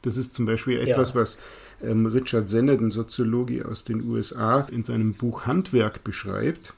Das 0.03 0.17
ist 0.17 0.35
zum 0.35 0.47
Beispiel 0.47 0.79
etwas, 0.79 1.11
ja. 1.11 1.21
was 1.21 1.39
ähm, 1.81 2.07
Richard 2.07 2.49
Sennett, 2.49 2.81
ein 2.81 2.91
Soziologe 2.91 3.67
aus 3.67 3.85
den 3.85 4.09
USA, 4.09 4.61
in 4.61 4.83
seinem 4.83 5.15
Buch 5.15 5.47
Handwerk 5.47 6.05
beschreibt. 6.05 6.75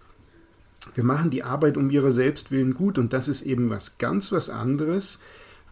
Wir 0.94 1.04
machen 1.04 1.30
die 1.30 1.42
Arbeit 1.42 1.76
um 1.76 1.90
ihrer 1.90 2.12
selbst 2.12 2.50
willen 2.50 2.74
gut 2.74 2.98
und 2.98 3.12
das 3.12 3.28
ist 3.28 3.42
eben 3.42 3.70
was 3.70 3.98
ganz 3.98 4.32
was 4.32 4.50
anderes, 4.50 5.20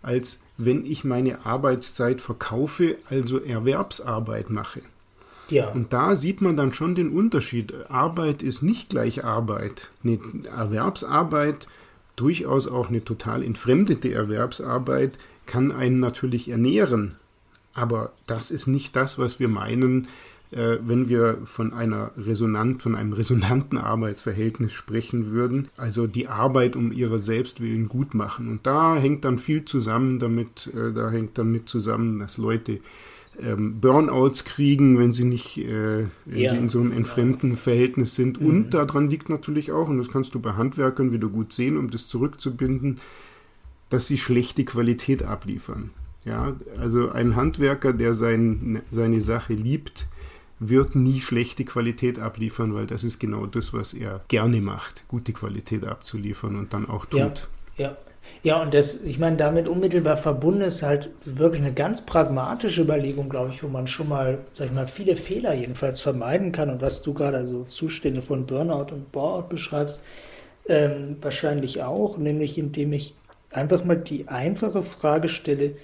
als 0.02 0.42
wenn 0.56 0.84
ich 0.84 1.04
meine 1.04 1.46
Arbeitszeit 1.46 2.20
verkaufe, 2.20 2.96
also 3.08 3.40
Erwerbsarbeit 3.40 4.50
mache. 4.50 4.82
Ja. 5.48 5.68
Und 5.70 5.92
da 5.92 6.16
sieht 6.16 6.40
man 6.40 6.56
dann 6.56 6.72
schon 6.72 6.94
den 6.94 7.10
Unterschied. 7.10 7.74
Arbeit 7.88 8.42
ist 8.42 8.62
nicht 8.62 8.90
gleich 8.90 9.24
Arbeit. 9.24 9.90
Eine 10.02 10.18
Erwerbsarbeit, 10.48 11.68
durchaus 12.16 12.68
auch 12.68 12.88
eine 12.88 13.04
total 13.04 13.42
entfremdete 13.42 14.12
Erwerbsarbeit, 14.12 15.18
kann 15.46 15.72
einen 15.72 16.00
natürlich 16.00 16.48
ernähren. 16.48 17.16
Aber 17.74 18.12
das 18.26 18.50
ist 18.50 18.66
nicht 18.66 18.96
das, 18.96 19.18
was 19.18 19.40
wir 19.40 19.48
meinen, 19.48 20.08
äh, 20.52 20.78
wenn 20.86 21.08
wir 21.08 21.38
von 21.44 21.72
einer 21.72 22.12
resonant, 22.16 22.82
von 22.82 22.94
einem 22.94 23.12
resonanten 23.12 23.78
Arbeitsverhältnis 23.78 24.72
sprechen 24.72 25.32
würden. 25.32 25.68
Also 25.76 26.06
die 26.06 26.28
Arbeit 26.28 26.76
um 26.76 26.92
ihrer 26.92 27.18
Selbstwillen 27.18 27.88
gut 27.88 28.14
machen. 28.14 28.48
Und 28.48 28.66
da 28.66 28.96
hängt 28.96 29.24
dann 29.24 29.38
viel 29.38 29.64
zusammen 29.64 30.18
damit, 30.18 30.70
äh, 30.74 30.92
da 30.92 31.10
hängt 31.10 31.38
damit 31.38 31.68
zusammen, 31.68 32.18
dass 32.18 32.38
Leute 32.38 32.80
ähm, 33.40 33.80
Burnouts 33.80 34.44
kriegen, 34.44 34.98
wenn 34.98 35.12
sie 35.12 35.24
nicht, 35.24 35.56
äh, 35.58 36.06
wenn 36.26 36.40
ja, 36.40 36.50
sie 36.50 36.58
in 36.58 36.68
so 36.68 36.80
einem 36.80 36.92
entfremden 36.92 37.56
Verhältnis 37.56 38.14
sind. 38.14 38.40
Mhm. 38.40 38.46
Und 38.46 38.74
daran 38.74 39.08
liegt 39.08 39.28
natürlich 39.30 39.72
auch, 39.72 39.88
und 39.88 39.98
das 39.98 40.10
kannst 40.10 40.34
du 40.34 40.40
bei 40.40 40.52
Handwerkern 40.52 41.12
wieder 41.12 41.28
gut 41.28 41.52
sehen, 41.52 41.78
um 41.78 41.90
das 41.90 42.08
zurückzubinden, 42.08 43.00
dass 43.88 44.06
sie 44.06 44.18
schlechte 44.18 44.64
Qualität 44.64 45.22
abliefern. 45.22 45.90
Ja, 46.24 46.54
also 46.78 47.10
ein 47.10 47.34
Handwerker, 47.34 47.92
der 47.92 48.14
sein, 48.14 48.82
seine 48.90 49.20
Sache 49.20 49.54
liebt, 49.54 50.06
wird 50.68 50.94
nie 50.94 51.20
schlechte 51.20 51.64
Qualität 51.64 52.18
abliefern, 52.18 52.74
weil 52.74 52.86
das 52.86 53.04
ist 53.04 53.18
genau 53.18 53.46
das, 53.46 53.72
was 53.72 53.94
er 53.94 54.20
gerne 54.28 54.60
macht, 54.60 55.06
gute 55.08 55.32
Qualität 55.32 55.86
abzuliefern 55.86 56.56
und 56.56 56.72
dann 56.72 56.88
auch 56.88 57.06
tut. 57.06 57.48
Ja, 57.76 57.84
ja. 57.84 57.96
Ja, 58.44 58.62
und 58.62 58.72
das, 58.72 59.02
ich 59.02 59.18
meine, 59.18 59.36
damit 59.36 59.68
unmittelbar 59.68 60.16
verbunden 60.16 60.62
ist 60.62 60.82
halt 60.82 61.10
wirklich 61.24 61.60
eine 61.60 61.72
ganz 61.72 62.00
pragmatische 62.06 62.82
Überlegung, 62.82 63.28
glaube 63.28 63.50
ich, 63.52 63.62
wo 63.62 63.68
man 63.68 63.86
schon 63.86 64.08
mal, 64.08 64.38
sag 64.52 64.66
ich 64.66 64.72
mal, 64.72 64.88
viele 64.88 65.16
Fehler 65.16 65.54
jedenfalls 65.54 66.00
vermeiden 66.00 66.52
kann. 66.52 66.70
Und 66.70 66.80
was 66.80 67.02
du 67.02 67.14
gerade 67.14 67.46
so 67.46 67.64
Zustände 67.64 68.22
von 68.22 68.46
Burnout 68.46 68.92
und 68.92 69.12
Boreout 69.12 69.48
beschreibst, 69.48 70.04
ähm, 70.68 71.16
wahrscheinlich 71.20 71.82
auch, 71.82 72.16
nämlich 72.16 72.58
indem 72.58 72.92
ich 72.92 73.14
einfach 73.50 73.84
mal 73.84 73.96
die 73.96 74.28
einfache 74.28 74.82
Frage 74.82 75.28
stelle, 75.28 75.76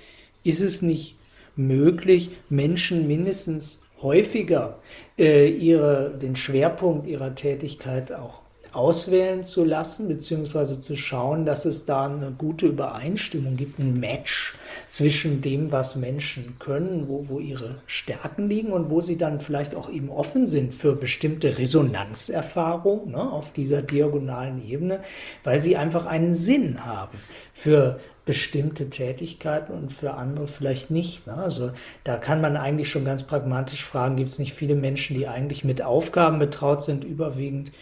ist 0.43 0.61
es 0.61 0.83
nicht 0.83 1.17
möglich, 1.55 2.31
Menschen 2.49 3.07
mindestens 3.07 3.85
häufiger 4.03 4.79
äh, 5.19 5.49
ihre, 5.49 6.11
den 6.11 6.37
Schwerpunkt 6.37 7.07
ihrer 7.07 7.35
Tätigkeit 7.35 8.13
auch 8.13 8.43
auswählen 8.73 9.45
zu 9.45 9.65
lassen, 9.65 10.09
beziehungsweise 10.09 10.79
zu 10.79 10.95
schauen, 10.97 11.47
dass 11.47 11.65
es 11.65 11.87
da 11.87 12.07
eine 12.07 12.33
gute 12.37 12.67
Übereinstimmung 12.67 13.57
gibt, 13.57 13.79
ein 13.79 13.95
Match 13.95 14.55
zwischen 14.89 15.41
dem, 15.41 15.73
was 15.73 15.97
Menschen 15.97 16.57
können, 16.59 17.09
wo, 17.09 17.29
wo 17.29 17.41
ihre 17.41 17.77
Stärken 17.87 18.49
liegen 18.49 18.73
und 18.73 18.91
wo 18.91 19.01
sie 19.01 19.17
dann 19.17 19.41
vielleicht 19.41 19.75
auch 19.75 19.91
eben 19.91 20.11
offen 20.11 20.47
sind 20.47 20.75
für 20.75 20.95
bestimmte 20.95 21.59
Resonanzerfahrungen 21.59 23.13
ne, 23.13 23.33
auf 23.33 23.53
dieser 23.53 23.83
diagonalen 23.83 24.67
Ebene, 24.67 25.01
weil 25.45 25.61
sie 25.61 25.77
einfach 25.77 26.07
einen 26.07 26.33
Sinn 26.33 26.85
haben 26.85 27.19
für 27.55 27.99
bestimmte 28.29 28.91
Tätigkeiten 28.91 29.73
und 29.73 29.91
für 29.91 30.13
andere 30.13 30.49
vielleicht 30.49 30.91
nicht. 30.91 31.27
Ne? 31.27 31.33
Also 31.33 31.71
da 32.05 32.19
kann 32.19 32.43
man 32.43 32.59
eigentlich 32.59 32.91
schon 32.91 33.07
ganz 33.07 33.23
pragmatisch 33.23 33.83
fragen, 33.83 34.17
gibt 34.17 34.29
es 34.29 34.39
nicht 34.39 34.53
viele 34.53 34.75
Menschen, 34.75 35.17
die 35.17 35.27
eigentlich 35.27 35.65
mit 35.65 35.81
Aufgaben 35.81 36.39
betraut 36.39 36.83
sind, 36.83 37.05
überwiegend, 37.05 37.73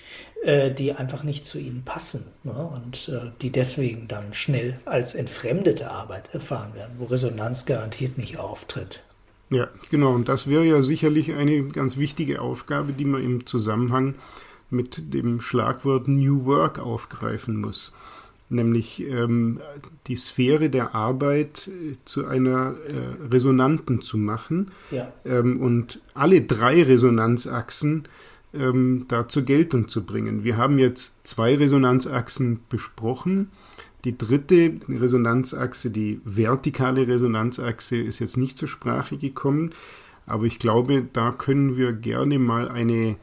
äh, 0.44 0.70
die 0.70 0.92
einfach 0.92 1.24
nicht 1.24 1.44
zu 1.44 1.59
ihnen 1.59 1.82
passen 1.84 2.26
ne? 2.44 2.53
und 2.53 3.09
äh, 3.09 3.32
die 3.42 3.51
deswegen 3.51 4.07
dann 4.07 4.34
schnell 4.34 4.78
als 4.84 5.16
entfremdete 5.16 5.90
Arbeit 5.90 6.32
erfahren 6.32 6.74
werden, 6.74 6.94
wo 6.99 7.07
Resonanz 7.07 7.66
garantiert 7.66 8.16
nicht 8.16 8.38
auftritt. 8.38 9.03
Ja, 9.51 9.66
genau. 9.90 10.12
Und 10.12 10.28
das 10.28 10.49
wäre 10.49 10.64
ja 10.64 10.80
sicherlich 10.80 11.32
eine 11.34 11.64
ganz 11.64 11.97
wichtige 11.97 12.40
Aufgabe, 12.40 12.92
die 12.92 13.05
man 13.05 13.24
im 13.24 13.47
Zusammenhang 13.47 14.14
mit 14.70 15.12
dem 15.12 15.40
Schlagwort 15.40 16.07
New 16.07 16.44
Work 16.44 16.78
aufgreifen 16.78 17.61
muss. 17.61 17.92
Nämlich 18.49 19.03
ähm, 19.03 19.61
die 20.07 20.16
Sphäre 20.16 20.70
der 20.70 20.94
Arbeit 20.94 21.68
äh, 21.68 21.97
zu 22.05 22.26
einer 22.26 22.74
äh, 22.86 23.24
resonanten 23.30 24.03
zu 24.03 24.18
machen 24.18 24.70
Ja. 24.90 25.12
ähm, 25.24 25.61
und 25.61 26.01
alle 26.14 26.42
drei 26.42 26.82
Resonanzachsen 26.82 28.09
ähm, 28.55 29.05
da 29.09 29.28
zur 29.28 29.42
Geltung 29.42 29.88
zu 29.88 30.05
bringen. 30.05 30.44
Wir 30.44 30.57
haben 30.57 30.78
jetzt 30.78 31.26
zwei 31.26 31.57
Resonanzachsen 31.57 32.61
besprochen. 32.68 33.51
Die 34.05 34.16
dritte 34.16 34.74
Resonanzachse, 34.88 35.90
die 35.90 36.20
vertikale 36.24 37.09
Resonanzachse, 37.09 37.97
ist 37.97 38.20
jetzt 38.20 38.36
nicht 38.36 38.57
zur 38.57 38.68
Sprache 38.68 39.16
gekommen, 39.16 39.72
aber 40.26 40.44
ich 40.44 40.59
glaube, 40.61 41.05
da 41.12 41.32
können 41.32 41.76
wir 41.76 41.92
gerne 41.92 42.38
mal 42.38 42.68
eine 42.68 43.16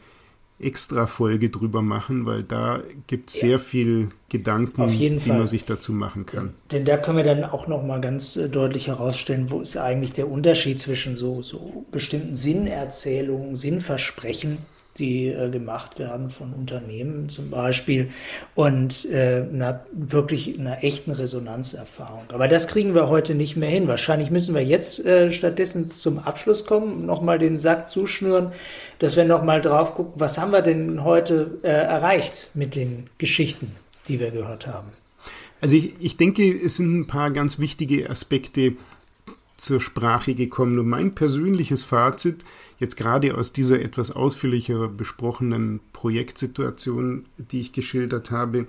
extra 0.64 1.06
Folge 1.06 1.50
drüber 1.50 1.82
machen, 1.82 2.26
weil 2.26 2.44
da 2.44 2.82
gibt 3.08 3.30
es 3.30 3.36
sehr 3.38 3.60
viel 3.60 4.10
Gedanken, 4.30 4.82
Auf 4.82 4.94
jeden 4.94 5.20
die 5.20 5.30
Fall. 5.30 5.38
man 5.38 5.48
sich 5.48 5.66
dazu 5.66 5.94
machen 5.94 6.26
kann. 6.26 6.54
Denn 6.72 6.86
da 6.86 6.98
können 6.98 7.18
wir 7.18 7.24
dann 7.24 7.44
auch 7.44 7.68
noch 7.68 7.84
mal 7.84 8.02
ganz 8.02 8.36
äh, 8.36 8.50
deutlich 8.50 8.88
herausstellen, 8.88 9.52
wo 9.52 9.62
ist 9.62 9.78
eigentlich 9.78 10.14
der 10.14 10.30
Unterschied 10.30 10.82
zwischen 10.82 11.16
so, 11.16 11.42
so 11.42 11.86
bestimmten 11.92 12.34
Sinnerzählungen, 12.34 13.56
Sinnversprechen, 13.56 14.58
die 14.98 15.28
äh, 15.28 15.50
gemacht 15.50 16.00
werden 16.00 16.30
von 16.30 16.54
Unternehmen 16.54 17.30
zum 17.30 17.50
Beispiel, 17.50 18.10
und 18.56 19.06
äh, 19.06 19.46
einer 19.52 19.86
wirklich 19.92 20.60
einer 20.60 20.84
echten 20.84 21.12
Resonanzerfahrung. 21.12 22.24
Aber 22.32 22.48
das 22.48 22.68
kriegen 22.68 22.94
wir 22.96 23.10
heute 23.10 23.36
nicht 23.36 23.56
mehr 23.56 23.70
hin. 23.70 23.88
Wahrscheinlich 23.88 24.30
müssen 24.30 24.54
wir 24.54 24.64
jetzt 24.64 25.04
äh, 25.06 25.32
stattdessen 25.32 25.92
zum 25.92 26.20
Abschluss 26.20 26.66
kommen, 26.66 27.06
nochmal 27.06 27.40
den 27.40 27.58
Sack 27.58 27.88
zuschnüren, 27.88 28.52
dass 29.00 29.16
wir 29.16 29.26
nochmal 29.26 29.62
drauf 29.62 29.96
gucken, 29.96 30.14
was 30.16 30.38
haben 30.38 30.52
wir 30.52 30.62
denn 30.62 31.04
heute 31.04 31.60
äh, 31.64 31.70
erreicht 31.70 32.50
mit 32.54 32.76
den 32.76 33.08
Geschichten, 33.18 33.72
die 34.08 34.20
wir 34.20 34.32
gehört 34.32 34.68
haben. 34.68 34.90
Also 35.62 35.78
ich, 35.78 35.94
ich 36.00 36.18
denke, 36.18 36.44
es 36.44 36.78
sind 36.78 36.94
ein 36.94 37.08
paar 37.08 37.32
ganz 37.32 37.58
wichtige 37.58 38.10
Aspekte 38.10 38.74
zur 39.58 39.80
Sprache 39.82 40.36
gekommen. 40.36 40.80
Und 40.80 40.88
mein 40.88 41.16
persönliches 41.16 41.84
Fazit, 41.84 42.44
jetzt 42.80 42.98
gerade 42.98 43.36
aus 43.38 43.54
dieser 43.54 43.82
etwas 43.82 44.12
ausführlicher 44.12 44.88
besprochenen 44.88 45.80
Projektsituation, 45.94 47.26
die 47.38 47.62
ich 47.62 47.74
geschildert 47.74 48.32
habe, 48.32 48.68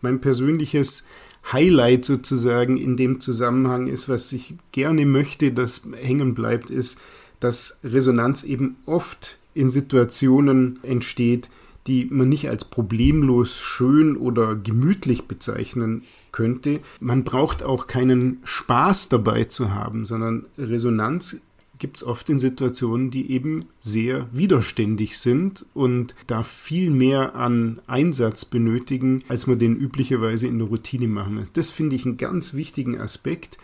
mein 0.00 0.20
persönliches 0.20 1.06
Highlight 1.52 2.04
sozusagen 2.04 2.76
in 2.76 2.96
dem 2.96 3.20
Zusammenhang 3.20 3.86
ist, 3.86 4.08
was 4.08 4.32
ich 4.32 4.54
gerne 4.72 5.06
möchte, 5.06 5.52
dass 5.52 5.82
hängen 6.00 6.34
bleibt, 6.34 6.70
ist, 6.70 6.98
dass 7.40 7.80
Resonanz 7.82 8.42
eben 8.44 8.76
oft 8.86 9.38
in 9.54 9.68
Situationen 9.68 10.78
entsteht, 10.82 11.50
die 11.86 12.06
man 12.10 12.28
nicht 12.28 12.48
als 12.48 12.66
problemlos 12.66 13.58
schön 13.58 14.16
oder 14.16 14.54
gemütlich 14.54 15.24
bezeichnen 15.24 16.02
könnte. 16.32 16.80
Man 17.00 17.24
braucht 17.24 17.62
auch 17.62 17.86
keinen 17.86 18.40
Spaß 18.44 19.08
dabei 19.08 19.44
zu 19.44 19.74
haben, 19.74 20.06
sondern 20.06 20.46
Resonanz 20.58 21.40
gibt 21.80 21.96
es 21.96 22.04
oft 22.04 22.30
in 22.30 22.38
Situationen, 22.38 23.10
die 23.10 23.32
eben 23.32 23.64
sehr 23.80 24.28
widerständig 24.32 25.18
sind 25.18 25.66
und 25.74 26.14
da 26.28 26.44
viel 26.44 26.90
mehr 26.90 27.34
an 27.34 27.80
Einsatz 27.88 28.44
benötigen, 28.44 29.24
als 29.28 29.48
man 29.48 29.58
den 29.58 29.76
üblicherweise 29.76 30.46
in 30.46 30.58
der 30.58 30.68
Routine 30.68 31.08
machen 31.08 31.34
muss. 31.34 31.50
Das 31.52 31.70
finde 31.70 31.96
ich 31.96 32.04
einen 32.04 32.18
ganz 32.18 32.54
wichtigen 32.54 33.00
Aspekt. 33.00 33.58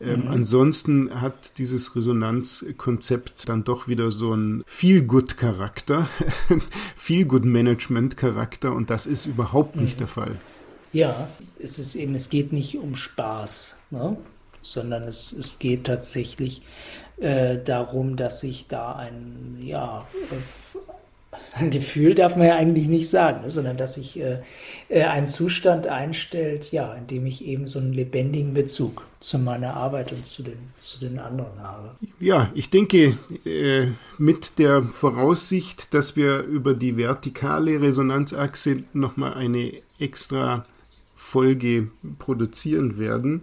Ähm, 0.00 0.28
Ansonsten 0.28 1.20
hat 1.20 1.58
dieses 1.58 1.94
Resonanzkonzept 1.96 3.48
dann 3.48 3.64
doch 3.64 3.88
wieder 3.88 4.10
so 4.10 4.32
einen 4.32 4.62
Feel-Good-Charakter, 4.66 6.08
Feel-Good-Management-Charakter 6.96 8.72
und 8.72 8.90
das 8.90 9.06
ist 9.06 9.26
überhaupt 9.26 9.76
nicht 9.76 10.00
der 10.00 10.06
Fall. 10.06 10.38
Ja, 10.92 11.28
es 11.60 11.78
ist 11.78 11.94
eben, 11.94 12.14
es 12.14 12.30
geht 12.30 12.52
nicht 12.52 12.78
um 12.78 12.96
Spaß, 12.96 13.76
ne? 13.90 14.16
sondern 14.62 15.04
es, 15.04 15.32
es 15.32 15.58
geht 15.58 15.84
tatsächlich 15.84 16.62
äh, 17.18 17.58
darum, 17.62 18.16
dass 18.16 18.40
sich 18.40 18.68
da 18.68 18.96
ein, 18.96 19.58
ja, 19.62 20.06
äh, 20.30 20.78
ein 21.54 21.70
Gefühl 21.70 22.14
darf 22.14 22.36
man 22.36 22.46
ja 22.46 22.56
eigentlich 22.56 22.88
nicht 22.88 23.08
sagen, 23.10 23.42
ne? 23.42 23.50
sondern 23.50 23.76
dass 23.76 23.94
sich 23.94 24.18
äh, 24.18 24.40
äh, 24.88 25.02
ein 25.02 25.26
Zustand 25.26 25.86
einstellt, 25.86 26.72
ja, 26.72 26.94
in 26.94 27.06
dem 27.06 27.26
ich 27.26 27.44
eben 27.44 27.66
so 27.66 27.78
einen 27.78 27.92
lebendigen 27.92 28.54
Bezug 28.54 29.06
zu 29.20 29.38
meiner 29.38 29.74
Arbeit 29.74 30.12
und 30.12 30.24
zu 30.24 30.42
den, 30.42 30.58
zu 30.80 30.98
den 31.00 31.18
anderen 31.18 31.60
habe. 31.60 31.90
Ja, 32.18 32.50
ich 32.54 32.70
denke, 32.70 33.18
äh, 33.44 33.88
mit 34.16 34.58
der 34.58 34.84
Voraussicht, 34.84 35.92
dass 35.92 36.16
wir 36.16 36.40
über 36.40 36.74
die 36.74 36.96
vertikale 36.96 37.80
Resonanzachse 37.80 38.78
nochmal 38.94 39.34
eine 39.34 39.72
extra 39.98 40.64
Folge 41.18 41.88
produzieren 42.20 42.96
werden, 42.96 43.42